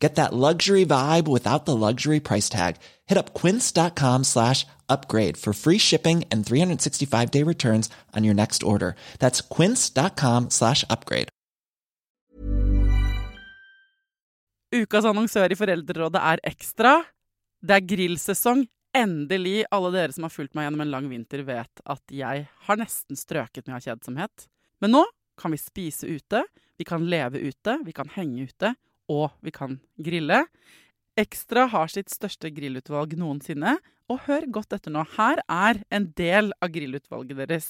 [0.00, 2.76] Get that luxury vibe without the luxury price tag.
[3.06, 8.62] Hit up quince.com slash upgrade for free shipping and 365 day returns on your next
[8.62, 8.94] order.
[9.18, 11.28] That's quince.com slash upgrade.
[14.70, 17.00] Ukas annonsør i Foreldrerådet er Ekstra.
[17.60, 18.68] Det er grillsesong.
[18.94, 19.64] Endelig.
[19.70, 23.18] Alle dere som har fulgt meg gjennom en lang vinter, vet at jeg har nesten
[23.18, 24.46] strøket med av kjedsomhet.
[24.82, 25.02] Men nå
[25.40, 26.44] kan vi spise ute,
[26.78, 28.72] vi kan leve ute, vi kan henge ute,
[29.10, 30.44] og vi kan grille.
[31.18, 33.78] Ekstra har sitt største grillutvalg noensinne,
[34.10, 35.04] og hør godt etter nå.
[35.16, 37.68] Her er en del av grillutvalget deres.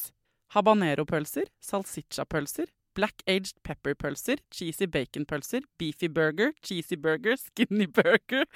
[0.55, 8.49] Habanero-pølser, salsiccia-pølser, black aged pepper-pølser, cheesy bacon-pølser, beefy burger, cheesy burger, skinny burger,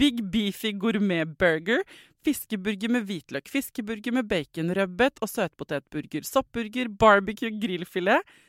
[0.00, 1.84] big beefy gourmet-burger,
[2.26, 8.36] fiskeburger med hvitløk, fiskeburger med baconrødbet og søtpotetburger, soppburger, barbecue, grillfilet,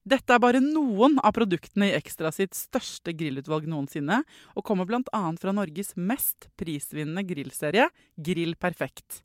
[0.00, 4.22] Dette er bare noen av produktene i Ekstra sitt største grillutvalg noensinne,
[4.56, 5.20] og kommer bl.a.
[5.36, 9.20] fra Norges mest prisvinnende grillserie, Grill Perfekt.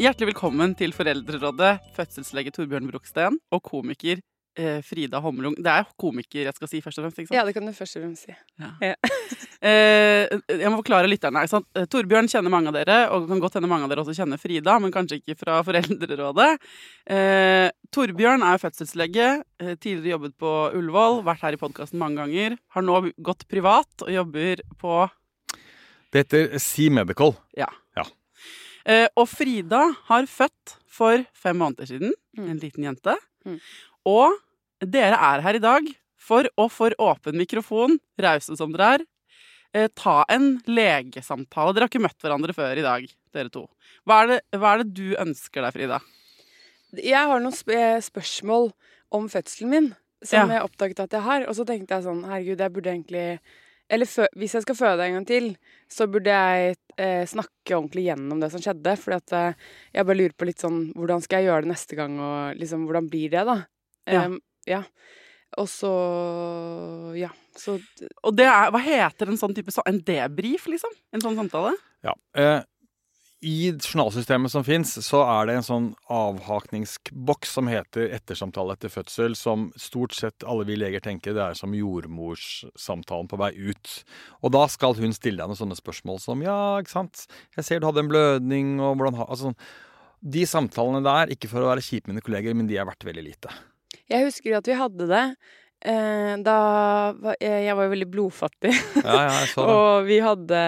[0.00, 4.24] Hjertelig velkommen til Foreldrerådet, fødselslege Torbjørn Brogsten og komiker
[4.84, 5.54] Frida Hommelung.
[5.56, 7.38] Det er komiker jeg skal si først og fremst, ikke sant?
[7.38, 8.34] Ja, det kan du først og fremst si.
[8.60, 8.72] Ja.
[8.82, 8.94] Ja.
[9.62, 10.26] Eh,
[10.58, 11.44] jeg må forklare lytterne.
[11.46, 11.68] sant?
[11.78, 14.16] Eh, Torbjørn kjenner mange av dere, og det kan godt hende mange av dere også
[14.18, 16.48] kjenner Frida, men kanskje ikke fra Foreldrerådet.
[17.06, 19.28] Eh, Torbjørn er fødselslege,
[19.62, 22.58] eh, tidligere jobbet på Ullevål, vært her i podkasten mange ganger.
[22.74, 24.96] Har nå gått privat og jobber på
[26.10, 27.36] Det heter Sea Medical.
[27.56, 27.70] Ja.
[27.96, 28.02] Ja.
[28.84, 32.50] Eh, og Frida har født for fem måneder siden, Mm.
[32.50, 33.14] en liten jente.
[33.46, 33.60] Mm.
[34.08, 34.34] Og
[34.82, 35.88] dere er her i dag
[36.22, 39.04] for å for åpen mikrofon, rause som dere er,
[39.74, 41.74] eh, ta en legesamtale.
[41.74, 43.68] Dere har ikke møtt hverandre før i dag, dere to.
[44.06, 46.00] Hva er det, hva er det du ønsker deg, Frida?
[46.98, 48.72] Jeg har noen sp eh, spørsmål
[49.12, 50.60] om fødselen min som Ja.
[50.60, 51.48] jeg oppdaget at jeg har.
[51.48, 53.40] Og så tenkte jeg sånn, herregud, jeg burde egentlig
[53.90, 55.56] Eller hvis jeg skal føde en gang til,
[55.90, 58.96] så burde jeg eh, snakke ordentlig gjennom det som skjedde.
[58.96, 59.52] For eh,
[59.92, 62.86] jeg bare lurer på litt sånn Hvordan skal jeg gjøre det neste gang, og liksom
[62.86, 63.66] hvordan blir det, da?
[64.10, 64.26] Ja.
[64.26, 64.82] Um, ja.
[65.60, 65.92] Og så
[67.18, 67.30] Ja.
[67.56, 67.80] Så
[68.24, 70.92] Og det er, hva heter en sånn type En debrief, liksom?
[71.12, 71.74] En sånn samtale?
[72.02, 72.14] Ja.
[72.34, 72.62] Eh,
[73.42, 79.34] I journalsystemet som fins, så er det en sånn avhakningsboks som heter ettersamtale etter fødsel,
[79.34, 84.04] som stort sett alle vi leger tenker det er som jordmorssamtalen på vei ut.
[84.46, 87.26] Og da skal hun stille deg noen sånne spørsmål som ja, ikke sant,
[87.58, 89.58] jeg ser du hadde en blødning, og hvordan ha altså, sånn.
[90.22, 93.10] De samtalene der, ikke for å være kjip med mine kolleger, men de er verdt
[93.10, 93.50] veldig lite.
[94.12, 95.24] Jeg husker at vi hadde det.
[95.84, 96.56] Eh, da
[97.18, 98.70] var- jeg, jeg var jo veldig blodfattig.
[99.02, 99.74] Ja, ja, jeg så det.
[99.74, 100.60] Og vi hadde,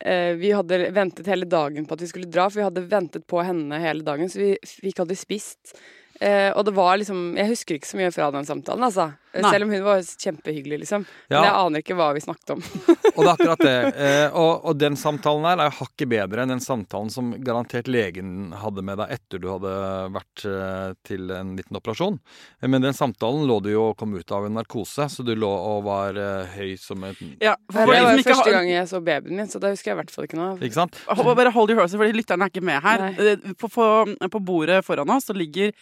[0.00, 3.26] eh, vi hadde ventet hele dagen på at vi skulle dra, for vi hadde ventet
[3.30, 5.74] på henne hele dagen, så vi, fikk aldri spist.
[6.20, 9.08] Eh, og det var liksom Jeg husker ikke så mye fra den samtalen, altså.
[9.34, 9.50] Nei.
[9.50, 11.02] Selv om hun var kjempehyggelig, liksom.
[11.26, 11.40] Ja.
[11.40, 12.60] Men jeg aner ikke hva vi snakket om.
[12.62, 13.72] Og det er akkurat det.
[14.04, 17.88] Eh, og, og den samtalen her er jo hakket bedre enn den samtalen som garantert
[17.90, 19.72] legen hadde med deg etter du hadde
[20.14, 22.20] vært eh, til en liten operasjon.
[22.62, 25.34] Eh, Men den samtalen lå du jo og kom ut av en narkose, så du
[25.34, 28.86] lå og var eh, høy som en Ja, for det var jo første gang jeg
[28.94, 30.62] så babyen min, så da husker jeg i hvert fall ikke noe av.
[30.62, 31.02] Ikke sant?
[31.10, 33.08] Hold- Bare hold your horses, for lytterne er ikke med her.
[33.18, 33.90] Eh, På, på,
[34.30, 35.74] på bordet foran oss så ligger eh,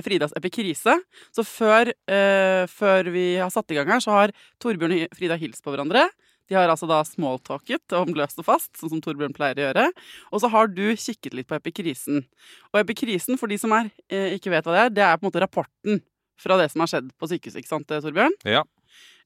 [0.00, 0.96] Fridas epikrise.
[1.34, 5.36] Så før, eh, før vi har satt i gang her, så har Torbjørn og Frida
[5.36, 6.08] hilst på hverandre.
[6.48, 9.86] De har altså da smalltalket om løst og fast, sånn som Torbjørn pleier å gjøre.
[10.32, 12.24] Og så har du kikket litt på epikrisen.
[12.72, 15.26] Og epikrisen, for de som er, eh, ikke vet hva det er, det er på
[15.26, 16.02] en måte rapporten
[16.40, 18.34] fra det som har skjedd på sykehuset, ikke sant, Torbjørn?
[18.44, 18.64] Ja.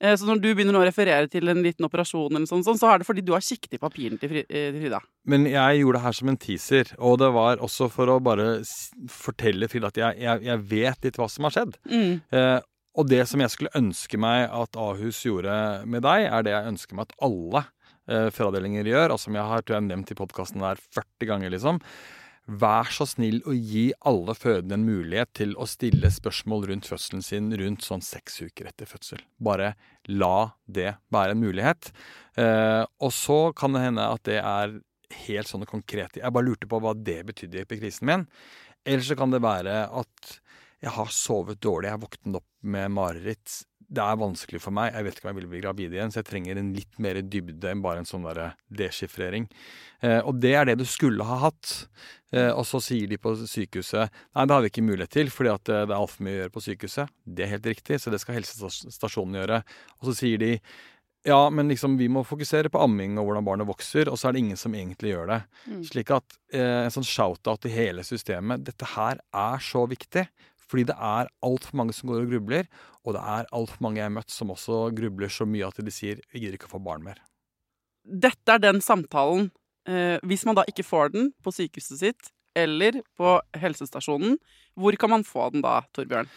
[0.00, 2.92] Eh, Så når du begynner å referere til en liten operasjon, eller sånn, sånn, så
[2.92, 5.00] er det fordi du har kikket i papirene eh, til Frida.
[5.24, 8.48] Men jeg gjorde det her som en teaser, og det var også for å bare
[9.12, 11.78] fortelle Frida at jeg, jeg, jeg vet litt hva som har skjedd.
[11.90, 12.20] Mm.
[12.30, 12.58] Eh,
[12.96, 15.56] og det som jeg skulle ønske meg at Ahus gjorde
[15.88, 17.64] med deg, er det jeg ønsker meg at alle
[18.08, 21.52] eh, fødeavdelinger gjør, og som jeg har tror jeg, nevnt i podkasten der 40 ganger,
[21.52, 21.80] liksom.
[22.46, 27.24] Vær så snill å gi alle fødende en mulighet til å stille spørsmål rundt fødselen
[27.26, 29.22] sin rundt sånn seks uker etter fødsel.
[29.42, 29.74] Bare
[30.06, 31.90] la det være en mulighet.
[32.38, 34.78] Eh, og så kan det hende at det er
[35.26, 38.26] helt sånne konkrete Jeg bare lurte på hva det betydde i epikrisen min.
[38.86, 40.36] Eller så kan det være at
[40.84, 44.90] jeg har sovet dårlig, jeg har våknet opp med mareritt det er vanskelig for meg.
[44.94, 47.20] Jeg vet ikke om jeg vil bli gravid igjen, så jeg trenger en litt mer
[47.22, 48.40] dybde enn bare en sånn der
[48.80, 49.46] deschiffrering.
[50.02, 51.74] Eh, og det er det du skulle ha hatt.
[52.34, 55.52] Eh, og så sier de på sykehuset nei, det har vi ikke mulighet til, fordi
[55.52, 57.14] at eh, det er altfor mye å gjøre på sykehuset.
[57.22, 59.62] Det er helt riktig, så det skal helsestasjonen gjøre.
[60.00, 60.52] Og så sier de
[61.26, 64.36] ja, men liksom vi må fokusere på amming og hvordan barnet vokser, og så er
[64.36, 65.40] det ingen som egentlig gjør det.
[65.66, 65.80] Mm.
[65.88, 70.22] Slik at eh, en sånn shout-out til hele systemet Dette her er så viktig.
[70.70, 72.66] Fordi det er altfor mange som går og grubler,
[73.06, 75.94] og det er altfor mange jeg har møtt som også grubler så mye at de
[75.94, 77.22] sier 'jeg gidder ikke å få barn mer'.
[78.06, 79.50] Dette er den samtalen.
[79.86, 84.38] Eh, hvis man da ikke får den på sykehuset sitt eller på helsestasjonen,
[84.74, 86.28] hvor kan man få den da, Torbjørn?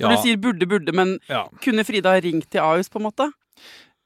[0.00, 0.08] Ja.
[0.08, 1.48] Du sier burde, burde, men ja.
[1.60, 3.26] kunne Frida ringt til Ahus, på en måte?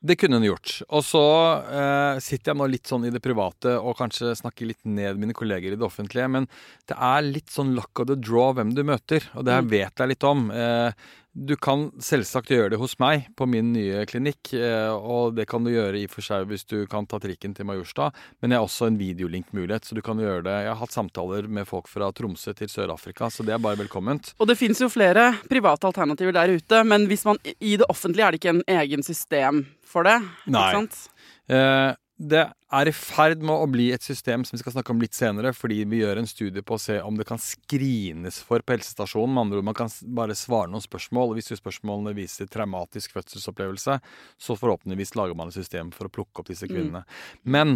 [0.04, 0.82] Det kunne hun gjort.
[0.92, 1.24] Og så
[1.64, 5.32] eh, sitter jeg nå litt sånn i det private og kanskje snakker litt ned mine
[5.36, 6.48] kolleger i det offentlige, men
[6.90, 9.70] det er litt sånn luck of the draw hvem du møter, og det her mm.
[9.72, 10.50] vet jeg litt om.
[10.52, 15.48] Eh, du kan selvsagt gjøre det hos meg på min nye klinikk, eh, og det
[15.50, 18.54] kan du gjøre i og for seg hvis du kan ta trikken til Majorstad, men
[18.54, 20.54] jeg har også en videolink-mulighet, så du kan gjøre det.
[20.62, 24.34] Jeg har hatt samtaler med folk fra Tromsø til Sør-Afrika, så det er bare velkomment.
[24.38, 28.28] Og det fins jo flere private alternativer der ute, men hvis man, i det offentlige
[28.28, 30.18] er det ikke en egen system for det?
[30.50, 30.66] Nei.
[30.68, 31.28] Ikke sant?
[31.52, 35.00] Eh, det er i ferd med å bli et system som vi skal snakke om
[35.02, 38.62] litt senere, fordi vi gjør en studie på å se om det kan skrines for
[38.62, 39.34] på helsestasjonen.
[39.34, 41.32] Med andre ord, man kan bare svare noen spørsmål.
[41.32, 43.98] og Hvis spørsmålene viser traumatisk fødselsopplevelse,
[44.38, 46.74] så forhåpentligvis lager man et system for å plukke opp disse mm.
[46.74, 47.02] kvinnene.
[47.42, 47.50] Mm.
[47.56, 47.74] Men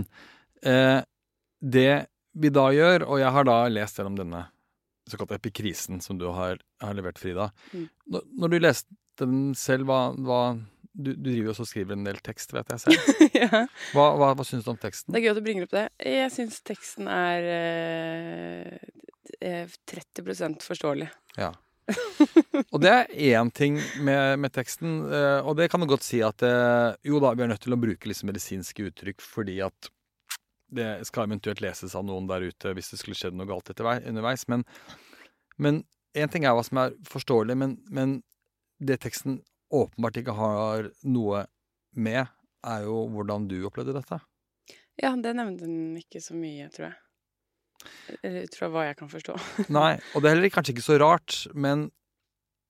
[0.63, 1.01] eh,
[1.59, 1.93] det
[2.39, 4.47] vi da gjør, og jeg har da lest gjennom denne
[5.09, 7.51] såkalte epikrisen som du har, har levert, Frida.
[7.73, 7.89] Mm.
[8.15, 10.43] Når, når, du leste den selv, hva, hva
[10.99, 12.99] du, du driver også og skriver en del tekst, vet jeg selv.
[13.43, 13.63] ja.
[13.95, 15.15] Hva, hva, hva syns du om teksten?
[15.15, 15.85] Det er gøy at du bringer opp det.
[16.11, 18.79] Jeg syns teksten er eh,
[19.39, 21.09] 30% forståelig.
[21.39, 21.53] Ja.
[22.75, 26.19] og det er én ting med, med, teksten, eh, og det kan du godt si
[26.25, 29.93] at eh, jo da, vi er nødt til å bruke liksom medisinske uttrykk fordi at
[30.75, 33.87] det skal eventuelt leses av noen der ute hvis det skulle skjedd noe galt etter,
[34.11, 34.45] underveis.
[34.51, 35.81] Men
[36.19, 38.19] én ting er hva som er forståelig, men, men
[38.79, 39.41] det teksten
[39.75, 41.45] åpenbart ikke har noe
[41.99, 42.27] med,
[42.67, 44.21] er jo hvordan du opplevde dette.
[44.99, 46.97] Ja, det nevnte hun ikke så mye, tror jeg.
[48.49, 49.37] Ut fra hva jeg kan forstå.
[49.79, 51.89] Nei, og det er heller kanskje ikke så rart, men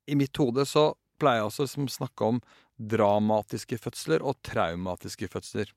[0.09, 0.91] i mitt hode så
[1.21, 2.43] pleier jeg også å liksom snakke om
[2.79, 5.73] dramatiske fødsler og traumatiske fødsler.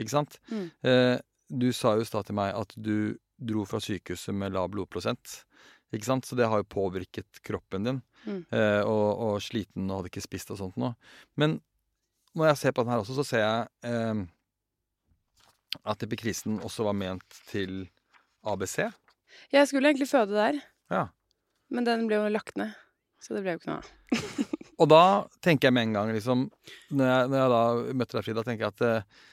[0.00, 0.38] Ikke sant?
[0.48, 0.70] Mm.
[0.86, 1.16] Eh,
[1.50, 5.42] du sa jo i stad til meg at du dro fra sykehuset med lav blodprosent.
[5.90, 6.26] Ikke sant?
[6.26, 8.02] Så det har jo påvirket kroppen din.
[8.24, 8.42] Mm.
[8.52, 10.94] Eh, og, og, sliten og hadde ikke spist og sånt noe.
[11.40, 11.58] Men
[12.38, 14.20] når jeg ser på den her også, så ser jeg eh,
[15.90, 17.82] at epikrisen også var ment til
[18.46, 18.84] ABC.
[19.54, 20.60] Jeg skulle egentlig føde der,
[20.90, 21.04] ja.
[21.70, 22.74] men den ble jo lagt ned.
[23.20, 23.90] Så det ble jo ikke noe av.
[24.80, 25.04] og da
[25.44, 26.46] tenker jeg med en gang, liksom
[26.96, 27.60] Når jeg, når jeg da
[28.00, 29.26] møtte deg, Frida, tenker jeg at eh,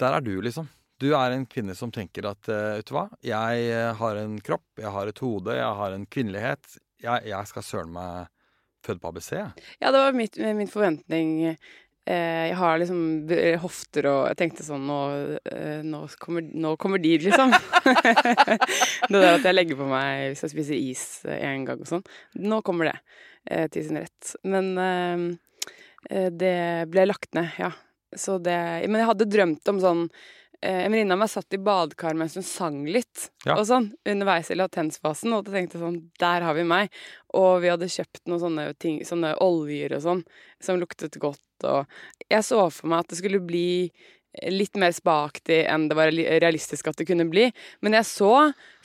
[0.00, 0.68] der er du, liksom.
[1.00, 4.36] Du er en kvinne som tenker at uh, vet du hva, jeg eh, har en
[4.44, 6.74] kropp, jeg har et hode, jeg har en kvinnelighet.
[7.00, 8.26] Jeg, jeg skal søren meg
[8.84, 9.30] føde på ABC.
[9.80, 11.30] Ja, det var mitt, min forventning.
[11.48, 13.30] Eh, jeg har liksom
[13.62, 14.96] hofter og Jeg tenkte sånn Nå,
[15.84, 17.52] nå, kommer, nå kommer, de, liksom.
[19.12, 21.04] det der at jeg legger på meg hvis jeg spiser is
[21.36, 22.04] en gang og sånn.
[22.40, 24.34] Nå kommer det til sin rett.
[24.44, 24.74] Men
[26.36, 26.58] det
[26.92, 27.72] ble lagt ned, ja.
[28.16, 28.58] Så det
[28.90, 32.34] Men jeg hadde drømt om sånn Eh, en venninne av meg satt i badekar mens
[32.36, 33.54] hun sang litt ja.
[33.54, 36.92] og sånn, underveis i latensfasen, og da tenkte jeg sånn Der har vi meg.
[37.38, 40.24] Og vi hadde kjøpt noen sånne ting, sånne oljer og sånn,
[40.60, 41.86] som luktet godt, og
[42.28, 43.70] Jeg så for meg at det skulle bli
[44.52, 47.48] litt mer spaktig enn det var realistisk at det kunne bli.
[47.82, 48.34] Men jeg så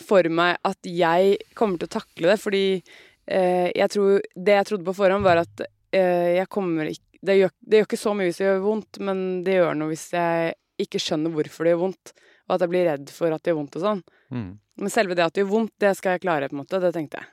[0.02, 4.70] for meg at jeg kommer til å takle det, fordi eh, jeg tror Det jeg
[4.72, 8.12] trodde på forhånd, var at eh, jeg kommer ikke det gjør, det gjør, ikke så
[8.14, 11.76] mye hvis det gjør vondt, men det gjør noe hvis jeg ikke skjønner hvorfor det
[11.76, 12.14] gjør vondt,
[12.46, 14.02] og at jeg blir redd for at det gjør vondt og sånn.
[14.36, 14.50] Mm.
[14.82, 16.82] Men selve det at det gjør vondt, det skal jeg klare, på en måte.
[16.84, 17.32] Det tenkte jeg.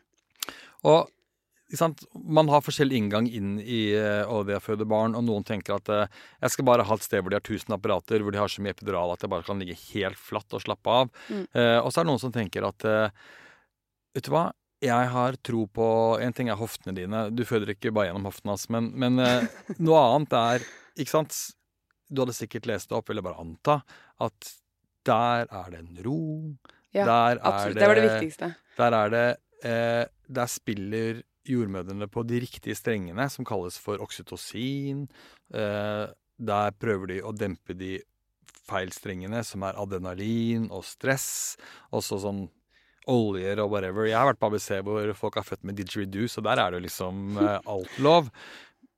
[0.89, 1.11] Og
[2.13, 6.19] man har forskjellig inngang inn i det å føde barn, og noen tenker at uh,
[6.43, 8.65] jeg skal bare ha et sted hvor de har tusen apparater, hvor de har så
[8.65, 11.13] mye epidural at jeg bare kan ligge helt flatt og slappe av.
[11.31, 11.47] Mm.
[11.57, 12.85] Uh, og så er det noen som tenker at
[14.13, 14.51] vet du hva,
[14.83, 15.89] jeg har tro på
[16.21, 19.17] En ting er hoftene dine, du føder ikke bare gjennom hoftene hans, men, men
[19.79, 20.67] noe annet er
[20.99, 21.39] ikke sant,
[22.13, 23.79] du hadde sikkert lest det opp, vil jeg bare anta,
[24.21, 24.53] at
[25.09, 26.21] der er det en ro,
[26.93, 27.77] Ja, der Absolutt.
[27.77, 28.55] er Det var det viktigste.
[28.77, 29.27] Der er det
[29.65, 35.09] eh, Der spiller jordmødrene på de riktige strengene, som kalles for oksytocin.
[35.55, 36.07] Eh,
[36.39, 37.97] der prøver de å dempe de
[38.69, 41.57] feil strengene, som er adrenalin og stress.
[41.93, 42.45] Også sånn
[43.11, 44.07] oljer og whatever.
[44.07, 46.85] Jeg har vært på ABC hvor folk er født med didgeridoo, så der er det
[46.85, 48.31] liksom eh, alt lov.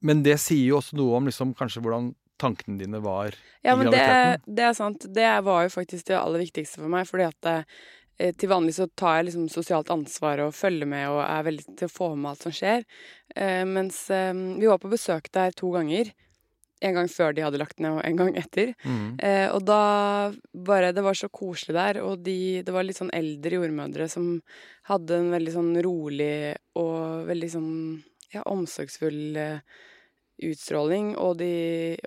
[0.05, 2.11] Men det sier jo også noe om liksom kanskje hvordan
[2.41, 4.55] tankene dine var Ja, i men det, graviditeten.
[4.57, 5.07] det er sant.
[5.15, 7.07] Det var jo faktisk det aller viktigste for meg.
[7.09, 11.23] fordi at det, til vanlig så tar jeg liksom sosialt ansvar og følger med og
[11.25, 12.85] er veldig til å få med alt som skjer.
[13.35, 16.13] Eh, mens eh, vi var på besøk der to ganger.
[16.85, 18.75] En gang før de hadde lagt ned, og en gang etter.
[18.85, 19.17] Mm.
[19.19, 23.15] Eh, og da bare Det var så koselig der, og de, det var litt sånn
[23.15, 24.43] eldre jordmødre som
[24.91, 27.73] hadde en veldig sånn rolig og veldig sånn
[28.35, 29.59] ja, omsorgsfull eh,
[30.43, 31.15] utstråling.
[31.21, 31.53] Og, de,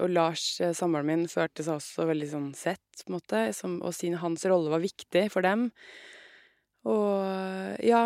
[0.01, 3.47] og Lars, eh, samboeren min, følte seg også veldig sånn sett, på en måte.
[3.55, 5.69] Som, og sin, hans rolle var viktig for dem.
[6.87, 8.01] Og ja,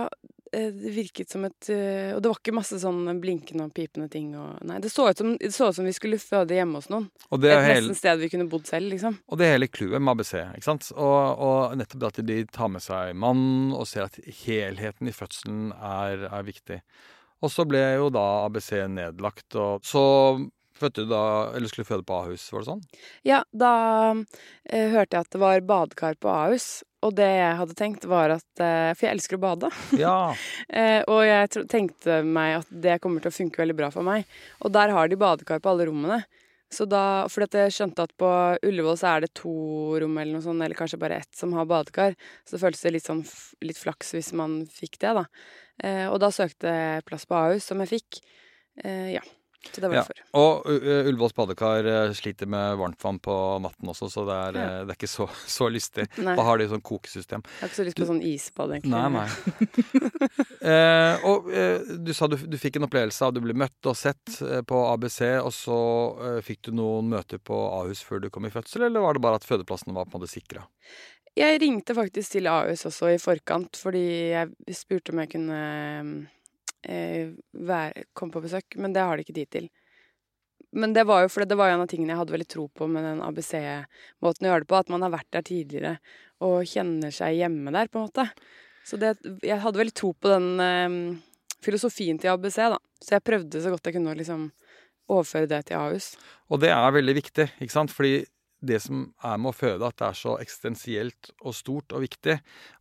[0.52, 4.08] eh, det virket som et eh, Og det var ikke masse sånn blinkende og pipende
[4.10, 6.80] ting og Nei, det så ut som, det så ut som vi skulle føde hjemme
[6.80, 7.10] hos noen.
[7.30, 9.20] Et hele, nesten sted vi kunne bodd selv, liksom.
[9.30, 10.34] Og det hele clouet med ABC.
[10.58, 10.90] ikke sant?
[10.96, 15.16] Og, og nettopp det at de tar med seg mannen og ser at helheten i
[15.16, 16.82] fødselen er, er viktig.
[17.42, 20.04] Og så ble jo da ABC nedlagt, og så
[20.82, 21.24] fødte du da
[21.56, 22.86] Eller skulle føde på Ahus, var det sånn?
[23.28, 23.74] Ja, da
[24.66, 26.70] eh, hørte jeg at det var badekar på Ahus.
[27.02, 29.72] Og det jeg hadde tenkt, var at eh, For jeg elsker å bade.
[30.00, 30.18] Ja.
[30.72, 34.30] Eh, og jeg tenkte meg at det kommer til å funke veldig bra for meg.
[34.64, 36.22] Og der har de badekar på alle rommene.
[36.72, 38.30] Så da, fordi at jeg skjønte at på
[38.64, 39.52] Ullevål så er det to
[40.00, 42.16] rom eller noe sånt, eller kanskje bare ett som har badekar.
[42.46, 43.26] Så det føltes litt sånn
[43.66, 45.26] litt flaks hvis man fikk det, da.
[45.84, 48.22] Eh, og da søkte jeg plass på Ahus, som jeg fikk.
[48.86, 49.26] Eh, ja.
[49.62, 50.02] Så det var Ja.
[50.02, 50.22] derfor.
[50.34, 54.64] Og uh, Ullevåls badekar eh, sliter med varmtvann på natten også, så det er, Ja.
[54.80, 55.28] eh, det er ikke så,
[55.58, 56.08] så lystig.
[56.18, 57.44] Nei, Da har de sånn kokesystem.
[57.46, 58.90] jeg har ikke så lyst på sånn isbad, egentlig.
[58.90, 59.28] Nei, nei.
[60.66, 63.96] uh, og uh, du sa du, du fikk en opplevelse av du ble møtt og
[64.00, 65.78] sett på ABC, og så
[66.46, 69.40] fikk du noen møter på Ahus før du kom i fødsel, eller var det bare
[69.42, 70.66] at fødeplassene var på en måte sikra?
[71.38, 74.04] Jeg ringte faktisk til Ahus også i forkant, fordi
[74.34, 75.60] jeg spurte om jeg kunne
[76.84, 79.70] eh, være, komme på besøk, men det har de ikke tid til.
[80.72, 82.88] Men det var jo fordi det var en av tingene jeg hadde veldig tro på
[82.88, 85.96] med den ABC-måten å gjøre det på, at man har vært der tidligere
[86.42, 88.28] og kjenner seg hjemme der, på en måte.
[88.88, 90.96] Så det, jeg hadde veldig tro på den eh,
[91.62, 92.80] filosofien til ABC, da.
[93.02, 94.48] Så jeg prøvde så godt jeg kunne å liksom
[95.12, 96.14] overføre det til Ahus.
[96.50, 97.94] Og det er veldig viktig, ikke sant?
[97.94, 98.22] Fordi
[98.62, 102.36] det som er med å føde, at det er så eksistensielt og stort og viktig.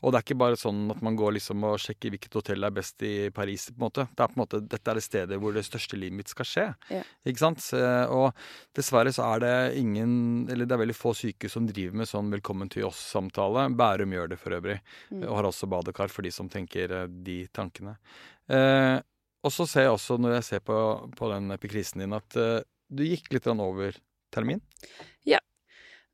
[0.05, 2.75] Og det er ikke bare sånn at man går liksom og sjekker hvilket hotell er
[2.77, 4.07] best i Paris, på en måte.
[4.13, 6.49] Det er på en måte, Dette er det stedet hvor det største livet mitt skal
[6.49, 6.67] skje.
[6.93, 7.03] Ja.
[7.25, 7.65] Ikke sant?
[8.13, 8.29] Og
[8.77, 10.13] dessverre så er det ingen
[10.51, 13.69] Eller det er veldig få sykehus som driver med sånn 'velkommen til oss'-samtale.
[13.77, 14.81] Bærum gjør det for øvrig.
[15.11, 15.25] Mm.
[15.29, 17.97] Og har også badekar for de som tenker eh, de tankene.
[18.49, 19.01] Eh,
[19.41, 20.77] og så ser jeg også, når jeg ser på,
[21.17, 22.61] på den epikrisen din, at eh,
[22.91, 23.97] du gikk litt over
[24.35, 24.61] termin.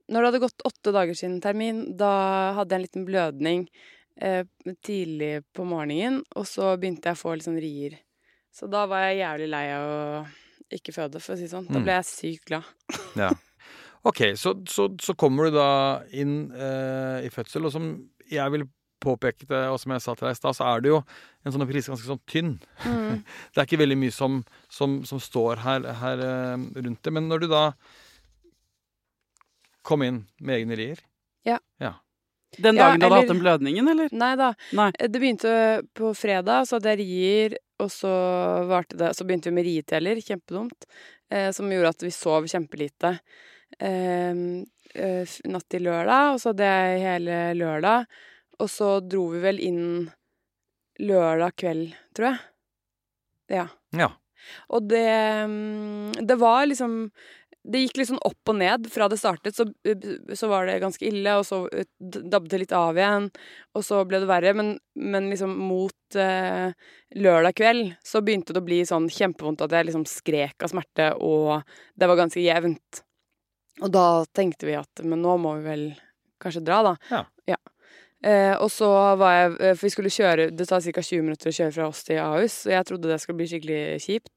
[0.09, 2.11] Når det hadde gått åtte dager siden termin, da
[2.59, 3.65] hadde jeg en liten blødning
[4.23, 4.45] eh,
[4.87, 7.99] tidlig på morgenen, og så begynte jeg å få litt sånn rier.
[8.55, 10.23] Så da var jeg jævlig lei av å
[10.77, 11.67] ikke føde, for å si det sånn.
[11.69, 11.85] Da Mm.
[11.85, 12.65] ble jeg sykt glad.
[13.27, 13.33] Ja.
[14.07, 15.69] Ok, så, så, så kommer du da
[16.15, 17.89] inn eh, i fødsel, og som
[18.31, 18.65] jeg vil
[19.03, 21.01] påpeke det, og som jeg sa til deg i stad, så er det jo
[21.45, 22.53] en sånn prise ganske sånn tynn.
[22.87, 23.25] Mm.
[23.53, 24.39] Det er ikke veldig mye som,
[24.73, 26.55] som, som står her, her eh,
[26.87, 27.13] rundt det.
[27.19, 27.65] Men når du da
[29.87, 31.05] kom inn med egne rier
[32.59, 34.13] Den Ja, dagen du hadde hatt den blødningen, eller?
[34.13, 34.53] Nei da.
[34.77, 34.89] Nei.
[34.97, 35.53] Det begynte
[35.97, 38.13] på fredag, så hadde jeg rier, og så
[38.71, 40.89] varte det Så begynte vi med rieteller, kjempedumt,
[41.31, 43.19] eh, som gjorde at vi sov kjempelite.
[43.79, 44.43] Eh,
[44.95, 48.07] eh, natt til lørdag, og så hadde jeg hele lørdag.
[48.57, 49.83] Og så dro vi vel inn
[51.03, 52.45] lørdag kveld, tror jeg.
[53.59, 53.67] Ja.
[53.93, 54.15] Ja.
[54.73, 55.07] Og det
[55.51, 57.11] mm, Det var liksom
[57.67, 58.87] Det gikk litt sånn opp og ned.
[58.93, 59.67] Fra det startet så,
[60.39, 63.29] så var det ganske ille, og så eh, dabbet det litt av igjen.
[63.75, 64.55] Og så ble det verre.
[64.59, 66.71] Men, men liksom mot eh,
[67.19, 71.13] lørdag kveld så begynte det å bli sånn kjempevondt at jeg liksom skrek av smerte,
[71.19, 71.67] og
[71.99, 73.03] det var ganske jevnt.
[73.85, 75.89] Og da tenkte vi at men nå må vi vel
[76.41, 76.97] kanskje dra, da.
[77.13, 77.25] Ja.
[78.25, 78.89] Eh, og så
[79.21, 81.03] var jeg eh, For vi skulle kjøre Det tar ca.
[81.05, 83.81] 20 minutter å kjøre fra oss til Ahus, og jeg trodde det skulle bli skikkelig
[84.03, 84.33] kjipt.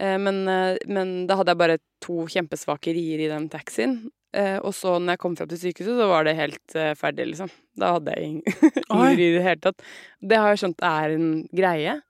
[0.00, 3.98] Eh, men, eh, men da hadde jeg bare to kjempesvake rier i den taxien.
[4.34, 7.52] Eh, og så når jeg kom frem til sykehuset, så var det helt ferdig, liksom.
[7.78, 8.42] Da hadde jeg ingen,
[8.90, 9.84] ingen rier i det hele tatt.
[10.20, 12.00] Det har jeg skjønt er en greie.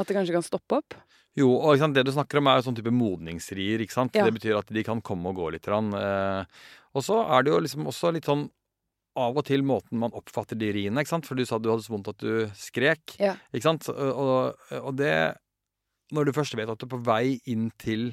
[0.00, 0.96] At det kanskje kan stoppe opp.
[1.38, 4.16] Jo, og sant, det du snakker om er jo sånn type modningsrier, ikke sant?
[4.16, 4.24] Ja.
[4.26, 5.68] Det betyr at de kan komme og gå litt.
[5.70, 8.48] Og så er det jo liksom også litt sånn
[9.20, 11.28] av og til måten man oppfatter de riene, ikke sant?
[11.28, 13.16] For du sa du hadde så vondt at du skrek.
[13.22, 13.36] Ja.
[13.52, 13.88] Ikke sant?
[13.90, 15.14] Og, og det
[16.14, 18.10] Når du først vet at du er på vei inn til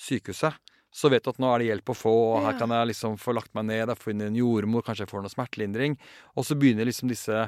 [0.00, 0.56] sykehuset,
[0.90, 3.14] så vet du at nå er det hjelp å få, og her kan jeg liksom
[3.20, 5.94] få lagt meg ned, jeg får inn en jordmor, kanskje jeg får noe smertelindring.
[6.34, 7.44] Og så begynner liksom disse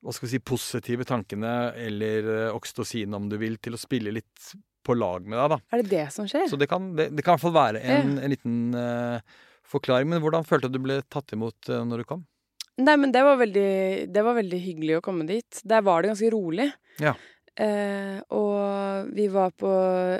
[0.00, 4.14] hva skal vi si, positive tankene, eller eh, oksytocin om du vil, til å spille
[4.16, 4.52] litt
[4.86, 5.58] på lag med deg, da.
[5.68, 6.46] Er det det som skjer?
[6.48, 10.08] Så det kan, det, det kan i hvert fall være en, en liten uh, forklaring.
[10.08, 12.24] Men hvordan følte du at du ble tatt imot uh, når du kom?
[12.80, 13.70] Nei, men det var, veldig,
[14.08, 15.60] det var veldig hyggelig å komme dit.
[15.68, 16.70] Der var det ganske rolig.
[17.02, 17.12] Ja.
[17.60, 19.68] Eh, og vi var på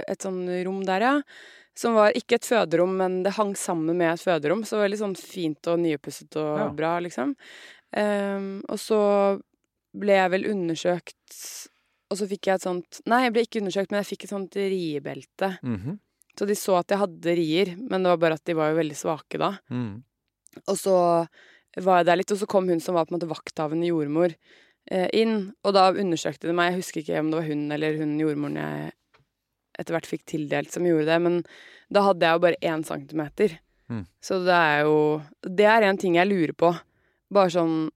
[0.04, 1.14] et sånn rom der, ja.
[1.80, 4.64] Som var ikke et føderom, men det hang sammen med et føderom.
[4.68, 6.68] Så veldig sånn fint og nyoppusset og Ja.
[6.76, 7.34] bra, liksom.
[7.96, 9.00] Eh, og så
[9.96, 11.16] ble jeg vel undersøkt
[12.12, 14.30] Og så fikk jeg et sånt Nei, jeg ble ikke undersøkt, men jeg fikk et
[14.30, 15.58] sånt riebelte.
[15.62, 15.98] Mhm.
[16.38, 18.78] Så de så at jeg hadde rier, men det var bare at de var jo
[18.80, 19.58] veldig svake da.
[19.70, 20.02] Mm.
[20.66, 21.28] Og så
[21.76, 24.34] var jeg der litt, og så kom hun som var på en måte vakthavende jordmor
[24.88, 25.52] inn.
[25.64, 26.72] Og da undersøkte de meg.
[26.72, 28.92] Jeg husker ikke om det var hun eller hun jordmoren jeg
[29.80, 31.38] etter hvert fikk tildelt som gjorde det, men
[31.92, 33.56] da hadde jeg jo bare én centimeter.
[33.90, 34.04] Mm.
[34.22, 34.98] Så det er jo
[35.42, 36.70] Det er en ting jeg lurer på.
[37.30, 37.88] Bare sånn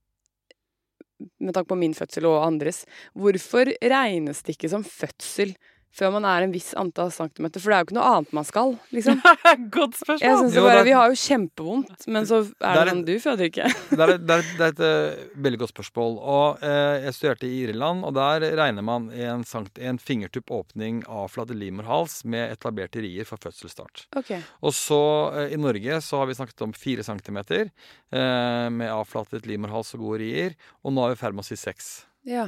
[1.39, 2.83] med tanke på min fødsel og andres.
[3.15, 5.53] Hvorfor regnes det ikke som fødsel
[5.95, 7.63] før man er en viss antall centimeter?
[7.63, 9.21] For det er jo ikke noe annet man skal, liksom.
[9.77, 10.25] Godt spørsmål.
[10.25, 13.13] Jeg synes Jo, bare, er- Vi har jo kjempevondt, men så er Det sånn Du
[13.23, 13.69] føder ikke.
[13.91, 16.17] Det er, det, er, det er et uh, veldig godt spørsmål.
[16.19, 21.01] Og uh, Jeg studerte i Irland, og der regner man en, sankt, en fingertupp åpning
[21.07, 24.05] av flate livmorhals med etablerte rier for fødselsstart.
[24.19, 24.41] Okay.
[24.61, 25.01] Og så
[25.33, 27.69] uh, i Norge så har vi snakket om fire centimeter
[28.15, 30.55] eh, med avflatet livmorhals og gode rier.
[30.83, 31.89] Og nå er vi i ferd med å si seks.
[32.25, 32.47] Ja.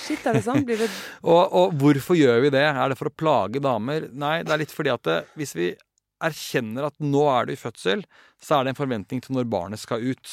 [0.00, 0.64] Shit, er det sånn?
[0.64, 0.88] Blir det
[1.28, 2.64] Og, og hvorfor gjør vi det?
[2.64, 4.08] Er det for å plage damer?
[4.16, 5.74] Nei, det er litt fordi at det, hvis vi
[6.24, 8.04] erkjenner at nå er du i fødsel,
[8.44, 10.32] så er det en forventning til når barnet skal ut.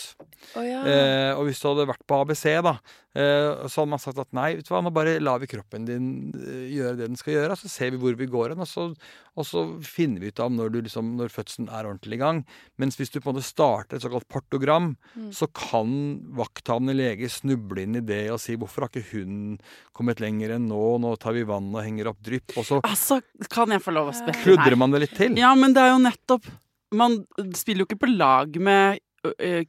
[0.58, 0.82] Oh, ja.
[0.84, 2.74] Eh, og hvis du hadde vært på ABC, da,
[3.16, 5.86] eh, så hadde man sagt at nei, vet du hva, nå bare lar vi kroppen
[5.88, 8.68] din eh, gjøre det den skal gjøre, så ser vi hvor vi går hen, og,
[8.68, 8.96] så-
[9.38, 12.42] og så finner vi ut av når, du, liksom, når fødselen er ordentlig i gang.
[12.82, 15.30] Mens hvis du på en måte starter et såkalt partogram, Mm.
[15.36, 15.94] så kan
[16.36, 19.60] vakthavende lege snuble inn i det og si hvorfor har ikke hun
[19.96, 23.22] kommet lenger enn nå, nå tar vi vann og henger opp drypp, og så Altså,
[23.52, 25.38] kan jeg få lov å spille kludrer man det litt til.
[25.40, 26.48] Ja, men det er jo nettopp
[26.92, 27.22] Man
[27.56, 29.00] spiller jo ikke på lag med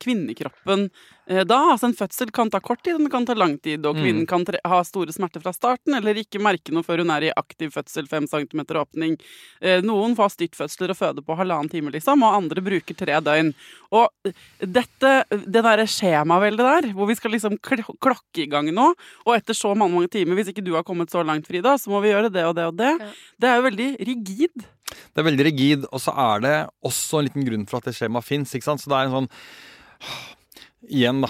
[0.00, 0.86] kvinnekroppen
[1.28, 1.58] eh, da.
[1.74, 4.02] Altså En fødsel kan ta kort tid, den kan ta lang tid, og Mm.
[4.02, 7.26] kvinnen kan tre ha store smerter fra starten, eller ikke merke noe før hun er
[7.28, 9.18] i aktiv fødsel, fem centimeter åpning.
[9.60, 13.52] Eh, Noen får styrtfødsler og føder på halvannen time, liksom, og andre bruker tre døgn.
[13.92, 14.32] Og eh,
[14.64, 18.94] dette, det derre skjemaveldet der, hvor vi skal liksom kl klokke i gang nå,
[19.26, 21.92] og etter så mange, mange timer, hvis ikke du har kommet så langt, Frida, så
[21.92, 22.96] må vi gjøre det og det og det.
[22.98, 23.12] Ja.
[23.38, 24.64] Det er jo veldig rigid.
[24.92, 26.54] Det er veldig rigid, og så er det
[26.88, 28.54] også en liten grunn for at det skjemaet fins.
[28.54, 29.32] Så det er en sånn
[30.90, 31.28] Igjen, da.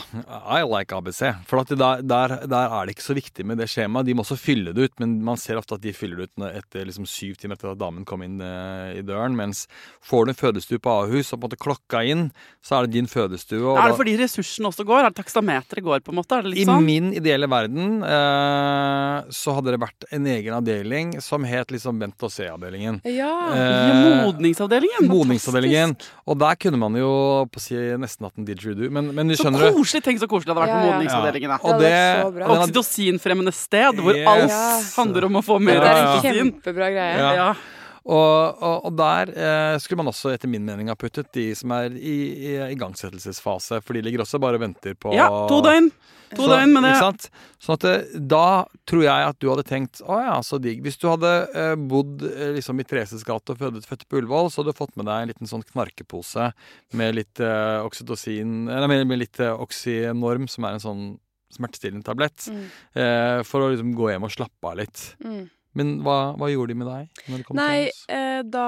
[0.59, 1.21] I like ABC.
[1.47, 4.07] For der, der, der er det ikke så viktig med det skjemaet.
[4.09, 6.47] De må også fylle det ut, men man ser ofte at de fyller det ut
[6.49, 9.37] etter liksom syv timer etter at damen kom inn eh, i døren.
[9.37, 9.67] Mens
[10.09, 12.25] får du en fødestue på Ahus og på en måte klokka inn,
[12.65, 13.61] så er det din fødestue.
[13.61, 15.03] Og Er det fordi ressursene også går?
[15.03, 16.41] Er det takstameteret går, på en måte?
[16.49, 16.88] I sånn?
[16.88, 22.25] min ideelle verden eh, så hadde det vært en egen avdeling som het liksom Vent
[22.25, 23.03] og se-avdelingen.
[23.05, 23.31] Ja.
[23.53, 25.12] Eh, Modningsavdelingen?
[25.12, 25.95] Modningsavdelingen.
[26.25, 27.12] Og der kunne man jo
[27.53, 28.88] på å si nesten hatt en didgeridoo.
[28.91, 30.02] Men, men skjønner så koselig!
[30.07, 30.92] Tenk så koselig det hadde vært på ja.
[30.92, 31.50] modningsavdelingen.
[31.52, 31.59] Ja.
[31.59, 31.92] Det
[32.24, 34.26] og den hadde- Oksytocinfremmende sted, hvor Yes.
[34.33, 37.37] alt handler om å få mer Det er en kjempebra greie.
[37.37, 37.55] Ja.
[38.03, 41.71] Og, og, og der eh, skulle man også etter min mening ha puttet de som
[41.77, 42.17] er i,
[42.51, 43.79] i igangsettelsesfase.
[43.85, 45.91] For de ligger også bare og venter på ja, to døgn.
[46.33, 46.91] To Så- døgn med det.
[46.97, 47.29] Ikke sant?
[47.62, 48.45] Sånn at da
[48.88, 50.81] tror jeg at du hadde tenkt å ja, så digg.
[50.83, 54.51] Hvis du hadde eh, bodd eh, liksom i Thereses gate og født, født på Ullevål,
[54.51, 56.51] så hadde du fått med deg en liten sånn knarkepose
[56.99, 61.05] med litt eh, oksytocin Eller med, med litt eh, Oxynorm, som er en sånn
[61.53, 62.62] smertestillende tablett, Mm.
[62.97, 65.03] eh, for å liksom gå hjem og slappe av litt.
[65.23, 65.43] Mm.
[65.78, 67.22] Men hva, hva gjorde de med deg?
[67.56, 68.66] Nei, eh, da,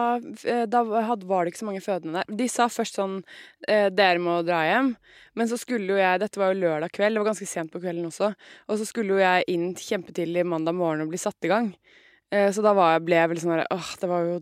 [0.48, 2.36] eh, da hadde, var det ikke så mange fødende der.
[2.40, 3.18] De sa først sånn
[3.68, 4.94] eh, Dere må dra hjem.
[5.36, 7.82] Men så skulle jo jeg Dette var jo lørdag kveld, det var ganske sent på
[7.82, 8.32] kvelden også.
[8.70, 11.74] Og så skulle jo jeg inn kjempetidlig mandag morgen og bli satt i gang.
[12.32, 14.38] Eh, så da var jeg, ble jeg veldig sånn Åh, det var jo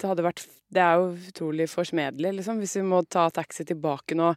[0.00, 4.14] Det hadde vært Det er jo utrolig forsmedelig, liksom, hvis vi må ta taxi tilbake
[4.14, 4.28] nå.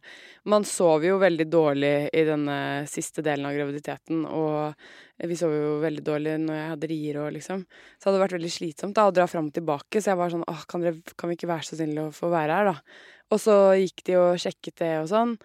[0.50, 2.56] Man sov jo veldig dårlig i denne
[2.90, 4.74] siste delen av graviditeten, og
[5.22, 7.62] vi sov jo veldig dårlig når jeg hadde rier og liksom.
[7.62, 10.02] Så det hadde vært veldig slitsomt da, å dra fram og tilbake.
[10.02, 12.32] Så jeg var sånn åh, kan, dere, kan vi ikke være så snille å få
[12.34, 12.98] være her, da?
[13.30, 15.36] Og så gikk de og sjekket det og sånn.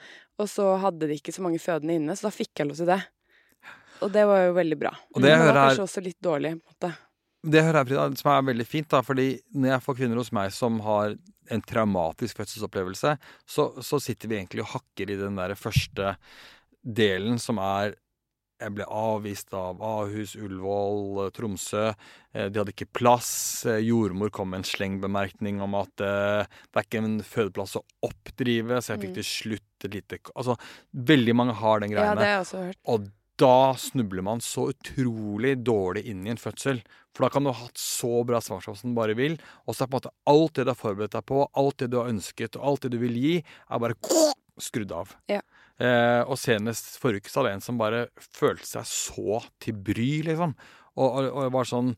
[0.41, 2.89] Og så hadde de ikke så mange fødende inne, så da fikk jeg lov til
[2.89, 2.97] det.
[4.01, 4.95] Og det var jo veldig bra.
[5.13, 6.91] Og det Men det var her- kanskje også litt dårlig, på en måte.
[7.43, 10.33] Det hører jeg, Frida, som er veldig fint, da, fordi når jeg får kvinner hos
[10.35, 11.15] meg som har
[11.49, 13.15] en traumatisk fødselsopplevelse,
[13.47, 16.13] så, så sitter vi egentlig og hakker i den der første
[16.83, 17.95] delen som er
[18.59, 21.85] jeg ble avvist av Ahus, Ullevål, Tromsø.
[22.35, 23.29] Eh, de hadde ikke plass.
[23.63, 27.85] Eh, jordmor kom med en slengbemerkning om at eh, det er ikke en fødeplass å
[28.09, 29.15] oppdrive, så jeg fikk Mm.
[29.21, 30.57] til slutt et lite Altså,
[30.93, 32.81] veldig mange har den Ja, det har jeg også hørt.
[32.85, 33.07] Og
[33.39, 36.83] da snubler man så utrolig dårlig inn i en fødsel.
[37.19, 39.33] For da kan du ha hatt så bra svangerskap som du bare vil,
[39.67, 41.89] og så er på en måte alt det du har forberedt deg på, alt det
[41.91, 43.97] du har ønsket, og alt det du vil gi, er bare
[44.63, 45.11] skrudd av.
[45.27, 45.41] Ja.
[45.83, 49.75] Eh, og senest forrige uke så hadde jeg en som bare følte seg så til
[49.83, 50.55] bry, liksom.
[50.95, 51.93] Og, og, og var sånn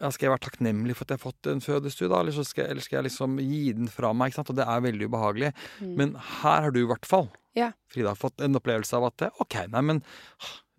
[0.00, 2.20] ja, Skal jeg være takknemlig for at jeg har fått en fødestue, da?
[2.22, 4.30] Eller, så skal, eller skal jeg liksom gi den fra meg?
[4.30, 4.52] ikke sant?
[4.52, 5.50] Og det er veldig ubehagelig.
[5.80, 5.90] Mm.
[5.98, 7.72] Men her har du i hvert fall, Ja.
[7.92, 10.00] Frida, fått en opplevelse av at OK, nei, men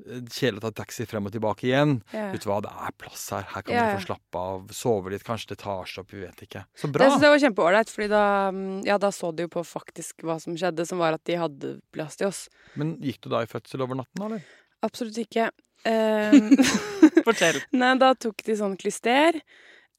[0.02, 1.98] Kjedelig å ta taxi frem og tilbake igjen.
[2.14, 2.30] Ja.
[2.34, 3.46] Vet du hva, det er plass her.
[3.54, 6.24] Her kan Ja, du få slappe av, sove litt, kanskje det tar seg opp, vi
[6.24, 6.64] vet ikke.
[6.76, 7.10] Så Det bra!
[7.10, 10.38] Det, det var kjempeålreit, fordi da, mm, ja, da så de jo på faktisk hva
[10.44, 12.46] som skjedde, som var at de hadde plass til oss.
[12.80, 14.48] Men gikk du da i fødsel over natten, eller?
[14.86, 15.52] Absolutt ikke.
[15.86, 16.56] Um,
[17.28, 17.62] Fortell.
[17.82, 19.42] Nei, da tok de sånn klyster.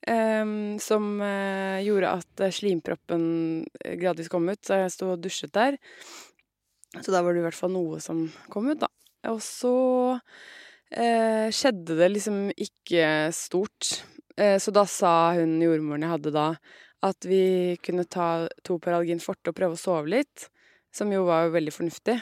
[0.03, 3.23] Um, som uh, gjorde at eh, slimproppen
[3.85, 5.77] eh, gradvis kom ut, så jeg sto og dusjet der.
[6.99, 8.91] Så da var det i hvert fall noe som kom ut, da.
[9.31, 9.75] Og så
[10.91, 14.03] eh, skjedde det liksom ikke stort.
[14.37, 16.49] Eh, så da sa hun jordmoren jeg hadde da,
[17.07, 20.49] at vi kunne ta to Paralgin forte og prøve å sove litt.
[20.93, 22.19] Som jo var jo veldig fornuftig.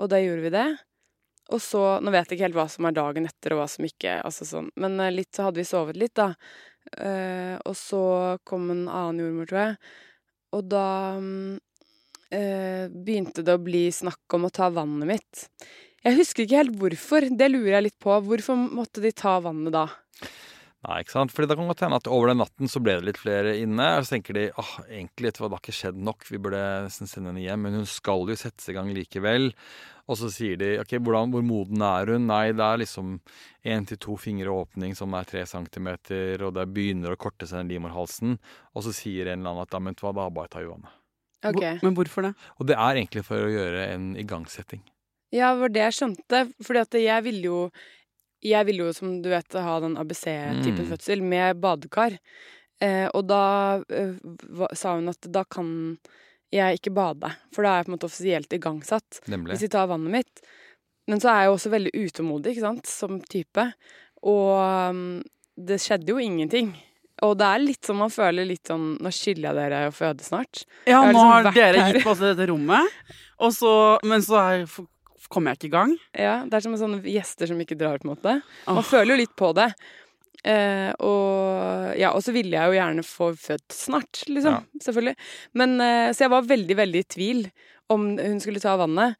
[0.00, 0.68] Og da gjorde vi det.
[1.50, 3.86] Og så, Nå vet jeg ikke helt hva som er dagen etter, og hva som
[3.86, 4.70] ikke altså sånn.
[4.80, 6.32] Men eh, litt så hadde vi sovet litt, da.
[6.96, 8.02] Eh, og så
[8.46, 9.76] kom en annen jordmor, tror jeg.
[10.56, 10.86] Og da
[11.22, 11.58] mm,
[12.38, 15.46] eh, begynte det å bli snakk om å ta vannet mitt.
[16.06, 17.26] Jeg husker ikke helt hvorfor.
[17.28, 18.14] Det lurer jeg litt på.
[18.24, 19.88] Hvorfor måtte de ta vannet da?
[20.80, 21.32] Nei, ikke sant?
[21.36, 23.84] Fordi det kan godt hende at over den natten så ble det litt flere inne.
[23.98, 26.60] Og så tenker de åh, egentlig vet hva, det har ikke skjedd nok, vi burde
[26.86, 27.66] nesten sende henne hjem.
[27.66, 29.50] Men hun skal jo settes i gang likevel.
[30.10, 32.24] Og så sier de ok, hvordan, hvor moden er hun?
[32.30, 33.18] Nei, det er liksom
[33.68, 37.60] én til to fingre åpning som er tre centimeter, og det begynner å korte seg
[37.60, 38.38] den livmorhalsen.
[38.72, 40.88] Og så sier en eller annen at da, men hva, da bare ta Johanne.
[40.88, 40.96] vannet.
[41.44, 41.60] Ok.
[41.60, 42.32] Hvor, men hvorfor det?
[42.56, 44.80] Og det er egentlig for å gjøre en igangsetting.
[45.32, 46.40] Ja, det var det jeg skjønte.
[46.66, 47.70] Fordi at jeg ville jo
[48.42, 50.88] Jeg ville jo, som du vet, ha den ABC-typen Mm.
[50.88, 52.14] fødsel med badekar.
[52.80, 54.14] Eh, og da eh,
[54.48, 55.98] hva- sa hun at da kan
[56.50, 59.20] jeg ikke bade, for da er jeg på en måte offisielt igangsatt.
[59.28, 59.52] Nemlig.
[59.52, 60.40] Hvis de tar vannet mitt.
[61.06, 63.66] Men så er jeg jo også veldig utålmodig, ikke sant, som type.
[64.24, 65.22] Og um,
[65.60, 66.72] det skjedde jo ingenting.
[67.22, 70.24] Og det er litt sånn man føler litt sånn Nå skylder jeg dere å føde
[70.24, 70.64] snart.
[70.88, 72.88] Ja, Jeg har nå liksom har dere gitt på oss dette rommet,
[73.38, 73.72] og så,
[74.08, 74.64] men så er,
[75.30, 75.96] kommer jeg ikke i gang.
[76.16, 78.36] Ja, Det er som sånne gjester som ikke drar, på en måte.
[78.66, 78.86] Man oh.
[78.86, 79.70] føler jo litt på det.
[80.40, 84.62] Eh, og ja, og så ville jeg jo gjerne få født snart, liksom.
[84.82, 85.16] Selvfølgelig.
[85.60, 87.44] Men, eh, så jeg var veldig, veldig i tvil
[87.92, 89.18] om hun skulle ta vannet.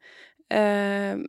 [0.51, 1.21] Eh,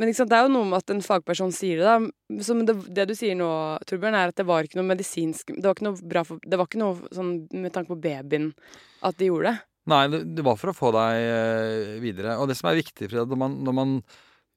[0.00, 2.40] men ikke sant, det er jo noe med at en fagperson sier det, da.
[2.40, 3.50] Så, men det, det du sier nå,
[3.88, 6.56] Torbjørn, er at det var ikke noe medisinsk Det var ikke noe bra for Det
[6.56, 8.52] var ikke noe sånn med tanke på babyen
[9.04, 9.69] at de gjorde det.
[9.88, 12.36] Nei, det, var for å få deg eh, videre.
[12.38, 13.94] Og det som er viktig, Frida, når man, når man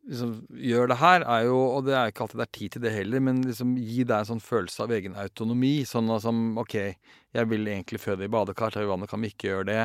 [0.10, 2.82] liksom gjør det her, er jo Og det er ikke alltid det er tid til
[2.84, 5.86] det heller, men liksom gi deg en sånn følelse av egen autonomi.
[5.88, 9.48] Sånn som OK, jeg vil egentlig føde i badekar, ta i vannet, kan vi ikke
[9.54, 9.80] gjøre det?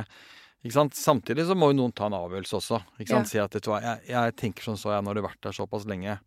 [0.66, 0.98] Ikke sant?
[0.98, 2.80] Samtidig så må jo noen ta en avgjørelse også.
[2.98, 3.30] Ikke sant?
[3.30, 5.44] Si at vet du hva, jeg, jeg tenker sånn så jeg når du har vært
[5.46, 6.18] der såpass lenge.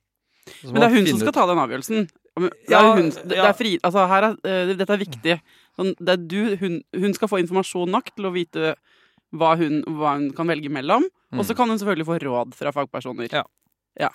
[0.64, 2.08] Så Men det er hun som skal ut- ta den avgjørelsen.
[2.40, 5.36] Det Ja, er hun, det, er fri, altså her er, eh, dette er viktig.
[5.76, 8.72] Sånn, det er du, hun, hun skal få informasjon nok til å vite
[9.34, 11.06] hva hun, hva hun kan velge mellom.
[11.32, 11.58] Og så Mm.
[11.58, 13.32] kan hun selvfølgelig få råd fra fagpersoner.
[13.32, 14.10] Ja.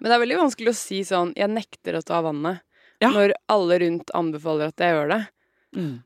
[0.00, 2.60] Men det er veldig vanskelig å si sånn 'jeg nekter å ta vannet',
[3.00, 3.10] Ja.
[3.10, 5.28] når alle rundt anbefaler at jeg gjør det.
[5.76, 6.02] Mm.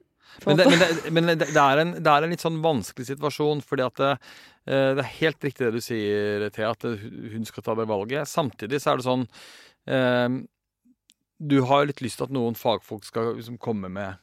[0.47, 3.07] Men, det, men, det, men det, det, er en, det er en litt sånn vanskelig
[3.07, 4.19] situasjon, fordi at det,
[4.67, 8.27] eh, det er helt riktig det du sier, Thea, at hun skal ta det valget.
[8.29, 9.29] Samtidig så er det sånn
[9.87, 10.47] eh,
[11.43, 14.19] Du har jo litt lyst til at noen fagfolk skal liksom komme med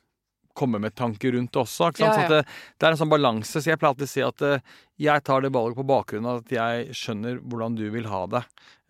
[0.58, 1.91] komme med tanker rundt det også.
[2.02, 2.30] Ja, Så ja.
[2.32, 2.39] det,
[2.78, 3.62] det er en sånn balanse.
[3.62, 4.74] Så jeg pleier alltid å si at uh,
[5.08, 8.43] jeg tar det valget på bakgrunn av at jeg skjønner hvordan du vil ha det.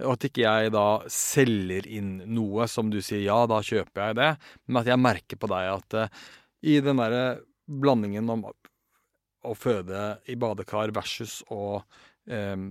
[0.05, 4.19] Og at ikke jeg da selger inn noe som du sier ja, da kjøper jeg
[4.21, 4.31] det.
[4.67, 6.25] Men at jeg merker på deg at uh,
[6.67, 7.25] i den derre
[7.67, 12.65] blandingen om å føde i badekar versus å uh,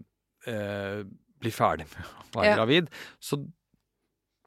[0.47, 2.57] bli ferdig med å være Ja.
[2.61, 3.39] gravid, så,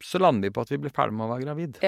[0.04, 1.80] så lander vi på at vi blir ferdig med å være gravid.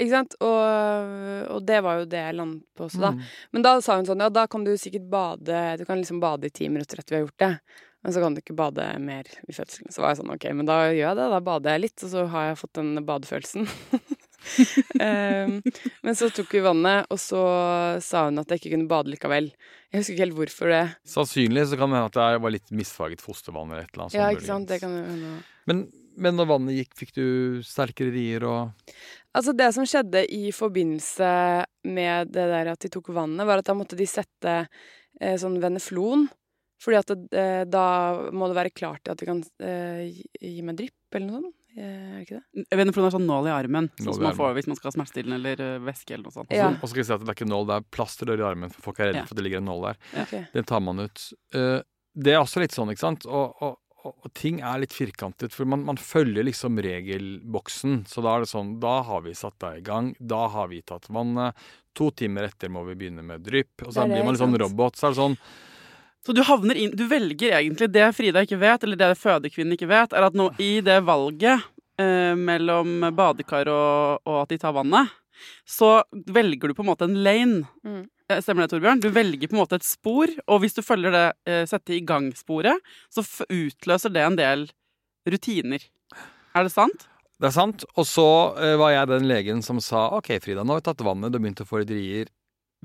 [0.00, 0.34] Ikke sant?
[0.40, 3.12] Og, og det var jo det jeg landet på også, da.
[3.12, 3.22] Mm.
[3.52, 6.48] Men da sa hun sånn, ja, da kan du sikkert bade Du kan liksom bade
[6.48, 7.54] i ti minutter etter vi har gjort det.
[8.00, 9.92] Men så kan du ikke bade mer i fødselen.
[9.92, 11.26] Så var jeg sånn, ok, men da gjør jeg det.
[11.34, 13.68] Da bader jeg litt, og så har jeg fått den badefølelsen.
[14.96, 15.58] um,
[16.06, 17.42] men så tok vi vannet, og så
[18.00, 19.50] sa hun at jeg ikke kunne bade likevel.
[19.90, 20.82] Jeg husker ikke helt hvorfor det.
[21.12, 24.16] Sannsynlig så kan det hende at det var litt misfarget fostervann eller et eller annet.
[24.16, 24.70] Ja, ikke sant?
[24.70, 25.36] Det kan hende.
[25.68, 25.84] Men,
[26.16, 27.26] men når vannet gikk, fikk du
[27.66, 28.94] sterkere rier og
[29.36, 31.30] Altså, det som skjedde i forbindelse
[31.86, 34.54] med det der at de tok vannet, var at da måtte de sette
[35.20, 36.26] eh, sånn veneflon.
[36.80, 37.84] Fordi at det, eh, da
[38.32, 40.24] må det være klart til at de kan eh, gi,
[40.56, 41.56] gi meg drypp, eller noe sånt.
[41.76, 42.64] Eh, Er det ikke det?
[42.80, 44.88] Veneflon er sånn nål i armen, Nål sånn i som man får hvis man skal
[44.90, 46.50] ha smertestillende eller ø, væske eller noe sånt.
[46.56, 46.70] Ja.
[46.72, 48.72] Og så skal jeg si at det er ikke nål, det er plastrør i armen,
[48.74, 49.28] for folk er redde Ja.
[49.28, 50.00] for at det ligger en nål der.
[50.24, 50.34] Ok.
[50.56, 51.26] Den tar man ut.
[51.54, 51.76] Eh,
[52.26, 53.28] det er også litt sånn, ikke sant?
[53.30, 53.76] Og, og,
[54.08, 58.04] og, ting er litt firkantet, for man, man følger liksom regelboksen.
[58.08, 60.80] Så da er det sånn, da har vi satt deg i gang, da har vi
[60.86, 61.58] tatt vannet.
[61.98, 63.84] To timer etter må vi begynne med drypp.
[63.86, 64.96] Og så blir man litt sånn robot.
[64.96, 65.36] Så er det sånn
[66.26, 69.90] Så du havner inn Du velger egentlig det Frida ikke vet, eller det fødekvinnen ikke
[69.90, 71.66] vet, er at nå i det valget
[72.00, 75.10] eh, mellom badekar og, og at de tar vannet,
[75.68, 77.64] så velger du på en måte en lane.
[77.84, 78.04] Mm.
[78.30, 79.00] Eh, Stemmer det, Torbjørn?
[79.02, 82.02] Du velger på en måte et spor, og hvis du følger det eh, sette i
[82.06, 82.78] gang-sporet,
[83.10, 84.68] så utløser det en del
[85.26, 85.86] rutiner.
[86.54, 87.08] Er det sant?
[87.40, 87.86] Det er sant.
[87.98, 88.28] Og så
[88.60, 91.40] eh, var jeg den legen som sa OK, Frida, nå har vi tatt vannet, du
[91.40, 92.30] har begynt å få litt rier.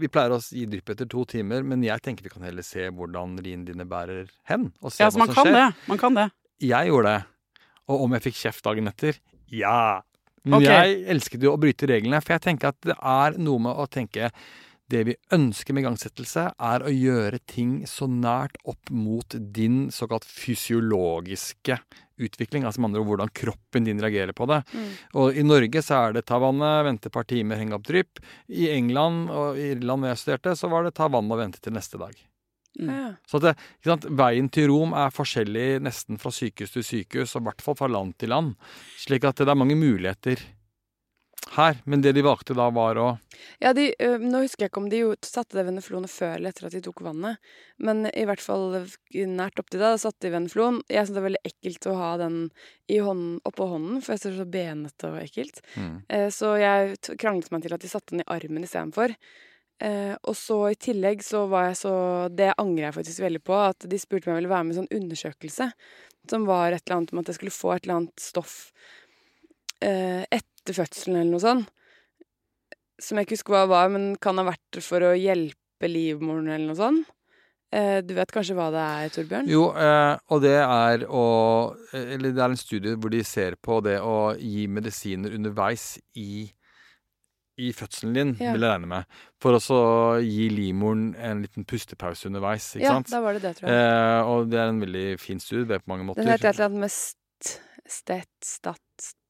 [0.01, 2.89] Vi pleier å gi drypp etter to timer, men jeg tenker vi kan heller se
[2.91, 4.71] hvordan riene dine bærer hen.
[4.81, 5.55] Og se Ja, så hva man som kan skjer.
[5.62, 5.88] det.
[5.91, 6.25] Man kan det.
[6.65, 7.55] Jeg gjorde det.
[7.86, 9.21] Og om jeg fikk kjeft dagen etter?
[9.53, 10.01] Ja.
[10.43, 10.73] Men okay.
[10.73, 13.86] jeg elsket jo å bryte reglene, for jeg tenker at det er noe med å
[13.91, 14.34] tenke
[14.91, 20.28] det vi ønsker med igangsettelse, er å gjøre ting så nært opp mot din såkalt
[20.30, 21.80] fysiologiske
[22.21, 22.67] utvikling.
[22.67, 24.62] Altså med andre ord hvordan kroppen din reagerer på det.
[24.76, 24.91] Mm.
[25.21, 28.21] Og i Norge så er det ta vannet, vente et par timer, henge opp drypp.
[28.54, 31.76] I England og Irland hvor jeg studerte, så var det ta vannet og vente til
[31.76, 32.13] neste dag.
[32.80, 32.91] Mm.
[32.91, 33.08] Ja.
[33.28, 37.36] Så at det, ikke sant, Veien til Rom er forskjellig nesten fra sykehus til sykehus,
[37.38, 38.54] og i hvert fall fra land til land.
[39.02, 40.43] Slik at det er mange muligheter
[41.53, 41.77] her.
[41.86, 43.08] Men det de valgte da, var å
[43.62, 46.49] Ja, de, øh, nå husker jeg ikke om de jo satte det Veneflon før eller
[46.49, 47.38] etter at de tok vannet.
[47.77, 48.73] Men i hvert fall
[49.13, 50.81] nært opptil da, satte de veneflon.
[50.89, 52.38] Jeg syns det er veldig ekkelt å ha den
[52.89, 55.62] i hånden, oppå hånden, for jeg synes det er så benete og ekkelt.
[56.10, 59.13] Eh, Så jeg kranglet meg til at de satte den i armen istedenfor.
[59.84, 61.95] Eh, og så i tillegg så var jeg så
[62.31, 63.53] Det angrer jeg faktisk veldig på.
[63.69, 65.71] At de spurte om jeg ville være med i en sånn undersøkelse.
[66.31, 68.71] Som var et eller annet om at jeg skulle få et eller annet stoff
[69.84, 71.69] eh, etter fødselen eller noe sånt.
[73.01, 76.71] Som jeg ikke husker hva var, men kan ha vært for å hjelpe livmoren eller
[76.71, 77.12] noe sånt.
[77.75, 79.49] Eh, du vet kanskje hva det er, Torbjørn?
[79.51, 81.23] Jo, eh, og det er å
[81.91, 86.47] Eller det er en studie hvor de ser på det å gi medisiner underveis i
[87.58, 88.51] i fødselen din, Ja.
[88.51, 89.06] vil jeg regne med.
[89.39, 93.08] For å gi livmoren en liten pustepause underveis, ikke ja, sant?
[93.10, 93.78] da var det det, tror jeg.
[93.80, 96.21] Eh, og det er en veldig fin studie, det er på mange måter.
[96.21, 97.62] Den heter et eller annet med st...
[97.88, 98.28] Stet...
[98.43, 98.82] Stat...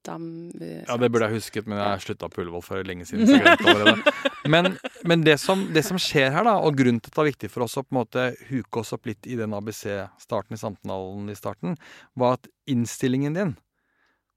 [0.06, 0.52] Stam...
[0.62, 3.26] Ja, det burde jeg husket, men jeg slutta på Ullevål for lenge siden.
[3.26, 4.14] Det.
[4.54, 7.28] Men, men det, som, det som skjer her, da, og grunnen til at det er
[7.32, 10.60] viktig for oss å på en måte huke oss opp litt i den ABC-starten i
[10.62, 11.74] samtalen i starten,
[12.14, 13.56] var at innstillingen din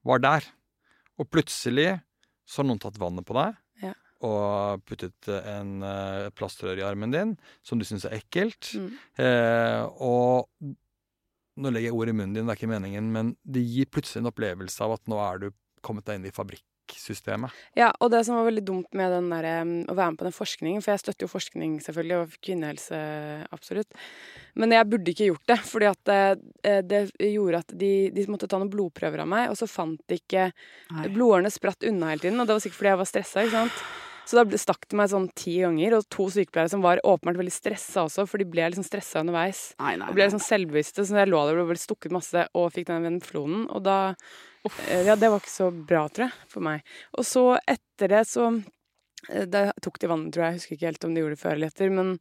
[0.08, 0.48] var der.
[1.20, 1.98] Og plutselig
[2.48, 3.60] så har noen tatt vannet på deg.
[3.84, 3.92] Ja.
[4.24, 8.72] Og puttet en eh, plastrør i armen din, som du syns er ekkelt.
[8.80, 8.88] Mm.
[9.20, 10.48] Eh, og
[11.58, 14.22] nå legger jeg ord i munnen din, det er ikke meningen, men det gir plutselig
[14.22, 15.48] en opplevelse av at nå er du
[15.84, 17.54] kommet deg inn i fabrikksystemet.
[17.78, 19.48] Ja, og det som var veldig dumt med den der,
[19.90, 23.02] å være med på den forskningen, for jeg støtter jo forskning selvfølgelig, og kvinnehelse
[23.54, 24.00] absolutt,
[24.58, 28.50] men jeg burde ikke gjort det, fordi at det, det gjorde at de, de måtte
[28.50, 30.50] ta noen blodprøver av meg, og så fant de ikke
[31.12, 33.88] Blodårene spratt unna hele tiden, og det var sikkert fordi jeg var stressa, ikke sant.
[34.28, 37.54] Så da stakk det meg sånn ti ganger, og to sykepleiere som var åpenbart veldig
[37.54, 39.62] stressa også, for de ble liksom stressa underveis.
[39.80, 42.68] Nei, nei, Og ble liksom selvbevisste, så jeg lå der og ble stukket masse og
[42.74, 43.64] fikk den venflonen.
[43.72, 43.96] Og da
[44.90, 46.84] eh, Ja, det var ikke så bra, tror jeg, for meg.
[47.16, 50.52] Og så etter det så eh, Da tok de vannet, tror jeg.
[50.52, 51.96] Jeg husker ikke helt om de gjorde det før eller etter.
[51.96, 52.14] Men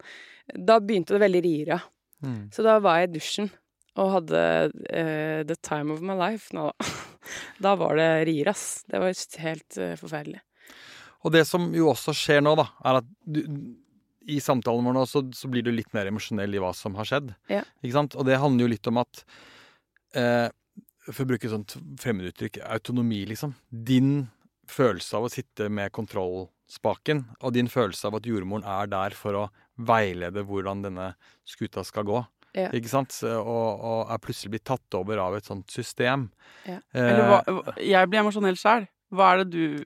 [0.56, 1.82] da begynte det veldig riere.
[2.24, 2.42] Mm.
[2.56, 3.52] Så da var jeg i dusjen
[3.98, 6.90] og hadde uh, the time of my life nå, da.
[7.66, 8.86] Da var det rier, ass.
[8.88, 9.12] Det var
[9.44, 10.40] helt uh, forferdelig.
[11.26, 13.42] Og det som jo også skjer nå, da, er at du,
[14.28, 17.08] i samtalen vår nå, så, så blir du litt mer emosjonell i hva som har
[17.08, 17.32] skjedd.
[17.52, 17.64] Ja.
[17.82, 18.18] Ikke sant?
[18.20, 19.24] Og det handler jo litt om at
[20.20, 20.48] eh,
[21.08, 23.56] For å bruke et sånt fremmeduttrykk autonomi, liksom.
[23.72, 24.28] Din
[24.68, 29.40] følelse av å sitte med kontrollspaken, og din følelse av at jordmoren er der for
[29.40, 29.46] å
[29.88, 31.14] veilede hvordan denne
[31.48, 32.20] skuta skal gå.
[32.58, 32.68] Ja.
[32.76, 33.16] Ikke sant?
[33.24, 36.28] Og, og er plutselig blitt tatt over av et sånt system.
[36.68, 36.82] Ja.
[36.92, 38.88] Eller hva, jeg blir emosjonell sjøl.
[39.14, 39.86] Hva er det du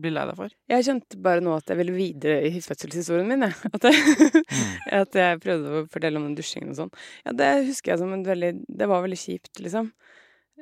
[0.00, 0.52] blir lei deg for?
[0.70, 3.46] Jeg kjente bare nå at jeg ville videre i fødselshistorien min.
[3.48, 3.72] Jeg.
[3.72, 4.02] At, jeg,
[4.46, 4.76] Mm.
[5.02, 6.92] at jeg prøvde å fortelle om den dusjingen og sånn.
[7.26, 9.90] Ja, det husker jeg som en veldig Det var veldig kjipt, liksom.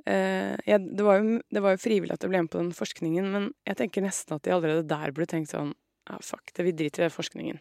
[0.05, 2.73] Uh, jeg, det, var jo, det var jo frivillig at jeg ble med på den
[2.77, 5.73] forskningen, men jeg tenker nesten at de allerede der burde tenkt sånn
[6.05, 7.61] ja, fuck det, vi driter i den forskningen.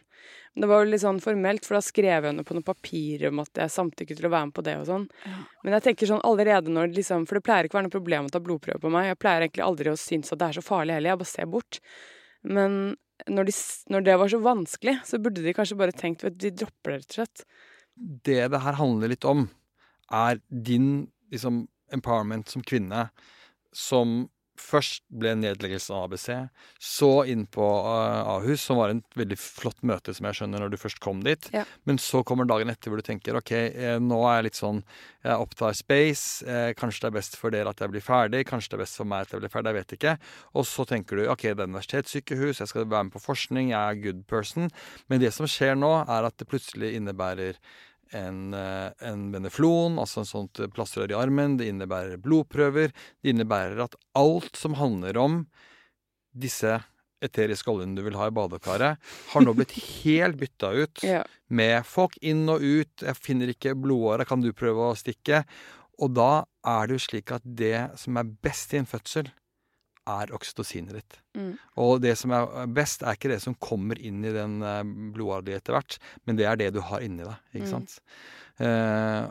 [0.52, 3.30] Men det var jo litt sånn formelt, for da skrev jeg under på noen papirer
[3.30, 5.06] om at jeg samtykket til å være med på det og sånn.
[5.24, 5.36] Ja.
[5.64, 7.96] Men jeg tenker sånn allerede når det liksom For det pleier ikke å være noe
[7.96, 9.08] problem å ta blodprøve på meg.
[9.10, 11.14] Jeg pleier egentlig aldri å synes at det er så farlig heller.
[11.14, 11.80] Jeg bare ser bort.
[12.44, 12.78] Men
[13.30, 13.56] når, de,
[13.94, 17.00] når det var så vanskelig, så burde de kanskje bare tenkt at De dropper det,
[17.00, 17.46] rett og slett.
[18.28, 19.46] Det det her handler litt om,
[20.12, 23.08] er din liksom, empowerment som kvinne,
[23.74, 24.26] som
[24.60, 26.28] først ble nedleggelsen av ABC,
[26.82, 30.74] så inn på uh, Ahus, som var en veldig flott møte, som jeg skjønner, når
[30.74, 31.48] du først kom dit.
[31.54, 31.64] Ja.
[31.88, 34.82] Men så kommer dagen etter hvor du tenker ok, eh, nå er jeg litt sånn
[35.24, 36.44] Jeg opptar space.
[36.44, 38.42] Eh, kanskje det er best for dere at jeg blir ferdig.
[38.44, 39.72] Kanskje det er best for meg at jeg blir ferdig.
[39.72, 40.12] Jeg vet ikke.
[40.52, 43.80] Og så tenker du ok, det er universitetssykehus, jeg skal være med på forskning, jeg
[43.80, 44.68] er good person.
[45.08, 47.56] Men det som skjer nå, er at det plutselig innebærer
[48.14, 51.56] en, eh, en beneflon, altså en sånt plastrør i armen.
[51.58, 52.92] Det innebærer blodprøver.
[53.22, 55.40] Det innebærer at alt som handler om
[56.34, 56.78] disse
[57.24, 58.98] eteriske oljene du vil ha i badekaret,
[59.32, 59.72] har nå blitt
[60.04, 61.22] helt bytta ut Ja.
[61.48, 62.92] med folk inn og ut.
[63.00, 65.44] 'Jeg finner ikke blodåra, kan du prøve å stikke?'
[66.02, 69.28] Og da er det jo slik at det som er best i en fødsel,
[70.10, 71.20] er oksytocinet ditt.
[71.38, 71.52] Mm.
[71.80, 75.76] Og det som er best, er ikke det som kommer inn i den eh, etter
[75.76, 77.40] hvert, men det er det du har inni deg.
[77.54, 77.72] Ikke Mm.
[77.72, 77.98] sant?
[78.60, 79.30] Eh,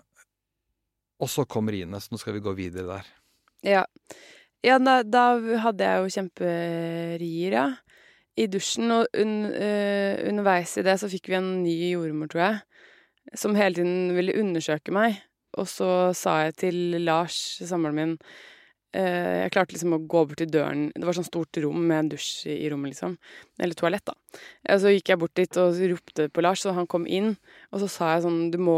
[1.24, 3.12] og så kommer Ine, så nå skal vi gå videre der.
[3.64, 3.84] Ja.
[4.66, 5.26] ja da, da
[5.64, 7.68] hadde jeg jo kjemperier, ja.
[8.34, 12.42] I dusjen, og un, uh, underveis i det så fikk vi en ny jordmor, tror
[12.42, 12.56] jeg,
[13.38, 15.20] som hele tiden ville undersøke meg.
[15.62, 18.16] Og så sa jeg til Lars, samboeren min
[18.94, 22.12] Jeg klarte liksom å gå bort til døren Det var sånn stort rom med en
[22.12, 23.16] dusj i, rommet, liksom.
[23.58, 24.14] Eller toalett, da.
[24.70, 27.34] Og så gikk jeg bort dit og ropte på Lars, så han kom inn.
[27.74, 28.78] Og så sa jeg sånn Du må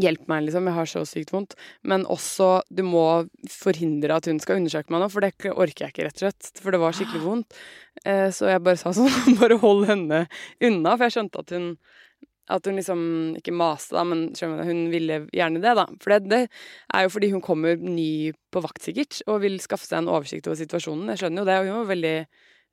[0.00, 0.68] hjelpe meg, liksom.
[0.68, 1.56] Jeg har så sykt vondt.
[1.86, 3.04] Men også du må
[3.52, 6.50] forhindre at hun skal undersøke meg nå, for det orker jeg ikke, rett og slett.
[6.62, 7.60] For det var skikkelig vondt.
[8.04, 10.26] Eh, så jeg bare sa sånn Bare hold henne
[10.60, 11.70] unna, for jeg skjønte at hun
[12.52, 13.00] at hun liksom
[13.40, 15.86] ikke maste, da, men hun ville gjerne det, da.
[16.02, 16.42] For det, det
[16.94, 20.46] er jo fordi hun kommer ny på vakt, sikkert, og vil skaffe seg en oversikt
[20.46, 21.10] over situasjonen.
[21.12, 22.14] Jeg skjønner jo det, og hun var veldig,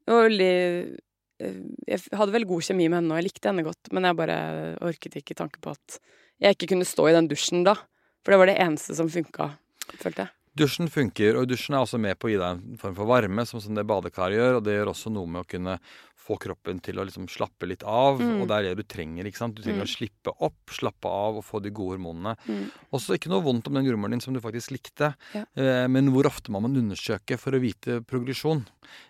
[0.06, 1.58] hun var veldig eh,
[1.90, 4.38] Jeg hadde veldig god kjemi med henne, og jeg likte henne godt, men jeg bare
[4.86, 6.00] orket ikke tanke på at
[6.44, 7.78] jeg ikke kunne stå i den dusjen da.
[8.24, 9.54] For det var det eneste som funka,
[9.98, 10.43] følte jeg.
[10.56, 13.42] Dusjen funker, og dusjen er også med på å gi deg en form for varme,
[13.50, 14.58] som, som det badekaret gjør.
[14.60, 15.80] Og det gjør også noe med å kunne
[16.24, 18.22] få kroppen til å liksom slappe litt av.
[18.22, 18.36] Mm.
[18.44, 19.26] Og det er det du trenger.
[19.28, 19.56] ikke sant?
[19.58, 19.88] Du trenger Mm.
[19.89, 22.36] å slippe opp, slappe av og få de gode hormonene.
[22.48, 22.70] Mm.
[22.94, 25.44] Også ikke noe vondt om den jordmoren din som du faktisk likte, Ja.
[25.58, 28.63] eh, men hvor ofte må man undersøke for å vite progresjon?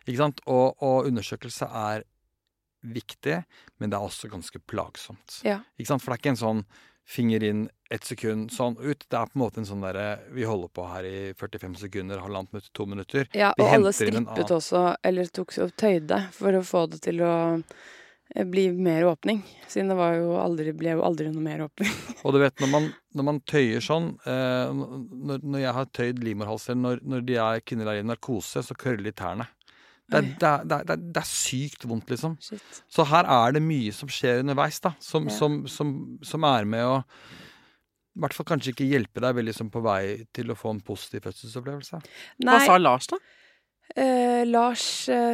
[0.08, 0.42] Ikke sant?
[0.48, 2.04] Og, og undersøkelse er
[2.84, 3.44] viktig,
[3.80, 5.42] men det er også ganske plagsomt.
[5.46, 5.60] Ja.
[5.80, 6.02] Ikke sant?
[6.04, 6.66] For det er ikke en sånn
[7.06, 9.06] finger inn, ett sekund, sånn ut.
[9.10, 12.22] Det er på en måte en sånn derre Vi holder på her i 45 sekunder,
[12.24, 13.28] halvannet minutt, to minutter.
[13.38, 17.34] Ja, og alle strippet også, eller tok og tøyde, for å få det til å
[17.54, 19.44] eh, bli mer åpning.
[19.68, 21.92] Siden det var jo aldri, ble jo aldri noe mer åpning.
[22.24, 26.24] Og du vet, når man, når man tøyer sånn eh, når, når jeg har tøyd
[26.24, 29.50] livmorhalser, når, når de er, kvinner er i narkose, så krøller de tærne.
[30.14, 32.36] Det er, det, er, det, er, det er- sykt vondt, liksom.
[32.44, 32.82] Shit.
[32.94, 35.36] Så her er det mye som skjer underveis, da, som, Ja.
[35.36, 37.00] som, som, som er med å
[38.14, 40.04] i hvert fall kanskje ikke hjelpe deg veldig liksom, på vei
[40.38, 41.98] til å få en positiv fødselsopplevelse.
[42.46, 43.18] Hva sa Lars, da?
[43.98, 45.34] Eh, Lars eh,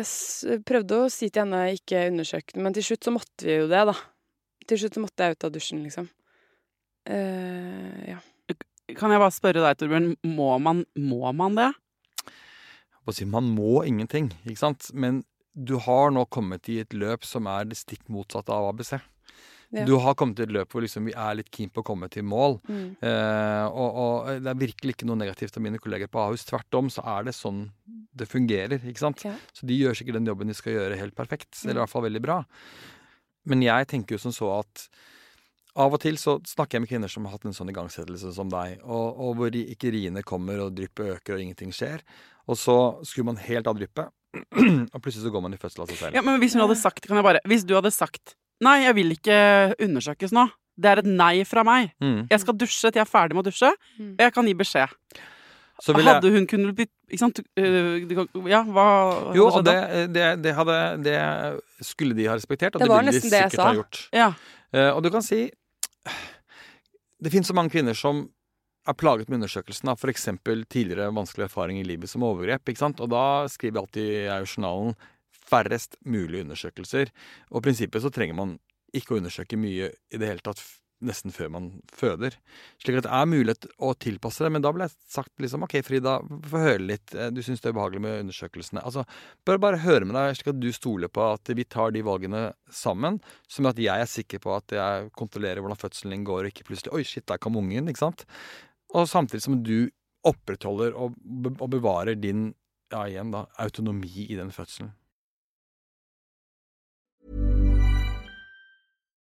[0.64, 3.84] prøvde å si til henne ikke undersøk men til slutt så måtte vi jo det,
[3.92, 3.98] da.
[4.70, 6.08] Til slutt så måtte jeg ut av dusjen, liksom.
[7.10, 8.20] Eh, ja.
[8.98, 11.70] Kan jeg bare spørre deg, Torbjørn, må man, må man det?
[13.26, 14.92] Man må ingenting, ikke sant?
[14.94, 15.24] Men
[15.56, 19.00] du har nå kommet i et løp som er det stikk motsatte av ABC.
[19.72, 19.84] Ja.
[19.86, 22.08] Du har kommet i et løp hvor liksom vi er litt keen på å komme
[22.10, 22.60] til mål.
[22.70, 22.96] Mm.
[23.06, 26.46] Eh, og, og det er virkelig ikke noe negativt av mine kolleger på Ahus.
[26.46, 27.68] Tvert om så er det sånn
[28.18, 28.80] det fungerer.
[28.82, 29.22] ikke sant?
[29.26, 29.36] Ja.
[29.54, 31.52] Så de gjør sikkert den jobben de skal gjøre, helt perfekt.
[31.64, 31.82] Eller i Mm.
[31.84, 32.40] hvert fall veldig bra.
[33.46, 34.88] Men jeg tenker jo som så at
[35.80, 38.52] av og til så snakker jeg med kvinner som har hatt en sånn igangsettelse som
[38.52, 42.04] deg, og, og hvor de, ikke riene kommer og dryppet øker og ingenting skjer.
[42.50, 42.76] Og så
[43.08, 44.12] skrur man helt av dryppet,
[44.94, 46.20] og plutselig så går man i fødsel av seg selv.
[46.20, 48.96] Ja, men hvis hun hadde sagt, kan jeg bare Hvis du hadde sagt Nei, jeg
[48.98, 49.36] vil ikke
[49.80, 50.50] undersøkes nå.
[50.80, 51.94] Det er et nei fra meg.
[52.04, 52.26] Mm.
[52.28, 53.70] Jeg skal dusje til jeg er ferdig med å dusje.
[53.96, 54.10] Mm.
[54.18, 54.96] Og jeg kan gi beskjed.
[55.80, 57.40] Så vil jeg, Hadde hun kunnet blitt Ikke sant?
[57.56, 58.88] Ja, hva
[59.38, 59.78] jo, og det,
[60.12, 60.76] det, det, hadde,
[61.06, 61.16] det
[61.88, 64.02] skulle de ha respektert, og Det det, ville de sikkert ha gjort.
[64.12, 64.28] Ja.
[64.76, 65.46] Uh, og du kan si
[67.20, 68.28] Det finnes så mange kvinner som
[68.88, 70.30] er plaget med undersøkelsen av f.eks.
[70.72, 72.70] tidligere vanskelig erfaring i livet som overgrep.
[72.70, 73.02] ikke sant?
[73.04, 74.96] Og da skriver jeg alltid jeg i journalen
[75.50, 77.12] færrest mulig undersøkelser.
[77.52, 78.58] Og i prinsippet så trenger man
[78.96, 80.62] ikke å undersøke mye i det hele tatt
[81.06, 82.36] nesten før man føder.
[82.82, 84.52] Slik at det er mulighet å tilpasse det.
[84.54, 86.18] Men da ble jeg sagt liksom OK, Frida,
[86.52, 87.14] få høre litt.
[87.16, 88.84] Eh, du syns det er ubehagelig med undersøkelsene.
[88.86, 89.06] Altså,
[89.48, 92.50] bare, bare høre med deg, slik at du stoler på at vi tar de valgene
[92.74, 93.22] sammen.
[93.52, 96.68] Som at jeg er sikker på at jeg kontrollerer hvordan fødselen din går, og ikke
[96.72, 97.92] plutselig Oi, shit, der kom ungen.
[97.92, 98.26] ikke sant?
[98.96, 99.90] Og samtidig som du
[100.28, 101.16] opprettholder og,
[101.72, 102.50] bevarer din
[102.92, 104.92] ja, igjen da, autonomi i den fødselen.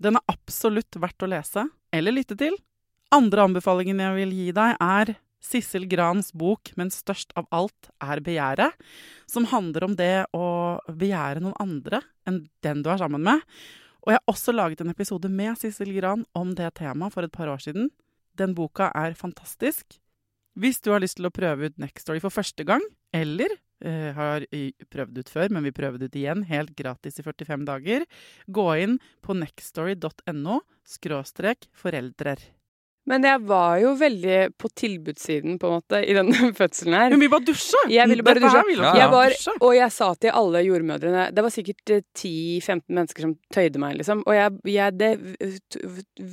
[0.00, 2.56] Den er absolutt verdt å lese eller lytte til.
[3.12, 8.22] Andre anbefalingen jeg vil gi deg, er Sissel Grans bok 'Men størst av alt er
[8.22, 8.78] begjæret',
[9.26, 13.42] som handler om det å begjære noen andre enn den du er sammen med.
[14.02, 17.32] Og jeg har også laget en episode med Sissel Gran om det temaet for et
[17.32, 17.90] par år siden.
[18.36, 19.98] Den boka er fantastisk.
[20.58, 22.82] Hvis du har lyst til å prøve ut Nextory for første gang,
[23.12, 23.48] eller
[23.84, 24.46] eh, har
[24.92, 28.06] prøvd ut før, men vi prøver det ut igjen helt gratis i 45 dager,
[28.46, 32.40] gå inn på nextstory.no skråstrek foreldrer.
[33.10, 37.10] Men jeg var jo veldig på tilbudssiden på en måte i denne fødselen her.
[37.10, 37.80] Hun vi bare dusje!
[37.90, 38.60] Jeg ville bare dusje.
[38.78, 39.08] Ja, Jeg ja.
[39.10, 43.82] var, og jeg sa til alle jordmødrene Det var sikkert eh, 10-15 mennesker som tøyde
[43.82, 44.22] meg, liksom.
[44.22, 45.10] Og jeg, jeg det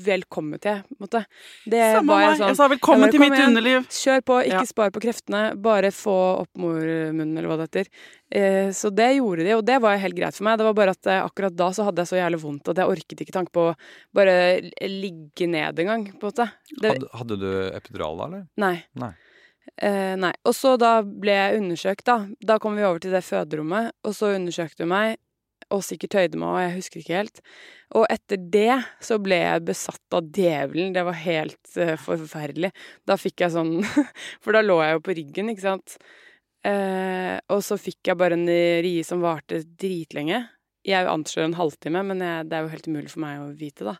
[0.09, 1.23] Velkommen til, på en måte.
[1.69, 3.49] Det Samme var jeg sånn Jeg sa velkommen Ja, til mitt igjen.
[3.53, 3.87] underliv.
[3.89, 4.65] Kjør på, ikke Ja.
[4.69, 5.43] spar på kreftene.
[5.57, 7.89] Bare få opp mormunnen, eller hva det heter.
[8.29, 10.59] Eh, så det gjorde de, og det var helt greit for meg.
[10.59, 12.93] Det var bare at eh, akkurat da så hadde jeg så jævlig vondt at jeg
[12.93, 13.77] orket ikke tanke på å
[14.15, 14.35] bare
[14.85, 16.49] ligge ned engang, på en måte.
[16.75, 18.45] Det, Hadde, hadde du epidural da, eller?
[18.61, 18.75] Nei.
[19.01, 19.13] Nei.
[19.81, 20.33] Eh, nei.
[20.45, 22.19] Og så da ble jeg undersøkt, da.
[22.53, 25.17] Da kom vi over til det føderommet, og så undersøkte hun meg,
[25.73, 27.43] og sikkert tøyde meg, og jeg husker ikke helt.
[27.97, 30.93] Og etter det så ble jeg besatt av djevelen.
[30.95, 32.71] Det var helt uh, forferdelig.
[33.09, 33.75] Da fikk jeg sånn
[34.43, 35.99] For da lå jeg jo på ryggen, ikke sant.
[36.67, 38.49] Eh, og så fikk jeg bare en
[38.83, 40.43] rie som varte dritlenge.
[40.87, 43.87] Jeg anslår en halvtime, men jeg, det er jo helt umulig for meg å vite,
[43.87, 43.95] da.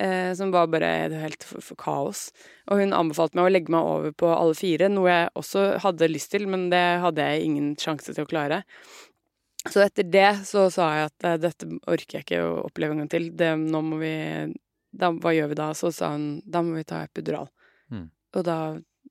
[0.00, 2.28] Eh, som var bare helt for, for kaos.
[2.70, 6.10] Og hun anbefalte meg å legge meg over på alle fire, noe jeg også hadde
[6.12, 8.62] lyst til, men det hadde jeg ingen sjanse til å klare.
[9.68, 13.02] Så etter det så sa jeg at eh, dette orker jeg ikke å oppleve en
[13.04, 13.28] gang til.
[13.36, 14.14] Det, nå må vi
[14.90, 15.70] da, Hva gjør vi da?
[15.76, 17.50] Så sa hun da må vi ta epidural.
[17.92, 18.08] Mm.
[18.36, 18.58] Og da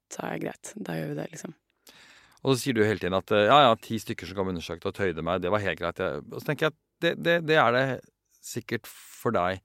[0.10, 1.54] sa jeg greit, da gjør vi det, liksom.
[2.44, 4.88] Og så sier du hele tiden at eh, ja, ja, ti stykker som kom undersøkt
[4.88, 6.00] og tøyde meg, det var helt greit.
[6.00, 7.86] Og så tenker jeg at det, det, det er det
[8.44, 9.60] sikkert for deg.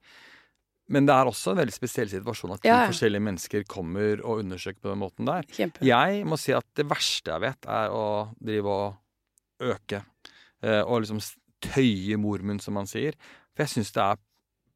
[0.91, 2.81] men det er også en veldig spesiell situasjon at ja.
[2.91, 5.47] forskjellige mennesker kommer og undersøker på den måten der.
[5.55, 5.85] Kjempe.
[5.87, 8.05] Jeg må si at det verste jeg vet, er å
[8.37, 10.03] drive og øke.
[10.61, 11.23] Eh, og liksom
[11.65, 13.17] tøye mormunn, som man sier.
[13.55, 14.21] For jeg syns det er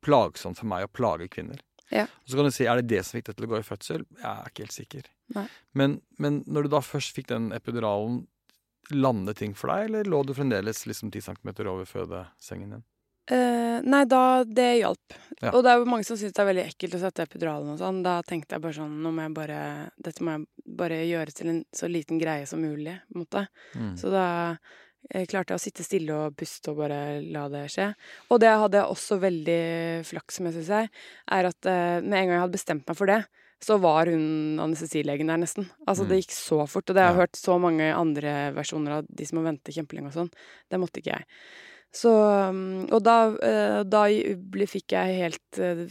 [0.06, 1.60] plagsomt for meg å plage kvinner.
[1.91, 2.08] Ja.
[2.08, 3.68] Og så kan du si er det det som fikk deg til å gå i
[3.68, 4.06] fødsel?
[4.22, 5.10] Jeg er ikke helt sikker.
[5.77, 8.23] Men, men når du da først fikk den epiduralen,
[8.89, 12.88] landet ting for deg, eller lå du fremdeles liksom 10 cm over fødesengen din?
[13.30, 15.13] Uh, nei, da Det hjalp.
[15.38, 15.51] Ja.
[15.53, 17.77] Og det er jo mange som syns det er veldig ekkelt å sette epiduralen og
[17.82, 18.01] sånn.
[18.05, 19.59] Da tenkte jeg bare sånn Nå må jeg bare
[20.01, 23.43] Dette må jeg bare gjøre til en så liten greie som mulig, på en måte.
[23.77, 23.93] Mm.
[24.01, 24.25] Så da
[25.09, 27.88] jeg klarte jeg å sitte stille og puste og bare la det skje.
[28.30, 29.61] Og det hadde jeg også veldig
[30.09, 30.89] flaks med, syns jeg,
[31.38, 33.21] er at eh, med en gang jeg hadde bestemt meg for det,
[33.62, 35.66] så var hun anestesilegen der nesten.
[35.88, 36.10] Altså Mm.
[36.10, 36.89] det gikk så fort.
[36.89, 37.22] Og det har jeg Ja.
[37.26, 40.32] hørt så mange andre versjoner av de som må vente kjempelenge og sånn.
[40.72, 41.26] Det måtte ikke jeg.
[41.91, 42.12] Så
[42.49, 44.03] um, Og da, eh, da
[44.70, 45.88] fikk jeg helt eh,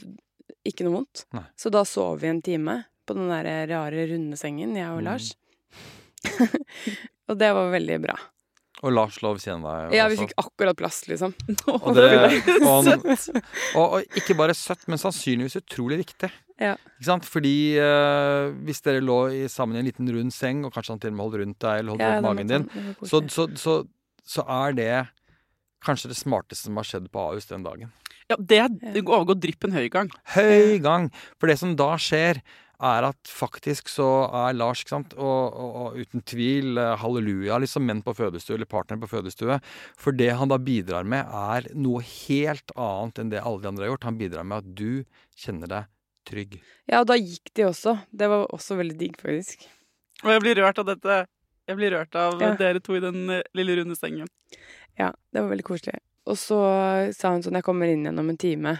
[0.65, 1.27] ikke noe vondt.
[1.35, 1.45] Nei.
[1.59, 5.05] Så da sov vi en time på den der rare runde sengen, jeg og Mm.
[5.05, 5.35] Lars.
[7.29, 8.17] og det var veldig bra.
[8.83, 9.97] Og Lars lå ved siden av deg?
[9.99, 11.33] Ja, vi fikk akkurat plass, liksom.
[11.67, 12.05] Og, det,
[12.63, 12.87] og,
[13.75, 16.31] og, og ikke bare søtt, men sannsynligvis utrolig viktig.
[16.59, 16.73] Ja.
[16.99, 17.27] Ikke sant?
[17.29, 21.03] Fordi eh, hvis dere lå i, sammen i en liten rund seng, og kanskje han
[21.05, 22.69] til og med holdt rundt deg eller holdt Ja, rundt magen din,
[23.03, 23.77] sånn- så, så, så,
[24.27, 24.93] så er det
[25.87, 27.93] kanskje det smarteste som har skjedd på Ahus den dagen.
[28.29, 30.11] Ja, det er det overgår drypp en høy gang.
[30.35, 31.07] Høy gang!
[31.39, 32.43] For det som da skjer,
[32.79, 34.05] er at faktisk så
[34.45, 38.55] er Lars, ikke sant, og, og, og uten tvil eh, halleluja, liksom menn på fødestue,
[38.59, 39.57] eller partner på fødestue.
[39.99, 43.87] For det han da bidrar med, er noe helt annet enn det alle de andre
[43.87, 44.07] har gjort.
[44.11, 44.91] Han bidrar med at du
[45.39, 45.89] kjenner deg
[46.29, 46.59] trygg.
[46.89, 47.97] Ja, og da gikk de også.
[48.13, 49.65] Det var også veldig digg, faktisk.
[50.25, 51.19] Og jeg blir rørt av dette.
[51.69, 52.55] Jeg blir rørt av Ja.
[52.57, 54.29] dere to i den eh, lille runde sengen.
[54.99, 55.99] Ja, det var veldig koselig.
[56.29, 56.59] Og så
[57.17, 58.79] sa hun sånn Jeg kommer inn igjen om en time.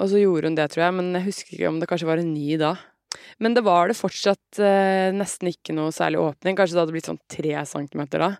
[0.00, 2.22] Og så gjorde hun det, tror jeg, men jeg husker ikke om det kanskje var
[2.22, 2.74] en ny da.
[3.38, 6.56] Men det var det fortsatt eh, nesten ikke noe særlig åpning.
[6.56, 8.30] Kanskje det hadde blitt sånn tre centimeter da.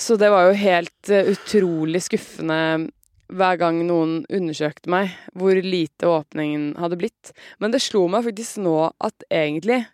[0.00, 2.88] Så det var jo helt uh, utrolig skuffende
[3.30, 7.32] hver gang noen undersøkte meg, hvor lite åpningen hadde blitt.
[7.62, 9.84] Men det slo meg faktisk nå at egentlig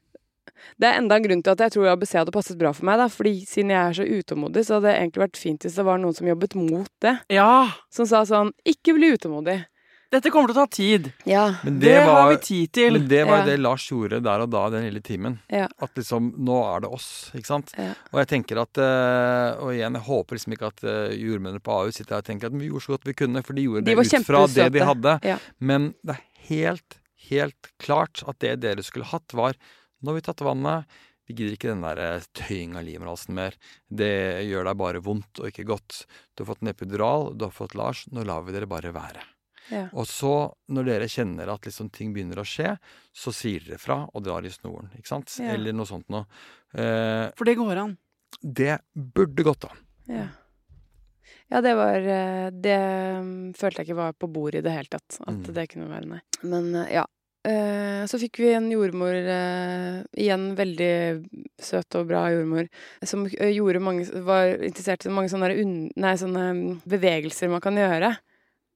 [0.80, 2.98] det er enda en grunn til at jeg tror ABC hadde passet bra for meg.
[2.98, 5.86] da, fordi Siden jeg er så utålmodig, så hadde det egentlig vært fint hvis det
[5.86, 7.14] var noen som jobbet mot det.
[7.32, 7.68] Ja!
[7.92, 9.66] Som sa sånn 'ikke bli utålmodig'.
[10.12, 11.08] Dette kommer til å ta tid.
[11.26, 11.56] Ja.
[11.66, 12.92] Men Det, har var- vi tid til.
[12.92, 13.46] Men det var jo Ja.
[13.50, 15.40] det Lars gjorde der og da, den lille timen.
[15.50, 15.66] Ja.
[15.82, 17.72] At liksom, nå er det oss, ikke sant?
[17.76, 17.94] Ja.
[18.12, 21.72] Og jeg tenker at, eh, og igjen, jeg håper liksom ikke at uh, jordmennene på
[21.74, 23.84] AU sitter her og tenker at vi gjorde så godt vi kunne, for de gjorde
[23.84, 25.18] De det ut fra det de hadde.
[25.24, 25.38] Ja.
[25.60, 26.98] Men det er helt,
[27.30, 29.54] helt klart at det dere skulle hatt, var
[30.02, 30.84] nå har vi tatt vannet.
[31.26, 33.54] Vi gidder ikke den der eh, tøying av livmorhalsen mer.
[33.90, 36.04] Det gjør deg bare vondt og ikke godt.
[36.36, 38.06] Du har fått en epidural, du har fått Lars.
[38.12, 39.24] Nå lar vi dere bare være.
[39.72, 39.88] Ja.
[39.92, 40.32] Og så,
[40.70, 42.76] når dere kjenner at liksom ting begynner å skje,
[43.16, 44.90] så sier dere fra og drar i snoren.
[44.98, 45.32] Ikke sant?
[45.42, 45.54] Ja.
[45.56, 46.26] Eller noe sånt noe.
[46.74, 47.96] Eh, For det går an.
[48.42, 49.78] det burde gått an.
[50.06, 50.26] Ja.
[51.50, 52.76] Ja, det var eh, Det
[53.22, 55.18] mm, følte jeg ikke var på bordet i det hele tatt.
[55.22, 55.54] At Mm.
[55.54, 56.20] det kunne være, nei.
[56.42, 57.04] Men eh, ja.
[57.46, 59.14] Eh, Så fikk vi en jordmor,
[60.18, 61.26] igjen veldig
[61.62, 62.66] søt og bra jordmor,
[63.06, 65.50] som gjorde mange, var interessert i mange sånne,
[65.96, 68.16] nei, sånne mm, bevegelser man kan gjøre.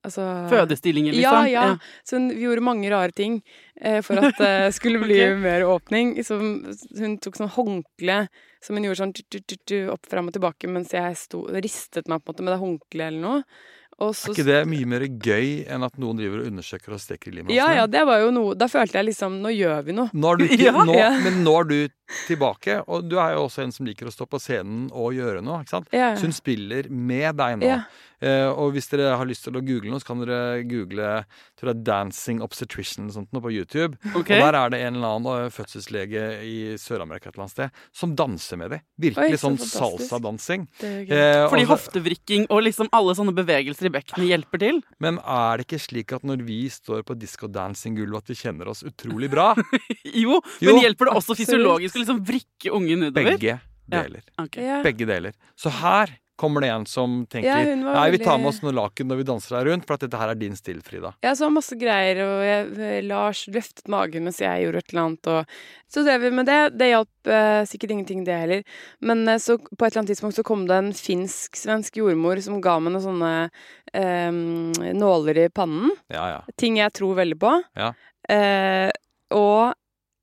[0.07, 1.79] Altså Fødestillinger, Ja, ja, ja.
[2.09, 3.43] Så hun gjorde mange rare ting
[3.81, 5.37] eh, for at det skulle bli okay.
[5.43, 6.15] mer åpning.
[6.25, 8.23] Så hun tok sånn håndkle
[8.65, 11.45] som hun gjorde sånn tu, tu, tu, tu, opp fram og tilbake mens jeg sto,
[11.53, 13.45] ristet meg på en måte med det håndkleet eller noe.
[14.01, 17.01] Og så Er ikke det mye mer gøy enn at noen driver og undersøker og
[17.03, 17.59] steker livmorhalsen?
[17.59, 20.09] Ja, ja, det var jo noe Da følte jeg liksom Nå gjør vi noe.
[20.17, 20.85] Nå er du ikke, Ja.
[20.89, 21.11] nå, Ja.
[21.21, 21.77] Men nå er du
[22.25, 25.45] tilbake, og du er jo også en som liker å stå på scenen og gjøre
[25.45, 25.61] noe.
[25.61, 25.93] ikke sant?
[25.93, 27.69] Ja, Så hun spiller med deg nå.
[28.21, 31.25] Eh, og hvis dere har lyst til å google noe, så kan dere google
[31.59, 33.97] tror jeg, 'Dancing Obstetrician' eller sånt noe på YouTube.
[34.15, 34.41] Okay.
[34.41, 37.71] Og der er det en eller annen eh, fødselslege i Sør-Amerika et eller annet sted
[37.97, 38.85] som danser med dem.
[39.01, 40.69] Virkelig Oi, så sånn salsa-dansing.
[40.85, 44.83] Eh, Fordi hoftevrikking og liksom alle sånne bevegelser i bekkenet hjelper til.
[45.01, 48.85] Men er det ikke slik at når vi står på disco-dancing-gulvet, at vi kjenner oss
[48.85, 49.55] utrolig bra?
[50.05, 51.41] Jo, Jo, men hjelper det også absolutt.
[51.47, 53.33] fysiologisk å liksom vrikke ungen utover?
[53.33, 53.61] Begge
[53.91, 54.23] deler.
[54.27, 54.45] Ja.
[54.45, 54.83] Okay.
[54.87, 55.33] Begge deler.
[55.59, 59.11] Så her kommer det en som tenker Ja, Nei, vi tar med oss noen laken
[59.11, 61.13] når vi danser her rundt, for at dette her er din stil, Frida.
[61.25, 65.31] Jeg så masse greier, og jeg, Lars løftet magen mens jeg gjorde et eller annet.
[65.35, 66.59] Og så drev vi med det.
[66.81, 68.65] Det hjalp eh, sikkert ingenting, det heller.
[69.05, 72.61] Men eh, så på et eller annet tidspunkt så kom det en finsk-svensk jordmor som
[72.65, 73.33] ga meg noen sånne
[73.93, 75.93] eh, nåler i pannen.
[76.13, 76.41] Ja, ja.
[76.61, 77.57] Ting jeg tror veldig på.
[77.79, 77.93] Ja.
[78.31, 78.89] Eh,
[79.35, 79.75] og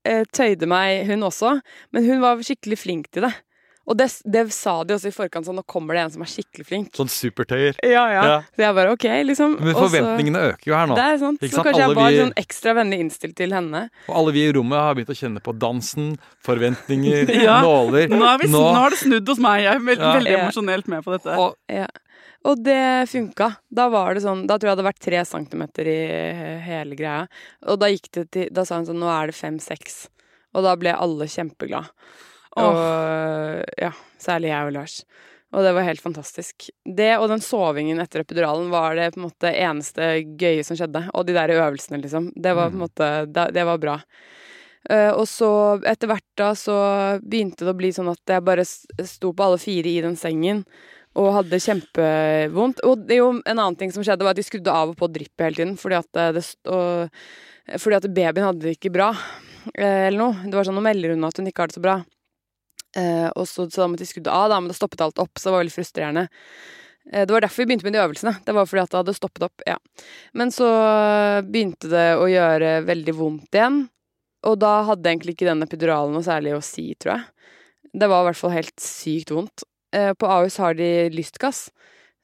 [0.08, 1.58] eh, tøyde meg, hun også.
[1.96, 3.36] Men hun var skikkelig flink til det.
[3.88, 6.28] Og det, det sa de også i forkant, sånn nå kommer det en som er
[6.28, 6.90] skikkelig flink.
[6.98, 7.78] Sånn supertøyer.
[7.88, 8.24] Ja, ja.
[8.28, 8.40] Ja.
[8.52, 9.54] Så jeg bare OK, liksom.
[9.64, 10.96] Men forventningene så- øker jo her nå.
[11.00, 11.40] Det er sant.
[11.40, 11.68] Ikke Så sant?
[11.70, 13.90] kanskje Alle jeg var vi- sånn ekstra vennlig innstilt til henne.
[14.10, 17.62] Og alle vi i rommet har begynt å kjenne på dansen, forventninger, Ja.
[17.64, 18.10] nåler.
[18.12, 19.64] Nå, er vi, nå har det snudd hos meg.
[19.64, 20.14] Jeg er veldig, Ja.
[20.20, 20.42] veldig Ja.
[20.44, 21.38] emosjonelt med på dette.
[21.38, 21.88] og, Ja.
[22.46, 23.58] Og det funka.
[23.74, 27.28] Da var det sånn Da tror jeg det hadde vært tre centimeter i hele greia.
[27.66, 30.08] Og da gikk det til Da sa hun sånn Nå er det fem-seks.
[30.54, 31.26] Og da ble alle
[32.58, 33.92] Og ja,
[34.22, 35.02] særlig jeg og Lars.
[35.56, 36.68] Og det var helt fantastisk.
[36.84, 41.06] Det og den sovingen etter epiduralen var det på en måte eneste gøye som skjedde.
[41.16, 42.34] Og de der øvelsene, liksom.
[42.36, 43.96] Det var på en måte Det, det var bra.
[44.88, 45.50] Uh, og så
[45.90, 46.76] etter hvert da så
[47.20, 50.62] begynte det å bli sånn at jeg bare sto på alle fire i den sengen
[51.18, 52.84] og hadde kjempevondt.
[52.88, 55.00] Og det er jo en annen ting som skjedde, var at de skrudde av og
[55.00, 55.76] på dryppet hele tiden.
[55.80, 57.24] Fordi at, eh, det, og,
[57.82, 59.10] fordi at babyen hadde det ikke bra,
[59.74, 60.46] eh, eller noe.
[60.46, 61.98] Det var sånn, nå melder hun at hun ikke har det så bra.
[62.96, 65.34] Eh, og så, så da måtte de skru av, da, men det stoppet alt opp,
[65.36, 66.28] så det var veldig frustrerende.
[67.12, 68.36] Eh, det var derfor vi begynte med de øvelsene.
[68.46, 69.68] Det var fordi at det hadde stoppet opp.
[69.68, 69.78] ja.
[70.34, 70.70] Men så
[71.48, 73.86] begynte det å gjøre veldig vondt igjen.
[74.48, 77.52] Og da hadde egentlig ikke den epiduralen noe særlig å si, tror jeg.
[77.98, 79.66] Det var i hvert fall helt sykt vondt.
[79.96, 81.68] Eh, på Ahus har de lystgass,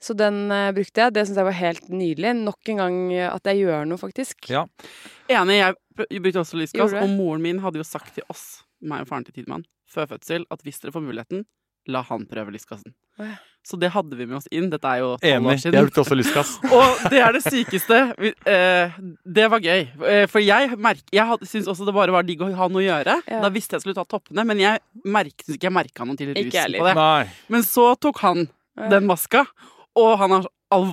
[0.04, 1.16] så den eh, brukte jeg.
[1.16, 2.34] Det syns jeg var helt nydelig.
[2.44, 4.50] Nok en gang eh, at jeg gjør noe, faktisk.
[4.52, 4.66] ja.
[5.32, 9.10] Enig, jeg brukte også lystgass, og moren min hadde jo sagt til oss, meg og
[9.10, 11.46] faren til Tidemann, før fødsel, at hvis dere får muligheten,
[11.92, 12.94] la han prøve lystkassen.
[13.20, 13.36] Ja.
[13.64, 14.66] Så det hadde vi med oss inn.
[14.72, 15.54] Dette er jo tolv Enig.
[15.54, 16.50] år Jeg brukte også lystkass.
[16.76, 18.00] Og det er det sykeste.
[18.50, 18.98] Eh,
[19.38, 19.86] det var gøy.
[20.10, 22.84] Eh, for jeg, merk, jeg syns også det bare var digg å ha noe å
[22.84, 23.20] gjøre.
[23.24, 23.40] Ja.
[23.46, 26.34] Da visste jeg skulle ta toppene, men jeg merket synes ikke jeg merka noe til
[26.34, 26.98] rusen på det.
[27.00, 27.24] Nei.
[27.56, 28.48] Men så tok han
[28.92, 29.46] den maska,
[30.00, 30.50] og han har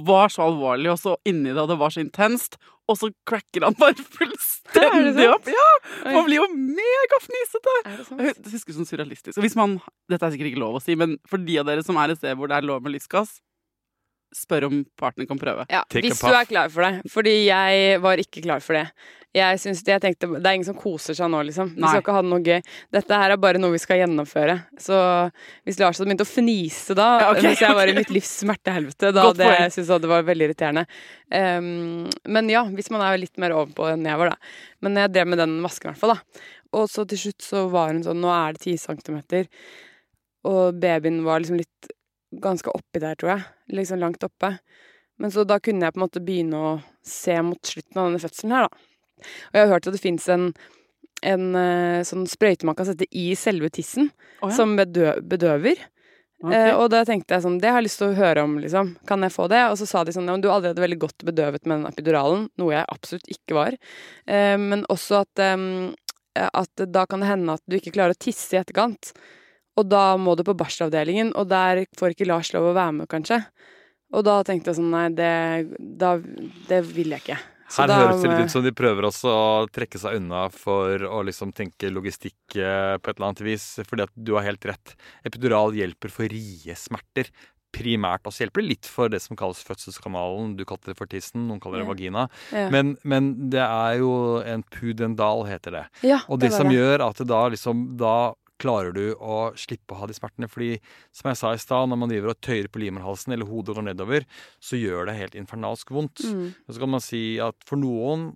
[0.06, 2.58] var så alvorlig og så inni det, og det var så intenst.
[2.90, 5.46] Og så cracker han bare fullstendig opp.
[5.50, 5.66] Ja,
[6.10, 7.76] Man blir jo megafnisete!
[8.18, 9.36] Det husker sånn surrealistisk.
[9.38, 9.78] Og hvis man,
[10.10, 12.20] Dette er sikkert ikke lov å si, men for de av dere som er et
[12.20, 13.38] sted hvor det er lov med lystgass,
[14.34, 15.64] spør om partneren kan prøve.
[15.72, 17.10] Ja, hvis du er klar for det.
[17.10, 18.86] Fordi jeg var ikke klar for det.
[19.30, 21.68] Jeg, synes det, jeg tenkte Det er ingen som koser seg nå, liksom.
[21.76, 22.64] Vi skal ikke ha det noe gøy.
[22.96, 24.56] Dette her er bare noe vi skal gjennomføre.
[24.82, 24.96] Så
[25.68, 28.32] hvis Lars hadde begynt å fnise da, Ja, okay, mens jeg var i mitt livs
[28.42, 30.86] smertehelvete, da hadde jeg syntes det var veldig irriterende.
[31.30, 34.56] Um, men ja, hvis man er litt mer ovenpå enn jeg var, da.
[34.82, 36.16] Men jeg drev med den masken, i hvert fall.
[36.18, 36.42] da.
[36.80, 39.46] Og så til slutt så var hun sånn Nå er det ti centimeter.
[40.50, 41.90] Og babyen var liksom litt
[42.30, 43.46] ganske oppi der, tror jeg.
[43.80, 44.54] Liksom langt oppe.
[45.20, 46.74] Men så da kunne jeg på en måte begynne å
[47.04, 48.86] se mot slutten av denne fødselen her, da.
[49.50, 50.46] Og jeg har hørt at det fins en,
[51.28, 54.08] en eh, sånn sprøyte man kan sette i selve tissen,
[54.40, 55.82] oh, ja, som bedø bedøver.
[56.40, 56.70] Okay.
[56.70, 58.94] Eh, og da tenkte jeg sånn, det har jeg lyst til å høre om, liksom.
[59.08, 59.60] Kan jeg få det?
[59.68, 61.90] Og så sa de sånn, ja, men du er allerede veldig godt bedøvet med den
[61.90, 63.76] epiduralen, noe jeg absolutt ikke var.
[64.24, 65.66] Eh, men også at, em,
[66.40, 69.12] at da kan det hende at du ikke klarer å tisse i etterkant.
[69.78, 73.08] Og da må du på barselavdelingen, og der får ikke Lars lov å være med,
[73.08, 73.42] kanskje.
[74.12, 75.30] Og da tenkte jeg sånn, nei, det,
[75.78, 76.16] da,
[76.68, 77.38] det vil jeg ikke.
[77.70, 80.48] Så Her da høres det litt ut som de prøver også å trekke seg unna
[80.50, 83.66] for å liksom tenke logistikk eh, på et eller annet vis.
[83.86, 84.96] Fordi at du har helt rett.
[85.22, 87.30] Epidural hjelper for riesmerter.
[87.70, 88.26] Primært.
[88.26, 90.56] Og så hjelper det litt for det som kalles fødselskanalen.
[90.58, 91.92] Du kalte det for tissen, noen kaller det Ja.
[91.92, 92.26] vagina.
[92.50, 92.66] ja.
[92.74, 94.10] Men, men det er jo
[94.42, 95.84] en pudendal, heter det.
[96.10, 96.74] ja, Og det, det som det.
[96.74, 100.50] gjør at det da liksom Da klarer du å slippe å ha de smertene.
[100.50, 100.74] Fordi,
[101.16, 103.88] som jeg sa i stad, når man driver og tøyer på livmorhalsen, eller hodet går
[103.88, 104.28] nedover,
[104.62, 106.24] så gjør det helt infernalsk vondt.
[106.28, 106.46] Mm.
[106.66, 108.30] Og så kan man si at for noen,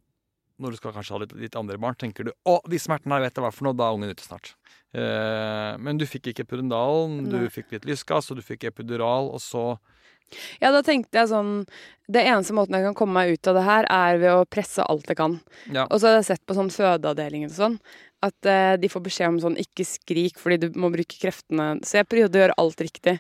[0.63, 3.27] når du skal kanskje ha litt, litt andre barn, tenker du å, de smertene her
[3.27, 4.55] vet jeg hva for noe, da er ungen ute snart.
[4.95, 9.43] Eh, men du fikk ikke epiduralen, du fikk litt lysgass, og du fikk epidural, og
[9.43, 9.75] så
[10.63, 11.67] Ja, da tenkte jeg sånn
[12.09, 14.87] Det eneste måten jeg kan komme meg ut av det her, er ved å presse
[14.87, 15.39] alt jeg kan.
[15.73, 15.85] Ja.
[15.89, 17.77] Og så har jeg sett på sånn fødeavdelinger og sånn,
[18.25, 21.75] at eh, de får beskjed om sånn ikke skrik fordi du må bruke kreftene.
[21.85, 23.19] Så jeg prøvde å gjøre alt riktig,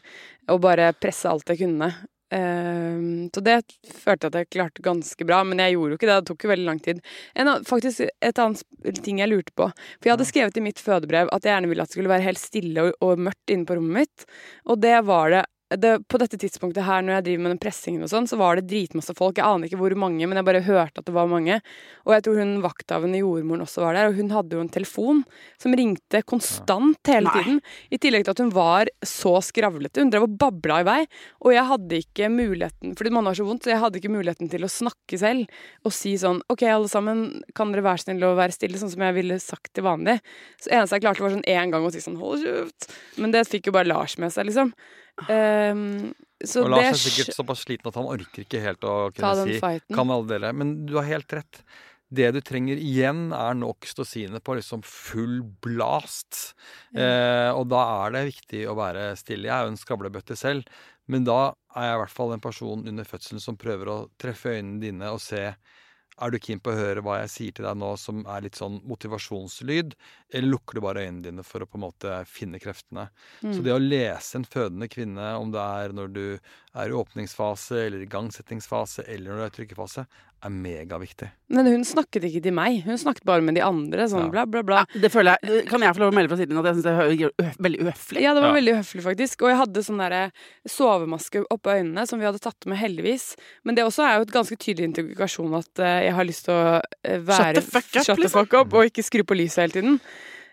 [0.50, 1.92] og bare presse alt jeg kunne.
[2.34, 6.08] Ehm, så det følte jeg at jeg klarte ganske bra, men jeg gjorde jo ikke
[6.10, 6.16] det.
[6.16, 7.02] Det tok jo veldig lang tid.
[7.38, 9.68] En, faktisk et annet ting jeg lurte på.
[9.98, 12.26] For jeg hadde skrevet i mitt fødebrev at jeg gjerne ville at det skulle være
[12.26, 14.26] helt stille og, og mørkt inne på rommet mitt.
[14.66, 15.44] Og det var det
[15.80, 18.58] det, på dette tidspunktet her, når jeg driver med den pressingen og sånn, så var
[18.58, 19.38] det dritmasse folk.
[19.38, 21.60] Jeg aner ikke hvor mange, men jeg bare hørte at det var mange.
[22.04, 25.22] Og jeg tror hun vakthavende jordmoren også var der, og hun hadde jo en telefon
[25.60, 27.34] som ringte konstant hele Nei.
[27.42, 27.60] tiden.
[27.94, 30.04] I tillegg til at hun var så skravlete.
[30.04, 30.98] Hun drev og babla i vei.
[31.44, 34.50] Og jeg hadde ikke muligheten, fordi man har så vondt, så jeg hadde ikke muligheten
[34.52, 35.50] til å snakke selv
[35.84, 37.24] og si sånn OK, alle sammen,
[37.56, 40.18] kan dere være snille og være stille, sånn som jeg ville sagt til vanlig.
[40.60, 42.90] Så eneste jeg klarte, var sånn én gang å si sånn hold kjeft.
[43.20, 44.72] Men det fikk jo bare Lars med seg, liksom.
[46.44, 49.58] Så Og Lars er sikkert såpass sliten at han orker ikke helt å kunne si
[49.62, 49.94] fighten.
[49.96, 50.52] kan alle dele.
[50.52, 51.62] Men du har helt rett.
[52.14, 56.54] Det du trenger igjen, er nok oksytocinet på liksom full blast.
[56.94, 59.48] Eh, og da er det viktig å være stille.
[59.48, 60.68] Jeg er jo en skavlebøtte selv,
[61.10, 64.54] men da er jeg i hvert fall en person under fødselen som prøver å treffe
[64.54, 65.48] øynene dine og se
[66.22, 68.58] er du keen på å høre hva jeg sier til deg nå som er litt
[68.58, 69.96] sånn motivasjonslyd,
[70.30, 73.08] eller lukker du bare øynene dine for å på en måte finne kreftene?
[73.42, 77.86] Så det å lese en fødende kvinne, om det er når du er i åpningsfase
[77.86, 80.06] eller igangsettingsfase eller når du er i trykkefase,
[80.44, 81.28] er megaviktig.
[81.54, 82.82] Men hun snakket ikke til meg.
[82.84, 84.06] Hun snakket bare med de andre.
[84.10, 84.30] Sånn Ja.
[84.32, 84.84] bla, bla, bla.
[84.92, 86.94] Det føler jeg, Kan jeg få lov å melde fra siden at jeg syns det
[87.46, 88.20] er veldig uhøflig?
[88.20, 88.58] Ja, det var Ja.
[88.60, 89.42] veldig uhøflig, faktisk.
[89.42, 90.32] Og jeg hadde sånn derre
[90.68, 93.34] sovemaske oppå øynene som vi hadde tatt med, heldigvis.
[93.64, 96.54] Men det også er jo et ganske tydelig indikasjon at eh, jeg har lyst til
[96.54, 96.62] å
[97.04, 98.30] være være the fuck up, shut the liksom.
[98.46, 100.00] fuck up, og ikke skru på lyset hele tiden.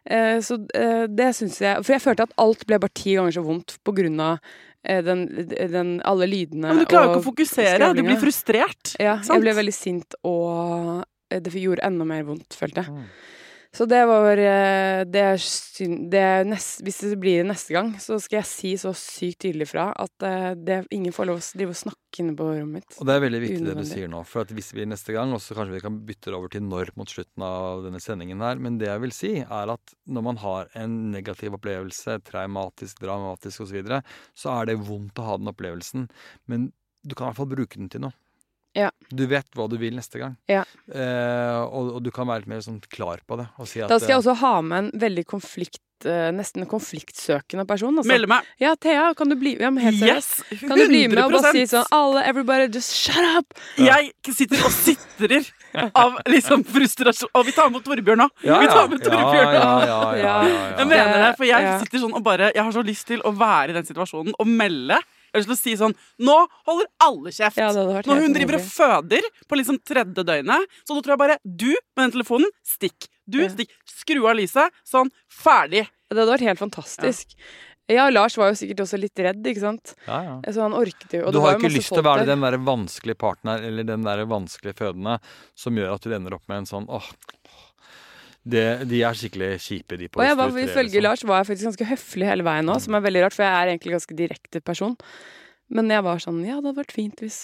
[0.05, 3.35] Eh, så eh, det syns jeg For jeg følte at alt ble bare ti ganger
[3.35, 5.27] så vondt på grunn av eh, den,
[5.71, 7.91] den, alle lydene men du klarer jo ikke å fokusere.
[7.93, 8.95] Du blir frustrert.
[8.97, 9.35] Ja, sant?
[9.35, 12.95] jeg ble veldig sint, og eh, det gjorde enda mer vondt, følte jeg.
[12.95, 13.05] Mm.
[13.71, 15.23] Så det var eh, det
[16.11, 19.85] det nest, Hvis det blir neste gang, så skal jeg si så sykt tydelig fra
[19.95, 22.97] at eh, det, ingen får lov å drive og snakke inne på rommet mitt.
[22.99, 24.25] Og det er veldig viktig det du sier nå.
[24.27, 26.65] For at hvis vi neste gang, og så kanskje vi kan bytte det over til
[26.67, 30.27] når mot slutten av denne sendingen her, men det jeg vil si, er at når
[30.27, 34.01] man har en negativ opplevelse, traumatisk, dramatisk osv., så, videre,
[34.35, 36.09] så er det vondt å ha den opplevelsen.
[36.51, 36.73] Men
[37.07, 38.15] du kan i hvert fall bruke den til noe.
[38.77, 38.89] Ja.
[39.11, 40.35] Du vet hva du vil neste gang.
[40.51, 40.63] Ja.
[40.87, 43.49] Eh, og, og du kan være litt mer sånn klar på det.
[43.59, 46.65] Og si at Da skal jeg eh, også ha med en veldig konflikt eh, nesten
[46.69, 47.97] konfliktsøkende person.
[47.97, 48.09] Altså.
[48.11, 48.47] Melde meg.
[48.61, 50.43] Ja, Thea, kan du bli ja, men helt seriøst.
[50.47, 50.63] Yes!
[50.63, 53.59] Kan du bli med og bare si sånn Alle, everybody, just shut up!
[53.81, 55.51] Jeg sitter og sitrer
[55.91, 57.31] av liksom frustrasjon.
[57.37, 58.29] Og vi tar med Torbjørn nå!
[58.47, 59.79] ja, Vi tar med ja, Torbjørn ja, nå!
[59.87, 62.75] ja, ja, ja, ja, Jeg mener det, for jeg sitter sånn og bare Jeg har
[62.75, 64.99] så lyst til å være i den situasjonen og melde.
[65.31, 65.93] Jeg har lyst til å si sånn
[66.27, 66.35] Nå
[66.67, 67.55] holder alle kjeft!
[67.57, 71.01] Ja, det hadde vært Når hun driver og føder på liksom tredje døgnet, så da
[71.05, 73.07] tror jeg bare Du med den telefonen, stikk.
[73.31, 73.49] Du, Ja.
[73.53, 73.71] stikk.
[73.87, 74.71] Skru av lyset.
[74.87, 75.11] Sånn.
[75.31, 75.85] Ferdig.
[76.11, 77.35] Det hadde vært helt fantastisk.
[77.91, 78.09] Ja.
[78.09, 79.93] Lars var jo sikkert også litt redd, ikke sant.
[80.07, 80.35] ja, ja.
[80.51, 81.25] Så han orket jo.
[81.27, 84.03] og Du har jo ikke lyst til å være den der vanskelige partner eller den
[84.07, 85.17] der vanskelige fødende
[85.55, 87.07] som gjør at du ender opp med en sånn åh,
[88.43, 91.01] det, De er skikkelig kjipe, de på Og jeg var, ifølge.
[91.03, 93.53] Lars var jeg faktisk ganske høflig hele veien nå, som er veldig rart, for jeg
[93.53, 94.95] er egentlig ganske direkte person.
[95.71, 97.37] Men jeg var sånn Ja, det hadde vært fint hvis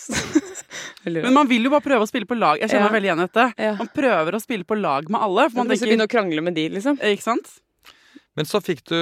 [1.06, 2.60] Men man vil jo bare prøve å spille på lag.
[2.60, 2.92] Jeg kjenner Ja.
[2.92, 3.46] meg veldig igjen i dette.
[3.64, 3.76] Ja.
[3.80, 5.46] Man prøver å spille på lag med alle.
[5.50, 6.98] For Man tenker begynne å krangle med de, liksom.
[7.00, 7.54] Ikke sant?
[8.36, 9.00] Men så fikk du,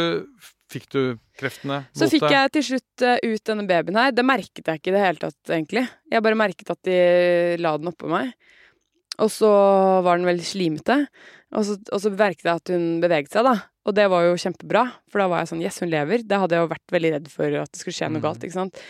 [0.71, 0.99] fikk du
[1.39, 2.35] kreftene Så mot fikk det.
[2.35, 4.11] jeg til slutt eh, ut denne babyen her.
[4.15, 5.87] Det merket jeg ikke i det hele tatt, egentlig.
[6.11, 6.99] Jeg bare merket at de
[7.59, 8.35] la den oppå meg.
[9.23, 9.49] Og så
[10.03, 10.97] var den veldig slimete.
[11.55, 13.55] Og så, og så merket jeg at hun beveget seg, da.
[13.85, 16.23] Og det var jo kjempebra, for da var jeg sånn Yes, hun lever.
[16.27, 18.25] Det hadde jeg jo vært veldig redd for at det skulle skje noe Mhm.
[18.25, 18.81] galt, ikke sant.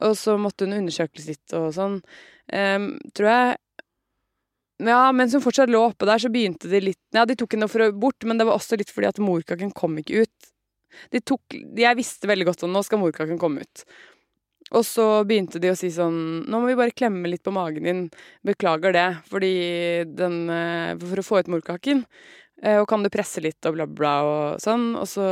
[0.00, 2.00] Og så måtte hun undersøkes litt og sånn.
[2.52, 3.56] Um, tror jeg
[4.78, 7.68] Ja, mens hun fortsatt lå oppe der, så begynte de litt Ja, de tok henne
[7.68, 10.50] for å bort, men det var også litt fordi at morkaken kom ikke ut.
[11.10, 13.84] De tok Jeg visste veldig godt at Nå skal morkaken komme ut.
[14.74, 16.16] Og så begynte de å si sånn
[16.50, 18.02] Nå må vi bare klemme litt på magen din.
[18.46, 19.52] Beklager det, fordi
[20.18, 22.02] den eh, For å få ut morkaken.
[22.62, 24.94] Eh, Og kan du presse litt og bla, bla og sånn.
[24.98, 25.26] Og så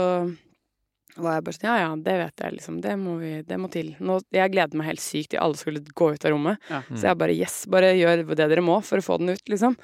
[1.17, 2.81] var jeg bare sånn Ja, ja, det vet jeg, liksom.
[2.85, 3.95] Det må vi Det må til.
[3.99, 6.71] Nå, jeg gleder meg helt sykt til alle skulle gå ut av rommet.
[6.71, 6.83] Ja.
[6.93, 9.75] Så jeg bare Yes, bare gjør det dere må for å få den ut, liksom.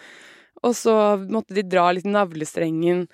[0.62, 0.94] Og så
[1.26, 3.06] måtte de dra litt navlestrengen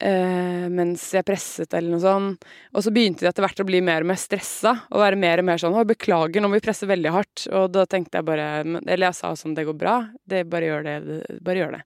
[0.00, 2.44] mens jeg presset, eller noe sånt.
[2.72, 5.42] Og så begynte de etter hvert å bli mer og mer stressa, og være mer
[5.42, 7.46] og mer sånn 'Å, beklager, nå må vi presse veldig hardt'.
[7.52, 10.08] Og da tenkte jeg bare Eller jeg sa sånn 'Det går bra.
[10.26, 11.42] Det, bare gjør det.
[11.42, 11.84] Bare gjør det'.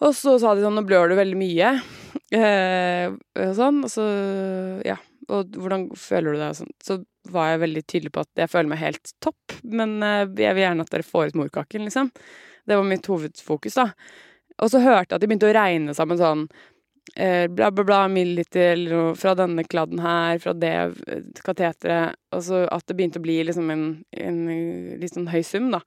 [0.00, 1.82] Og så sa de sånn 'Nå blør du veldig mye',
[2.32, 3.84] eh, og sånn.
[3.84, 4.96] Og så Ja.
[5.28, 6.50] Og hvordan føler du deg?
[6.50, 6.72] Og sånn.
[6.82, 10.54] Så var jeg veldig tydelig på at jeg føler meg helt topp, men eh, jeg
[10.54, 12.10] vil gjerne at dere får ut morkaken, liksom.
[12.66, 13.92] Det var mitt hovedfokus, da.
[14.58, 16.56] Og så hørte jeg at de begynte å regne sammen sånn eh,
[17.14, 20.74] bla, bla, bla, milliliter eller noe fra denne kladden her, fra det
[21.08, 22.18] eh, kateteret.
[22.34, 25.70] Og så at det begynte å bli liksom en, en eh, litt sånn høy sum,
[25.74, 25.82] da.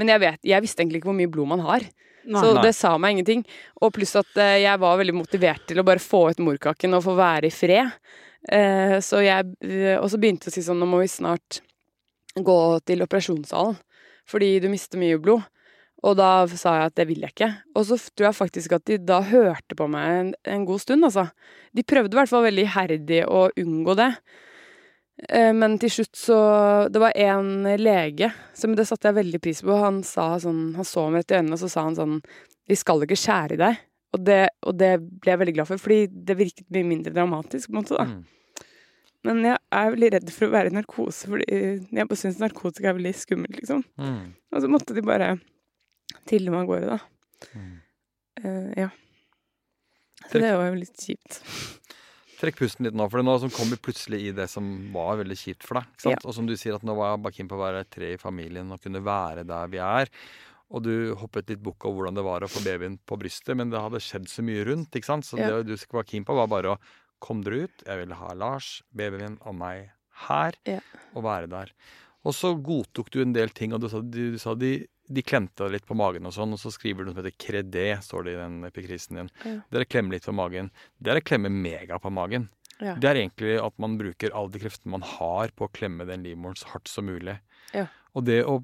[0.00, 1.86] Men jeg, vet, jeg visste egentlig ikke hvor mye blod man har.
[2.24, 2.62] Så Nei.
[2.64, 3.44] det sa meg ingenting.
[3.84, 7.04] Og pluss at eh, jeg var veldig motivert til å bare få ut morkaken og
[7.06, 7.92] få være i fred.
[8.52, 11.62] Eh, så jeg eh, Og så begynte jeg å si sånn Nå må vi snart
[12.36, 12.58] gå
[12.88, 13.76] til operasjonssalen.
[14.28, 15.44] Fordi du mister mye blod.
[16.04, 17.50] Og da sa jeg at det vil jeg ikke.
[17.78, 21.06] Og så tror jeg faktisk at de da hørte på meg en, en god stund,
[21.06, 21.28] altså.
[21.74, 24.10] De prøvde i hvert fall veldig iherdig å unngå det.
[25.30, 26.36] Eh, Men til slutt så
[26.90, 29.78] Det var en lege, som det satte jeg veldig pris på.
[29.78, 32.20] Han sa sånn Han så meg rett i øynene, og så sa han sånn
[32.68, 33.82] Vi skal ikke skjære i deg.
[34.14, 37.66] Og det, og det ble jeg veldig glad for, fordi det virket mye mindre dramatisk,
[37.66, 38.04] på en måte, da.
[38.06, 38.68] Mm.
[39.24, 41.58] Men jeg er veldig redd for å være i narkose, fordi
[41.98, 43.82] jeg bare syns narkotika er veldig skummelt, liksom.
[43.98, 44.20] Mm.
[44.54, 45.32] Og så måtte de bare
[46.28, 47.48] trille meg av gårde, da.
[47.54, 47.72] Mm.
[48.44, 48.88] Uh, ja.
[50.30, 51.40] Så det var jo litt kjipt.
[52.40, 55.36] Trekk pusten litt nå, for nå som kom vi plutselig i det som var veldig
[55.38, 55.90] kjipt for deg.
[55.94, 56.24] ikke sant?
[56.28, 58.20] Og som du sier, at nå var jeg bare keen på å være tre i
[58.20, 60.10] familien og kunne være der vi er.
[60.74, 63.70] Og du hoppet litt bukk over hvordan det var å få babyen på brystet, men
[63.70, 64.90] det hadde skjedd så mye rundt.
[64.96, 65.28] ikke sant?
[65.28, 65.50] Så Ja.
[65.62, 66.80] det du var keen på, var bare å
[67.20, 67.84] komme dere ut.
[67.86, 69.92] Jeg ville ha Lars, babyen min og meg
[70.28, 70.80] her, Ja.
[71.14, 71.70] og være der.
[72.24, 75.22] Og så godtok du en del ting, og du sa, du, du sa de, de
[75.22, 78.26] klemte litt på magen og sånn, og så skriver du noe som heter kredé, står
[78.26, 79.32] det i den epikrisen din.
[79.44, 79.56] Ja.
[79.74, 80.70] Dere klemmer litt på magen.
[80.96, 82.48] Det er å klemme mega på magen.
[82.80, 82.96] Ja.
[82.98, 86.24] Det er egentlig at man bruker alle de kreftene man har på å klemme den
[86.26, 87.36] livmoren så hardt som mulig.
[87.76, 87.86] Ja.
[88.16, 88.62] Og det å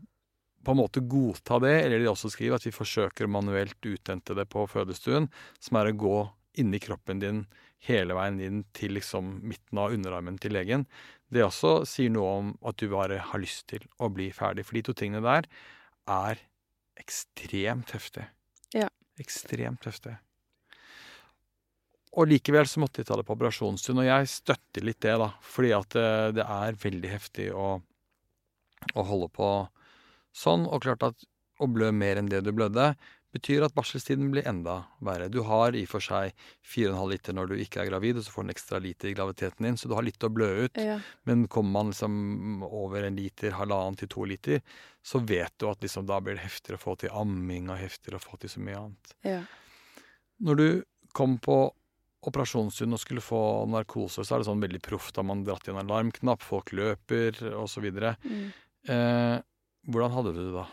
[0.64, 4.36] på en måte godta det, eller de også skriver at vi forsøker å manuelt uthente
[4.36, 6.16] det på fødestuen, som er å gå
[6.61, 7.45] inni kroppen din
[7.86, 10.84] hele veien inn til liksom midten av underarmen til legen,
[11.32, 14.66] det også sier noe om at du bare har lyst til å bli ferdig.
[14.68, 15.49] For de to tingene der
[16.11, 16.43] er
[17.01, 18.27] ekstremt heftig.
[18.77, 18.89] Ja.
[19.21, 20.17] Ekstremt heftig.
[22.19, 25.31] Og likevel så måtte de ta det på operasjonsstund, og jeg støtter litt det, da.
[25.47, 26.09] Fordi at det,
[26.41, 27.69] det er veldig heftig å,
[28.99, 29.51] å holde på
[30.35, 30.67] sånn.
[30.67, 31.27] Og klart at
[31.61, 32.93] å blø mer enn det du blødde,
[33.35, 35.28] betyr at barselstiden blir enda verre.
[35.31, 36.35] Du har i og for seg
[36.66, 39.14] 4,5 liter når du ikke er gravid, og så får du en ekstra liter i
[39.14, 40.81] graviditeten din, så du har litt å blø ut.
[40.81, 40.99] Ja.
[41.28, 44.62] Men kommer man liksom over en liter, halvannen til to liter,
[45.03, 48.18] så vet du at liksom da blir det heftigere å få til amming og heftigere
[48.18, 49.14] å få til så mye annet.
[49.26, 49.43] Ja.
[50.41, 50.66] Når du
[51.16, 51.62] kom på
[52.26, 55.14] operasjonsstund og skulle få narkose, så er det sånn veldig proft.
[55.16, 57.87] Da man dratt i en alarmknapp, folk løper osv.
[57.89, 58.51] Mm.
[58.93, 59.37] Eh,
[59.89, 60.66] hvordan hadde du det da?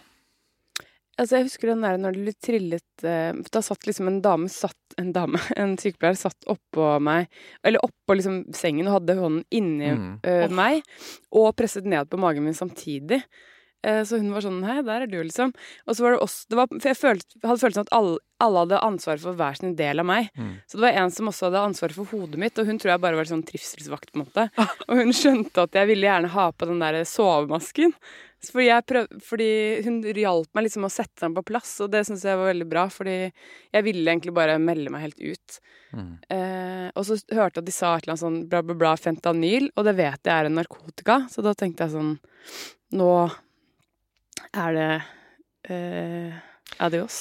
[1.18, 4.50] Altså, jeg husker den der når det ble trillet eh, Da satt liksom en dame
[4.54, 7.28] satt En dame, en sykepleier satt oppå meg,
[7.66, 10.08] eller oppå liksom sengen og hadde hånden inni Mm.
[10.24, 10.82] eh, meg,
[11.34, 13.22] og presset ned på magen min samtidig.
[13.88, 15.54] Eh, så hun var sånn Hei, der er du, liksom.
[15.88, 18.64] Og så var det oss det var, For jeg følte, hadde følelsen at alle, alle
[18.66, 20.30] hadde ansvar for hver sin del av meg.
[20.36, 20.54] Mm.
[20.68, 23.04] Så det var en som også hadde ansvar for hodet mitt, og hun tror jeg
[23.06, 24.48] bare var sånn trivselsvakt, på en måte.
[24.88, 27.96] Og hun skjønte at jeg ville gjerne ha på den der sovemasken.
[28.48, 29.50] Fordi, prøv, fordi
[29.88, 32.68] hun hjalp meg liksom å sette den på plass, og det syns jeg var veldig
[32.70, 32.86] bra.
[32.94, 35.58] Fordi jeg ville egentlig bare melde meg helt ut.
[35.96, 36.14] Mm.
[36.36, 38.94] Eh, og så hørte jeg at de sa et eller annet sånn bla, bla, bla,
[39.00, 42.18] fentanyl, og det vet jeg er en narkotika, så da tenkte jeg sånn
[42.96, 43.10] Nå
[44.54, 44.92] er det
[45.74, 46.40] eh,
[46.84, 47.18] adios.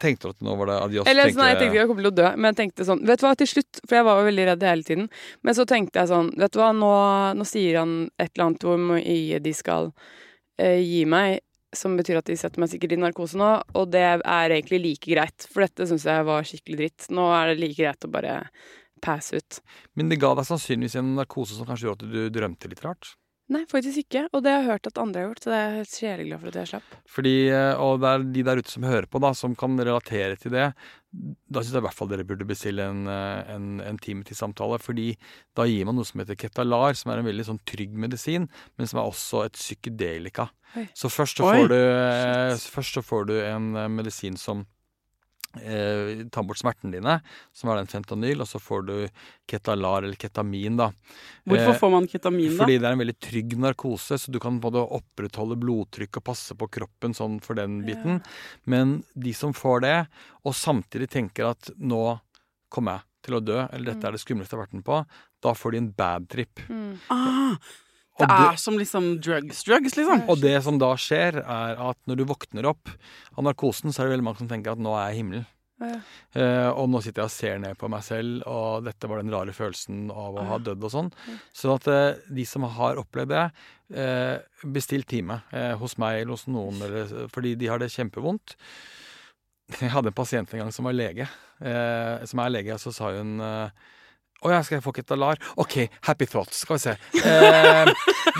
[0.00, 1.08] Tenkte du at nå var det adios?
[1.08, 3.24] Eller sånn, jeg tenkte jeg kom til å dø, men jeg tenkte sånn Vet du
[3.24, 5.08] hva, til slutt For jeg var jo veldig redd hele tiden.
[5.46, 6.92] Men så tenkte jeg sånn Vet du hva, nå,
[7.38, 9.92] nå sier han et eller annet hvor mye de skal
[10.60, 11.40] eh, gi meg,
[11.76, 15.10] som betyr at de setter meg sikkert i narkose nå, og det er egentlig like
[15.10, 15.48] greit.
[15.52, 17.08] For dette syns jeg var skikkelig dritt.
[17.12, 18.38] Nå er det like greit å bare
[19.04, 19.60] passe ut.
[19.96, 23.14] Men det ga deg sannsynligvis en narkose som kanskje gjorde at du drømte litt rart?
[23.46, 24.24] Nei, faktisk ikke.
[24.34, 26.40] Og det har jeg hørt at andre har gjort, så det er jeg helt sjeleglad
[26.42, 26.94] for at jeg slapp.
[27.14, 30.36] Fordi, eh, Og det er de der ute som hører på, da, som kan relatere
[30.40, 30.74] til det.
[31.14, 34.34] Da syns jeg i hvert fall dere burde bestille en, eh, en, en time til
[34.36, 34.80] samtale.
[34.82, 35.16] fordi
[35.54, 38.86] da gir man noe som heter Ketalar, som er en veldig sånn trygg medisin, men
[38.86, 40.50] som er også et psykedelika.
[40.76, 40.88] Oi.
[40.92, 41.54] Så først så Oi.
[41.62, 44.66] får du, eh, først så får du en medisin som
[45.62, 47.20] eh, tar bort smertene dine,
[47.52, 48.94] som er den fentanyl, og så får du
[49.46, 50.88] Ketalar, eller ketamin, da.
[51.46, 52.64] Hvorfor Eh, får man ketamin, da?
[52.64, 56.54] fordi det er en veldig trygg narkose, så du kan både opprettholde blodtrykk og passe
[56.58, 58.22] på kroppen sånn for den biten.
[58.66, 59.96] Men de som får det,
[60.44, 62.18] og samtidig tenker at nå
[62.68, 64.98] kommer jeg til å dø, eller dette er det skumleste jeg har vært med på,
[65.42, 66.60] da får de en bad trip.
[66.68, 66.98] Mm.
[67.10, 67.56] Ah,
[68.22, 70.24] det er som liksom drugs, drugs, liksom.
[70.32, 72.88] Og det som da skjer, er at når du våkner opp
[73.36, 75.46] av narkosen, så er det veldig mange som tenker at nå er jeg i himmelen.
[75.76, 75.96] Ja.
[76.32, 79.32] Uh, og nå sitter jeg og ser ned på meg selv, og dette var den
[79.34, 81.10] rare følelsen av å ha dødd og sånn.
[81.52, 83.44] Så at uh, de som har opplevd det,
[83.98, 85.42] uh, bestill time
[85.80, 88.56] hos meg eller hos noen, eller, fordi de har det kjempevondt.
[89.82, 91.26] Jeg hadde en pasient en gang som var lege,
[91.58, 93.40] som er lege, og så sa hun
[94.36, 95.40] eh, å ja, skal jeg få Ketalar?
[95.56, 96.62] OK, happy thoughts.
[96.64, 96.96] Skal vi se.
[97.26, 97.92] Eh,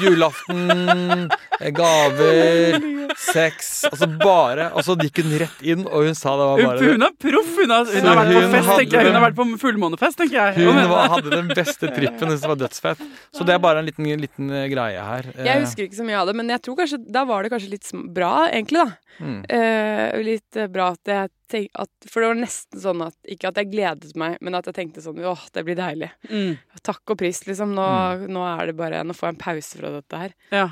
[0.03, 1.30] julaften,
[1.61, 2.76] eh, gaver,
[3.16, 6.90] sex Altså bare Og så gikk hun rett inn, og hun sa det var bare
[6.90, 7.53] Hun er proff!
[7.57, 9.09] Hun har, hun har vært på fest, tenker jeg.
[9.09, 10.66] Hun har vært på fullmånefest, tenker jeg.
[10.66, 12.34] Hun var, hadde den beste trippen.
[12.34, 13.03] Hun var dødsfett.
[13.34, 15.30] Så det er bare en liten, liten eh, greie her.
[15.36, 17.72] Jeg husker ikke så mye av det, men jeg tror kanskje, da var det kanskje
[17.72, 19.16] litt bra, egentlig, da.
[19.24, 19.38] Mm.
[19.49, 23.49] Eh, litt eh, bra at jeg tenk, at, For det var nesten sånn at Ikke
[23.53, 26.11] at jeg gledet meg, men at jeg tenkte sånn Åh, det blir deilig.
[26.30, 27.74] Mm, Takk og pris, liksom.
[27.76, 27.86] Nå,
[28.28, 30.34] nå er det bare Nå får jeg en pause fra dette her.
[30.55, 30.66] ja.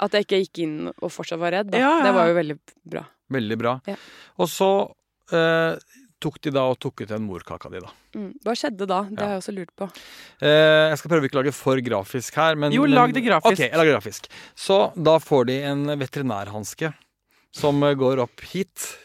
[0.00, 1.76] At jeg ikke gikk inn og fortsatt var redd, da.
[1.78, 2.54] Ja, ja, Det var jo veldig
[2.88, 3.02] bra.
[3.36, 3.72] Veldig bra.
[3.84, 3.96] Ja.
[4.40, 4.68] Og så
[5.36, 5.76] eh,
[6.24, 7.90] tok de da og tok ut en morkaka di, da.
[8.16, 8.30] Mm.
[8.46, 9.02] Hva skjedde da?
[9.10, 9.26] Det Ja.
[9.26, 9.90] har jeg også lurt på.
[10.40, 12.56] Eh, jeg skal prøve ikke å lage for grafisk her.
[12.56, 13.52] Men, Jo, lag det grafisk.
[13.52, 14.30] Ok, jeg lager grafisk.
[14.56, 16.94] Så da får de en veterinærhanske
[17.52, 18.96] som eh, går opp hit.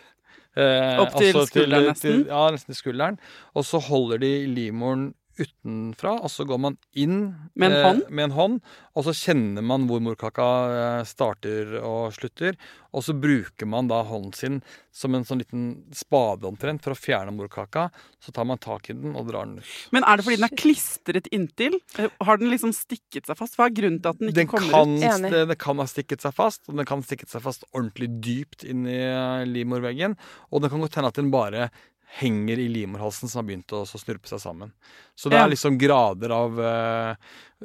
[0.56, 2.06] Eh, Opp til altså skulderen nesten?
[2.06, 3.20] Til, ja, nesten til skulderen.
[3.54, 8.02] Og så holder de livmoren utenfra, og så går man inn Med en eh, hånd?
[8.10, 8.58] med en hånd,
[8.96, 10.48] og så kjenner man hvor morkaka
[10.80, 12.58] eh, starter og slutter.
[12.96, 14.62] Og så bruker man da hånden sin
[14.96, 17.90] som en sånn liten spade omtrent for å fjerne morkaka.
[18.24, 19.72] Så tar man tak i den og drar den ut.
[19.92, 21.76] Men er det fordi den er klistret inntil?
[22.24, 23.58] Har den liksom stikket seg fast?
[23.60, 25.08] Hva er grunnen til at den ikke Den kommer kan, ut?
[25.10, 25.34] Enig.
[25.36, 28.64] det, det kan ha stikket seg fast, og den kan stikket seg fast ordentlig dypt
[28.64, 30.16] inn i eh, livmorveggen.
[30.56, 31.68] Og det kan godt hende at den bare
[32.08, 34.72] henger i livmorhalsen som har begynt å så snurpe seg sammen.
[35.16, 37.16] Så det er liksom grader av uh,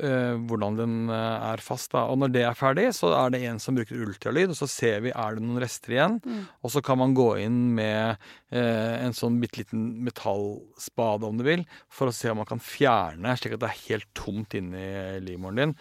[0.01, 1.91] uh, hvordan den uh, er fast.
[1.93, 2.05] Da.
[2.11, 5.05] Og når det er ferdig, så er det en som bruker ultralyd, og så ser
[5.05, 6.16] vi er det noen rester igjen.
[6.24, 6.41] Mm.
[6.62, 11.62] Og så kan man gå inn med en sånn bitte liten metallspade, om du vil,
[11.86, 14.88] for å se om man kan fjerne, slik at det er helt tomt inni
[15.22, 15.76] livmoren din.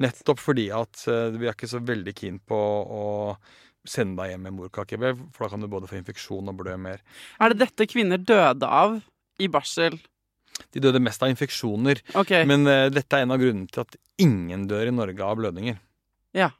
[0.00, 3.04] Nettopp fordi at vi er ikke så veldig keen på å
[3.88, 7.02] sende deg hjem med morkakevev, for da kan du både få infeksjon og blø mer.
[7.40, 8.98] Er det dette kvinner døde av
[9.42, 9.98] i barsel?
[10.72, 12.44] De døde mest av infeksjoner, Okay.
[12.46, 15.80] men uh, dette er en av grunnene til at ingen dør i Norge av blødninger.
[16.34, 16.52] Ja.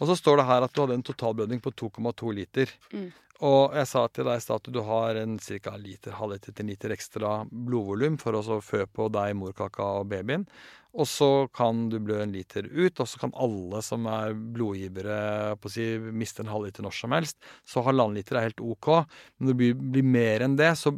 [0.00, 2.72] Og så står det her at du hadde en totalblødning på 2,2 liter.
[2.92, 3.10] Mm.
[3.46, 5.72] Og jeg sa til deg i stad at du har en ca.
[5.80, 10.44] liter, halvliter til en liter ekstra blodvolum for å fø på deg, morkaka og babyen.
[10.90, 15.54] Og så kan du blø en liter ut, og så kan alle som er blodgivere
[15.60, 17.38] på å si, miste en halvliter når som helst.
[17.64, 18.90] Så halvannen liter er helt OK.
[19.38, 20.92] Men når det blir, blir mer enn det, så,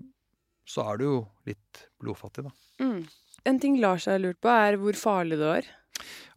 [0.66, 1.18] så er du jo
[1.50, 2.54] litt blodfattig, da.
[2.82, 3.04] Mm.
[3.52, 5.70] En ting Lars har lurt på, er hvor farlig det var.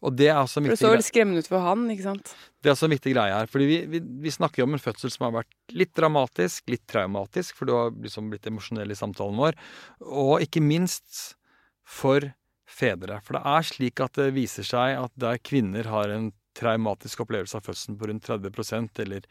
[0.06, 1.08] Og det er også en For det viktig så greie.
[1.08, 2.32] skremmende ut for han, ikke sant?
[2.62, 3.50] Det er også en viktig greie her.
[3.52, 6.86] fordi vi, vi, vi snakker jo om en fødsel som har vært litt dramatisk, litt
[6.92, 9.60] traumatisk, for du har liksom blitt emosjonell i samtalen vår.
[10.06, 11.36] Og ikke minst
[11.86, 12.32] for
[12.66, 13.20] fedre.
[13.26, 17.60] For det er slik at det viser seg at der kvinner har en traumatisk opplevelse
[17.60, 19.28] av fødselen på rundt 30% eller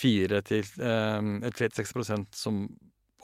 [0.00, 2.62] 4 til eh, 36 som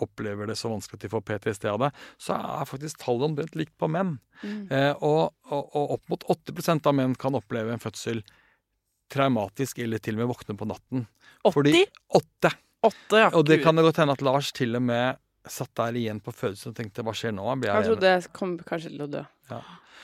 [0.05, 1.90] opplever det så vanskelig at de får PTSD av det,
[2.22, 4.16] så er faktisk tallet omtrent likt på menn.
[4.42, 4.66] Mm.
[4.70, 8.22] Eh, og, og, og opp mot 80% av menn kan oppleve en fødsel
[9.12, 11.07] traumatisk eller til og med våkne på natten.
[11.47, 11.55] 80?
[11.55, 11.84] Fordi
[12.18, 12.53] åtte.
[12.86, 13.30] Åtte, ja.
[13.34, 16.34] Og det kan det godt hende at Lars til og med satt der igjen på
[16.34, 17.47] fødselen og tenkte hva skjer nå?
[17.61, 19.22] Blir jeg, jeg trodde jeg kom kanskje til å dø.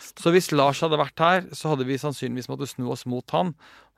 [0.02, 3.52] Så hvis Lars hadde vært her, så hadde vi sannsynligvis måttet snu oss mot han.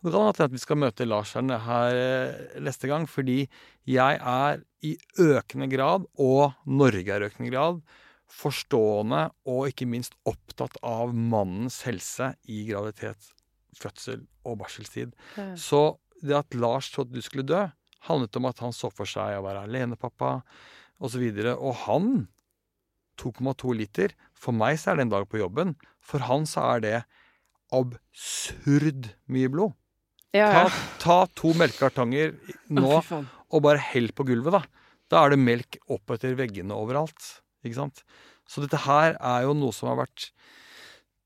[0.04, 3.46] Det kan hende at vi skal møte Lars her eh, neste gang, fordi
[3.88, 7.78] jeg er i økende grad, og Norge er i økende grad,
[8.28, 13.30] forstående og ikke minst opptatt av mannens helse i graviditet,
[13.80, 15.14] fødsel og barselstid.
[15.38, 15.54] Ja.
[15.56, 17.62] Så det at Lars trodde du skulle dø,
[18.04, 20.34] handlet om at han så for seg å være alenepappa
[21.00, 21.24] osv.
[21.24, 22.10] Og, så og han
[23.20, 24.12] 2,2 liter.
[24.36, 25.74] For meg så er det en dag på jobben.
[26.04, 26.98] For han så er det
[27.72, 29.72] absurd mye blod.
[30.34, 30.70] Ja, Ta, ja.
[30.98, 32.32] ta to melkekartonger
[32.74, 33.10] nå oh,
[33.54, 34.62] og bare hell på gulvet, da.
[35.12, 37.28] Da er det melk opp etter veggene overalt.
[37.64, 38.02] Ikke sant?
[38.50, 40.30] Så dette her er jo noe som har vært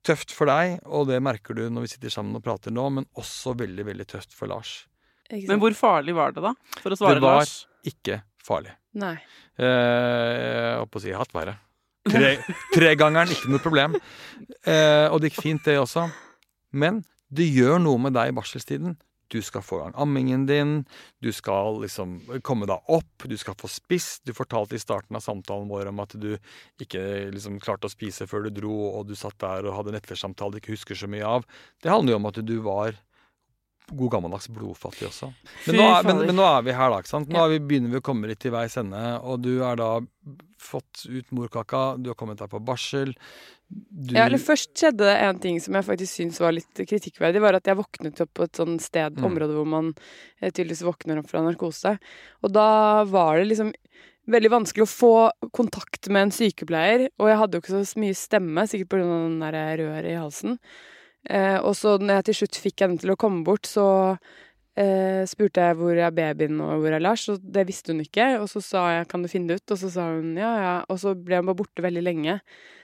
[0.06, 3.08] tøft for deg, og det merker du når vi sitter sammen og prater nå, men
[3.18, 4.82] også veldig, veldig tøft for Lars.
[5.32, 6.52] Men hvor farlig var det, da?
[6.80, 7.66] For å svare Det var- Lars.
[7.88, 8.72] Ikke farlig.
[8.98, 9.14] Nei.
[9.58, 11.56] Eh, jeg holdt på å si hatt verre.
[12.08, 12.30] Tre,
[12.72, 13.94] tregangeren, ikke noe problem.
[14.64, 16.06] Eh, og det gikk fint, det også.
[16.72, 18.96] Men det gjør noe med deg i barselstiden.
[19.28, 20.70] Du skal få i gang ammingen din,
[21.20, 22.14] du skal liksom
[22.46, 24.22] komme deg opp, du skal få spist.
[24.24, 26.30] Du fortalte i starten av samtalen vår om at du
[26.80, 27.02] ikke
[27.34, 30.62] liksom klarte å spise før du dro, og du satt der og hadde nettverkssamtale du
[30.62, 31.44] ikke husker så mye av.
[31.84, 32.96] Det handler jo om at du var
[33.90, 35.30] god gammeldags blodfattig også.
[35.66, 36.98] Men nå, er, men, men nå er vi her, da.
[37.02, 37.30] ikke sant?
[37.32, 39.92] Nå vi, begynner vi å komme litt til veis ende, og du har da
[40.58, 43.14] fått ut morkaka, du har kommet deg på barsel.
[43.68, 47.40] Du, Ja, eller Først skjedde det en ting som jeg faktisk syns var litt kritikkverdig.
[47.44, 49.24] var At jeg våknet opp på et sånt sted, Mm.
[49.28, 49.94] område hvor man
[50.40, 51.98] eh, tydeligvis våkner opp fra narkose.
[52.42, 53.72] Og da var det liksom
[54.28, 55.12] veldig vanskelig å få
[55.56, 57.08] kontakt med en sykepleier.
[57.20, 59.04] Og jeg hadde jo ikke så mye stemme, sikkert pga.
[59.04, 60.58] den der røret i halsen.
[61.28, 63.86] Eh, og så når jeg til slutt fikk henne til å komme bort, så
[64.78, 68.30] eh, spurte jeg hvor er babyen og hvor er Lars, og det visste hun ikke.
[68.42, 70.76] Og så sa jeg kan du finne det ut, og så sa hun ja, ja.
[70.88, 72.38] Og så ble hun bare borte veldig lenge.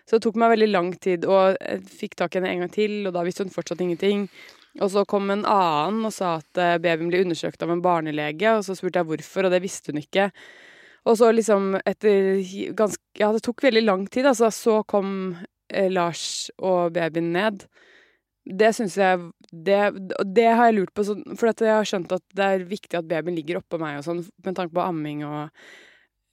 [0.04, 2.74] Så det tok meg veldig lang tid, og jeg fikk tak i henne en gang
[2.74, 4.28] til, og da visste hun fortsatt ingenting.
[4.82, 8.58] Og så kom en annen og sa at eh, babyen ble undersøkt av en barnelege,
[8.58, 10.28] og så spurte jeg hvorfor, og det visste hun ikke.
[11.04, 12.40] Og så liksom etter
[12.76, 14.48] ganske Ja, det tok veldig lang tid, altså.
[14.50, 15.36] Så kom
[15.70, 17.66] eh, Lars og babyen ned.
[18.44, 19.78] Det syns jeg det,
[20.36, 22.98] det har jeg lurt på, sånn, for at jeg har skjønt at det er viktig
[22.98, 25.44] at babyen ligger oppå meg og sånn, med tanke på amming og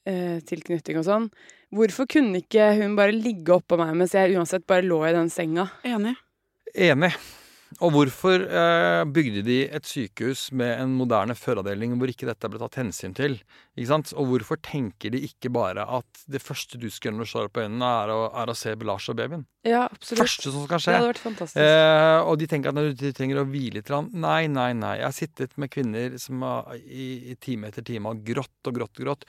[0.10, 1.28] eh, tilknytning og sånn.
[1.72, 5.32] Hvorfor kunne ikke hun bare ligge oppå meg mens jeg uansett bare lå i den
[5.32, 5.70] senga?
[5.88, 6.18] Enig.
[6.76, 7.14] Enig.
[7.80, 12.60] Og hvorfor eh, bygde de et sykehus med en moderne fødeavdeling hvor ikke dette ble
[12.60, 13.38] tatt hensyn til?
[13.78, 14.12] Ikke sant?
[14.20, 17.48] Og hvorfor tenker de ikke bare at det første du skal gjøre når du slår
[17.48, 19.46] opp øynene, er å, er å se Lars og babyen?
[19.64, 20.26] Ja, absolutt.
[20.26, 20.92] Første som skal skje.
[20.92, 21.62] Det hadde vært fantastisk.
[21.64, 23.94] Eh, og de tenker at du trenger å hvile litt.
[24.12, 24.98] Nei, nei, nei.
[25.00, 28.82] Jeg har sittet med kvinner som har, i, i time etter time har grått og
[28.82, 29.28] grått og grått.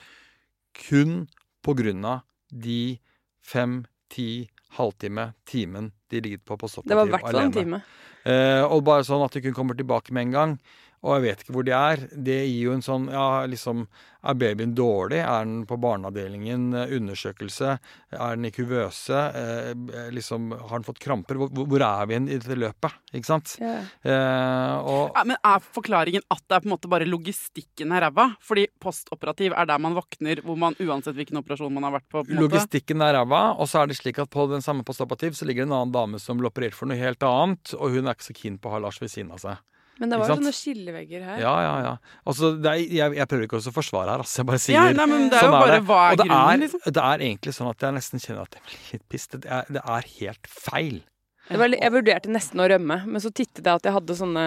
[0.83, 1.23] Kun
[1.63, 2.97] på grunn av de
[3.43, 3.81] fem,
[4.11, 7.81] ti, halvtime, timen de ligget på på det var i hvert fall en time.
[8.23, 10.55] Eh, og bare sånn at de kunne kommer tilbake med en gang.
[11.03, 12.07] Og jeg vet ikke hvor de er.
[12.15, 13.85] Det gir jo en sånn Ja, liksom
[14.23, 15.19] Er babyen dårlig?
[15.19, 16.69] Er den på barneavdelingen?
[16.71, 17.73] Undersøkelse?
[18.15, 19.19] Er den i kuvøse?
[19.35, 19.73] Eh,
[20.15, 21.35] liksom Har den fått kramper?
[21.41, 22.95] Hvor, hvor er vi i dette løpet?
[23.11, 23.57] Ikke sant?
[23.59, 23.81] Ja.
[24.07, 28.07] Eh, og Ja, men er forklaringen at det er på en måte bare logistikken er
[28.07, 28.29] ræva?
[28.43, 32.23] Fordi postoperativ er der man våkner, hvor man uansett hvilken operasjon man har vært på.
[32.23, 32.39] på.
[32.39, 35.65] Logistikken er ræva, og så er det slik at på den samme postoperativ så ligger
[35.65, 38.29] det en annen dame som ble operert for noe helt annet, og hun er ikke
[38.31, 39.59] så keen på å ha Lars ved siden av seg.
[40.01, 41.39] Men det var jo sånne skillevegger her.
[41.43, 41.91] Ja, ja, ja.
[42.25, 44.39] Altså, det er, jeg, jeg prøver ikke å forsvare her, altså.
[44.41, 45.83] Jeg bare sier Ja, nei, men det er jo sånn bare det.
[45.89, 46.83] hva er Og det grunnen, er, liksom?
[46.97, 49.27] det er egentlig sånn at jeg nesten kjenner at jeg blir litt piss.
[49.35, 50.97] Det er, det er helt feil.
[51.43, 54.43] Det var, jeg vurderte nesten å rømme, men så tittet jeg at jeg hadde sånne,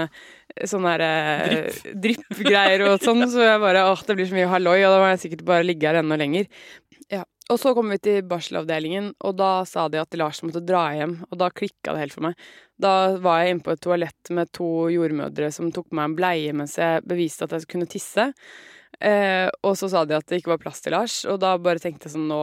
[0.72, 4.94] sånne eh, dryppgreier og sånn, så jeg bare åh, det blir så mye halloi, og
[4.94, 6.48] da må jeg sikkert bare ligge her enda lenger.
[7.12, 7.22] Ja.
[7.52, 11.20] Og så kom vi til barselavdelingen, og da sa de at Lars måtte dra hjem,
[11.30, 12.40] og da klikka det helt for meg.
[12.82, 16.56] Da var jeg inne på et toalett med to jordmødre som tok meg en bleie
[16.56, 18.32] mens jeg beviste at jeg kunne tisse.
[18.98, 21.78] Eh, og så sa de at det ikke var plass til Lars, og da bare
[21.82, 22.40] tenkte jeg sånn Nå,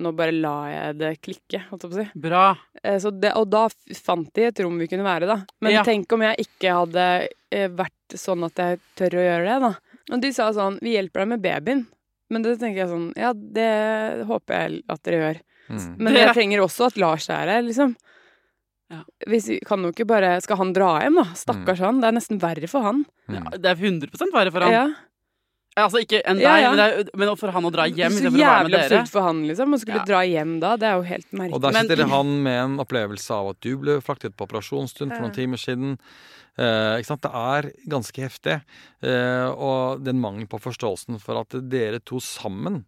[0.00, 2.20] nå bare la jeg det klikke, holdt jeg på å si.
[2.26, 2.44] Bra.
[2.82, 3.66] Eh, Så det, og da
[4.00, 5.38] fant de et rom vi kunne være, da.
[5.60, 5.84] Men Ja.
[5.86, 7.06] tenk om jeg ikke hadde
[7.52, 9.74] eh, vært sånn at jeg tør å gjøre det, da.
[10.16, 11.86] Og de sa sånn Vi hjelper deg med babyen.
[12.32, 13.68] Men det tenker jeg sånn Ja, det
[14.28, 15.40] håper jeg at dere gjør.
[15.72, 15.84] Mm.
[16.02, 17.94] Men jeg trenger også at Lars er her, liksom.
[18.92, 19.02] Ja.
[19.28, 21.24] Hvis vi kan jo ikke bare Skal han dra hjem, da?
[21.38, 22.00] Stakkars han.
[22.02, 23.04] Det er nesten verre for han.
[23.28, 23.50] Ja, Mm.
[23.62, 24.72] det er 100% verre for han.
[24.72, 24.84] Ja.
[25.80, 26.70] Altså ikke enn deg, Ja, ja.
[26.74, 28.80] Men, det er, men for han å dra hjem Så istedenfor å være med jævlig
[28.82, 29.72] absurd for han, liksom.
[29.72, 30.04] Å skulle Ja.
[30.04, 30.76] dra hjem da.
[30.76, 31.54] Det er jo helt merkelig.
[31.54, 35.14] Og der Men- sitter han med en opplevelse av at du ble fraktet på operasjonsstund
[35.16, 35.98] for noen timer siden.
[36.56, 37.24] Sant?
[37.24, 38.58] Det er ganske heftig.
[39.00, 42.82] Eh, og den mangelen på forståelsen for at dere to sammen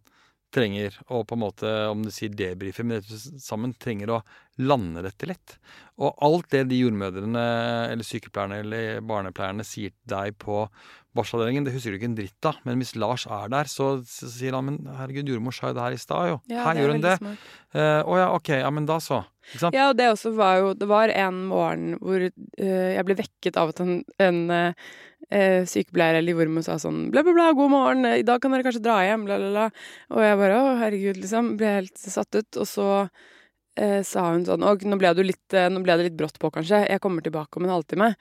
[0.55, 4.21] trenger å på en måte, om du sier debrife, men dere sammen trenger å
[4.63, 5.57] lande dette litt.
[5.99, 7.45] Og alt det de jordmødrene
[7.91, 10.63] eller sykepleierne eller barnepleierne sier til deg på
[11.15, 12.59] barselavdelingen, det husker du ikke en dritt av.
[12.67, 15.85] Men hvis Lars er der, så, så sier han men herregud, jordmor sa jo det
[15.85, 16.41] her i stad, jo.
[16.51, 17.15] Ja, her er gjør hun det.
[17.21, 17.33] Å
[17.79, 19.23] uh, Å ja, ok, ja, men da så.
[19.69, 22.31] Ja, og det også var jo Det var en morgen hvor uh,
[22.65, 24.87] jeg ble vekket av at en, en uh,
[25.29, 28.65] eh, sykepleier eller jordmor sa sånn bla, bla, bla, god morgen, i dag kan dere
[28.65, 29.85] kanskje dra hjem, bla, bla, bla.
[30.15, 31.55] Og jeg bare å, herregud, liksom.
[31.59, 32.61] Ble helt satt ut.
[32.61, 32.89] Og så
[33.79, 36.39] eh, sa hun sånn og nå ble, du litt, eh, nå ble det litt brått
[36.41, 36.85] på, kanskje.
[36.89, 38.13] Jeg kommer tilbake om en halvtime.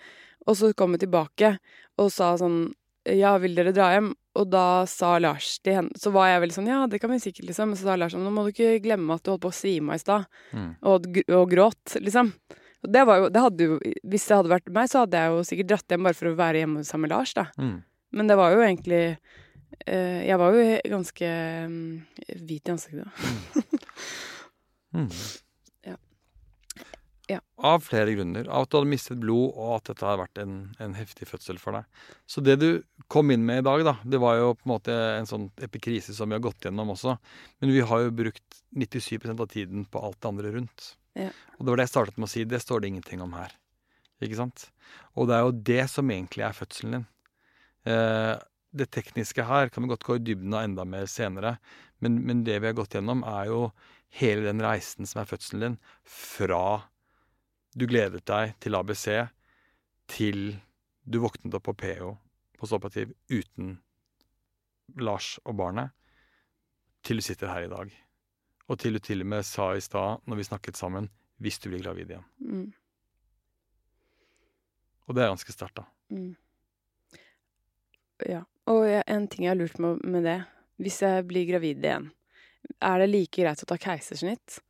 [0.48, 1.56] Og så kom hun tilbake
[2.00, 2.66] og sa sånn
[3.04, 4.12] Ja, vil dere dra hjem?
[4.34, 7.18] Og da sa Lars til henne Så var jeg veldig sånn Ja, det kan vi
[7.22, 7.68] sikkert, liksom.
[7.70, 9.54] Men så sa Lars sånn Nå må du ikke glemme at du holdt på å
[9.54, 10.24] svime av i stad
[10.54, 10.70] Mm.
[10.82, 12.32] og, og gråt, liksom.
[12.84, 15.30] Og det var jo, det hadde jo, hvis det hadde vært meg, så hadde jeg
[15.32, 17.46] jo sikkert dratt hjem bare for å være hjemme sammen med Lars, da.
[17.60, 17.76] Mm.
[18.18, 19.00] Men det var jo egentlig
[19.86, 21.30] eh, Jeg var jo ganske
[21.66, 21.78] um,
[22.44, 23.04] hvit i ansiktet.
[23.04, 23.64] da.
[24.94, 25.08] Mm.
[27.30, 27.38] Ja.
[27.56, 28.48] Av flere grunner.
[28.52, 31.60] Av at du hadde mistet blod, og at dette hadde vært en, en heftig fødsel
[31.60, 32.02] for deg.
[32.28, 32.68] Så det du
[33.12, 36.16] kom inn med i dag, da, det var jo på en måte en sånn epikrise
[36.16, 37.16] som vi har gått gjennom også.
[37.62, 40.90] Men vi har jo brukt 97% av tiden på alt det andre rundt.
[41.16, 41.30] Ja.
[41.56, 42.44] Og det var det jeg startet med å si.
[42.48, 43.56] Det står det ingenting om her.
[44.24, 44.68] Ikke sant?
[45.16, 47.08] Og det er jo det som egentlig er fødselen din.
[47.88, 48.34] Eh,
[48.74, 51.56] det tekniske her kan vi godt gå i dybden av enda mer senere,
[52.02, 53.60] men, men det vi har gått gjennom, er jo
[54.18, 56.64] hele den reisen som er fødselen din, fra
[57.74, 59.06] du gledet deg til ABC,
[60.10, 60.54] til
[61.04, 62.14] du våknet opp på PO
[62.58, 63.78] på stoppativ uten
[65.00, 65.90] Lars og barnet,
[67.04, 67.90] til du sitter her i dag.
[68.70, 71.10] Og til du til og med sa i stad, når vi snakket sammen,
[71.42, 72.24] hvis du blir gravid igjen.
[72.40, 72.72] Mm,
[75.04, 75.84] Og det er ganske sterkt, da.
[76.14, 76.34] mm.
[78.24, 78.44] Ja.
[78.70, 80.36] Og en ting jeg har lurt med, med det
[80.80, 82.06] Hvis jeg blir gravid igjen,
[82.80, 84.60] er det like greit å ta keisersnitt?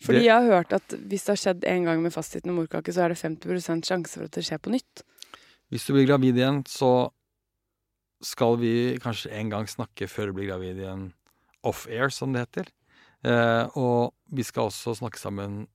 [0.00, 3.04] Fordi jeg har hørt at hvis det har skjedd en gang med fastsittende morkake, så
[3.04, 5.02] er det 50% sjanse for at det skjer på nytt.
[5.70, 7.10] Hvis du blir gravid igjen, så
[8.24, 11.10] skal vi kanskje en gang snakke før du blir gravid igjen
[11.68, 12.70] off-air, som det heter.
[13.28, 15.66] Eh, og vi skal også snakke sammen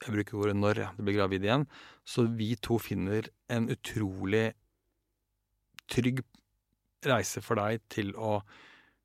[0.00, 1.66] Jeg bruker ordet når ja, du blir gravid igjen.
[2.08, 4.54] Så vi to finner en utrolig
[5.92, 6.22] trygg
[7.04, 8.38] reise for deg til å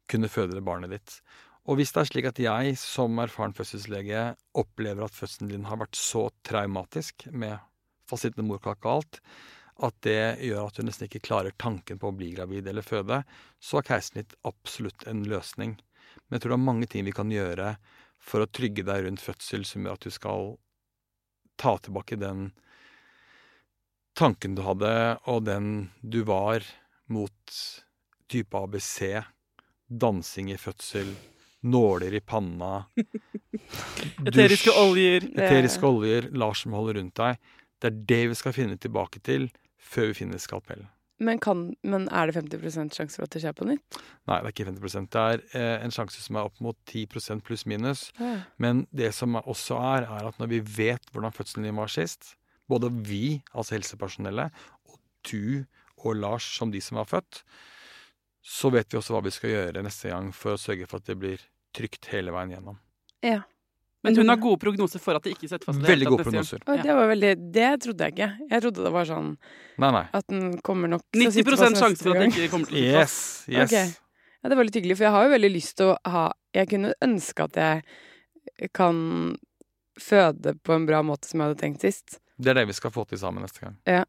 [0.07, 1.18] kunne føde det barnet ditt.
[1.65, 5.79] Og hvis det er slik at jeg som erfaren fødselslege opplever at fødselen din har
[5.81, 7.57] vært så traumatisk med
[8.09, 9.19] fastsittende morkake og alt,
[9.85, 13.23] at det gjør at du nesten ikke klarer tanken på å bli gravid eller føde,
[13.59, 15.73] så er keisersnitt absolutt en løsning.
[16.27, 17.73] Men jeg tror det er mange ting vi kan gjøre
[18.21, 20.55] for å trygge deg rundt fødsel, som gjør at du skal
[21.59, 22.51] ta tilbake den
[24.15, 24.95] tanken du hadde,
[25.27, 26.63] og den du var,
[27.11, 27.59] mot
[28.31, 29.21] type ABC,
[29.89, 31.11] dansing i fødsel,
[31.65, 32.85] nåler i panna
[34.29, 35.25] Eteriske oljer.
[35.33, 37.39] Eteriske oljer, Lars som holder rundt deg.
[37.81, 39.49] Det er det vi skal finne tilbake til
[39.81, 40.89] før vi finner skalpellen.
[41.23, 43.99] Men, kan, men er det 50 sjanse for at det skjer på nytt?
[44.27, 47.45] Nei, det er ikke 50% Det er eh, en sjanse som er opp mot 10%
[47.47, 48.09] pluss minus.
[48.19, 48.33] Ja.
[48.59, 52.33] Men det som også er, er at når vi vet hvordan fødselen din var sist,
[52.67, 54.51] både vi, altså helsepersonellet,
[54.91, 54.99] og
[55.31, 55.63] du
[56.03, 57.45] og Lars som de som var født,
[58.45, 61.07] så vet vi også hva vi skal gjøre neste gang for å sørge for at
[61.07, 61.45] det blir
[61.76, 62.80] trygt hele veien gjennom.
[63.26, 63.41] Ja.
[64.06, 66.61] Men hun har gode prognoser for at det ikke setter fast det Veldig gode prognoser.
[66.68, 66.76] Ja.
[66.84, 68.27] det var veldig Det trodde jeg ikke.
[68.52, 69.31] Jeg trodde det var sånn
[69.81, 70.03] Nei, nei.
[70.19, 72.99] at den kommer nok 90 sitte sjanse for at det ikke kommer til å sitte
[73.02, 73.49] fast.
[73.49, 73.95] Yes, yes.
[73.95, 74.02] Ok.
[74.45, 76.69] Ja, det var litt hyggelig, for jeg har jo veldig lyst til å ha Jeg
[76.69, 78.99] kunne ønske at jeg kan
[79.99, 82.19] føde på en bra måte som jeg hadde tenkt sist.
[82.38, 83.76] Det er det vi skal få til sammen neste gang.
[83.89, 84.03] Ja.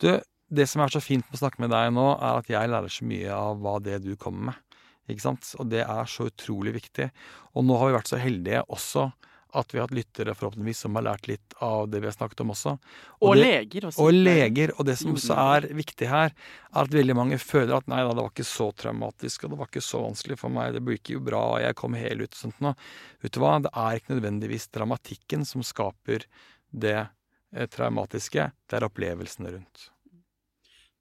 [0.00, 0.12] Du,
[0.46, 2.92] det som er så fint med å snakke med deg nå, er at jeg lærer
[2.92, 4.69] så mye av hva det du kommer med.
[5.10, 5.54] Ikke sant?
[5.60, 7.10] Og det er så utrolig viktig.
[7.54, 9.10] Og nå har vi vært så heldige også
[9.56, 12.42] at vi har hatt lyttere forhåpentligvis som har lært litt av det vi har snakket
[12.44, 12.76] om også.
[13.18, 14.04] Og det, leger også.
[14.04, 14.72] og leger.
[14.76, 16.34] Og det som også er viktig her,
[16.70, 19.60] er at veldig mange føler at nei da, det var ikke så traumatisk, og det
[19.60, 22.30] var ikke så vanskelig for meg, det gikk jo bra, og jeg kom hel ut
[22.30, 22.76] og sånt noe.
[23.24, 26.28] Vet du hva, det er ikke nødvendigvis dramatikken som skaper
[26.70, 29.88] det eh, traumatiske, det er opplevelsene rundt.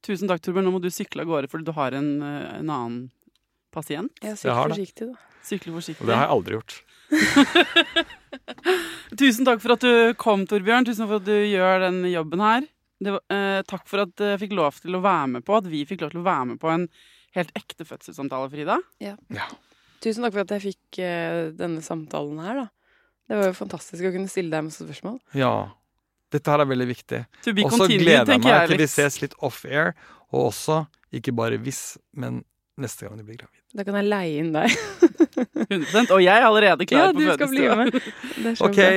[0.06, 0.64] Tusen takk, Torbjørn.
[0.70, 3.00] Nå må du sykle av gårde fordi du har en, eh, en annen
[3.74, 4.12] pasient.
[4.24, 4.78] Jeg Jeg har er det.
[4.78, 5.16] forsiktig, da.
[5.50, 6.02] Sykle forsiktig.
[6.04, 6.74] Og det har jeg aldri gjort.
[9.20, 10.86] Tusen takk for at du kom, Torbjørn.
[10.88, 12.68] Tusen takk for at du gjør den jobben her.
[13.00, 15.70] Det var, eh, takk for at jeg fikk lov til å være med på At
[15.72, 16.84] vi fikk lov til å være med på en
[17.38, 18.76] helt ekte fødselssamtale, Frida.
[19.00, 19.16] Ja.
[20.04, 22.68] Tusen takk for at jeg fikk eh, denne samtalen her, da.
[23.30, 25.20] Det var jo fantastisk å kunne stille deg masse spørsmål.
[25.34, 25.72] ja.
[26.30, 27.20] Dette her er veldig viktig.
[27.66, 29.96] Og så gleder jeg meg til vi ses litt off-air,
[30.30, 30.84] og også,
[31.18, 32.44] ikke bare hvis, men
[32.78, 33.59] neste gang du blir gravid.
[33.78, 34.74] Da kan jeg leie inn deg.
[35.70, 37.88] 100 Og jeg er allerede klar ja, på du skal bli med.
[38.66, 38.80] OK!
[38.80, 38.90] bra.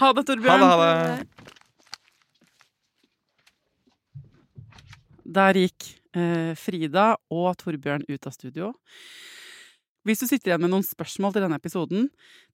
[0.00, 0.64] Ha det, Torbjørn.
[0.64, 1.44] Ha det, ha det.
[5.36, 8.72] Der gikk eh, Frida og Torbjørn ut av studio.
[10.06, 12.04] Hvis du sitter igjen med noen spørsmål til denne episoden,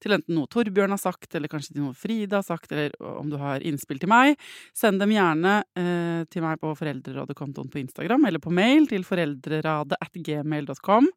[0.01, 3.29] til enten noe Torbjørn har sagt, eller kanskje til noe Frida har sagt, eller om
[3.29, 4.41] du har innspill til meg,
[4.75, 10.01] send dem gjerne eh, til meg på Foreldrerådet-kontoen på Instagram, eller på mail til foreldreradet
[10.01, 11.13] at gmail.com.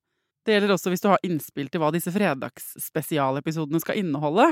[0.45, 4.51] Det gjelder også hvis du har innspill til hva disse fredagsspesialepisodene skal inneholde.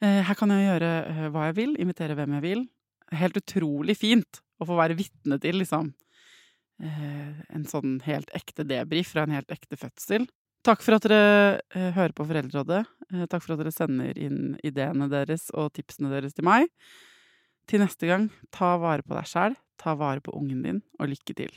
[0.00, 2.62] Eh, her kan jeg gjøre eh, hva jeg vil, invitere hvem jeg vil.
[3.20, 5.92] Helt utrolig fint å få være vitne til, liksom
[6.80, 10.28] eh, en sånn helt ekte debrief fra en helt ekte fødsel.
[10.64, 12.82] Takk for at dere hører på Foreldrerådet.
[13.32, 16.68] Takk for at dere sender inn ideene deres og tipsene deres til meg.
[17.64, 21.38] Til neste gang, ta vare på deg sjæl, ta vare på ungen din, og lykke
[21.40, 21.56] til.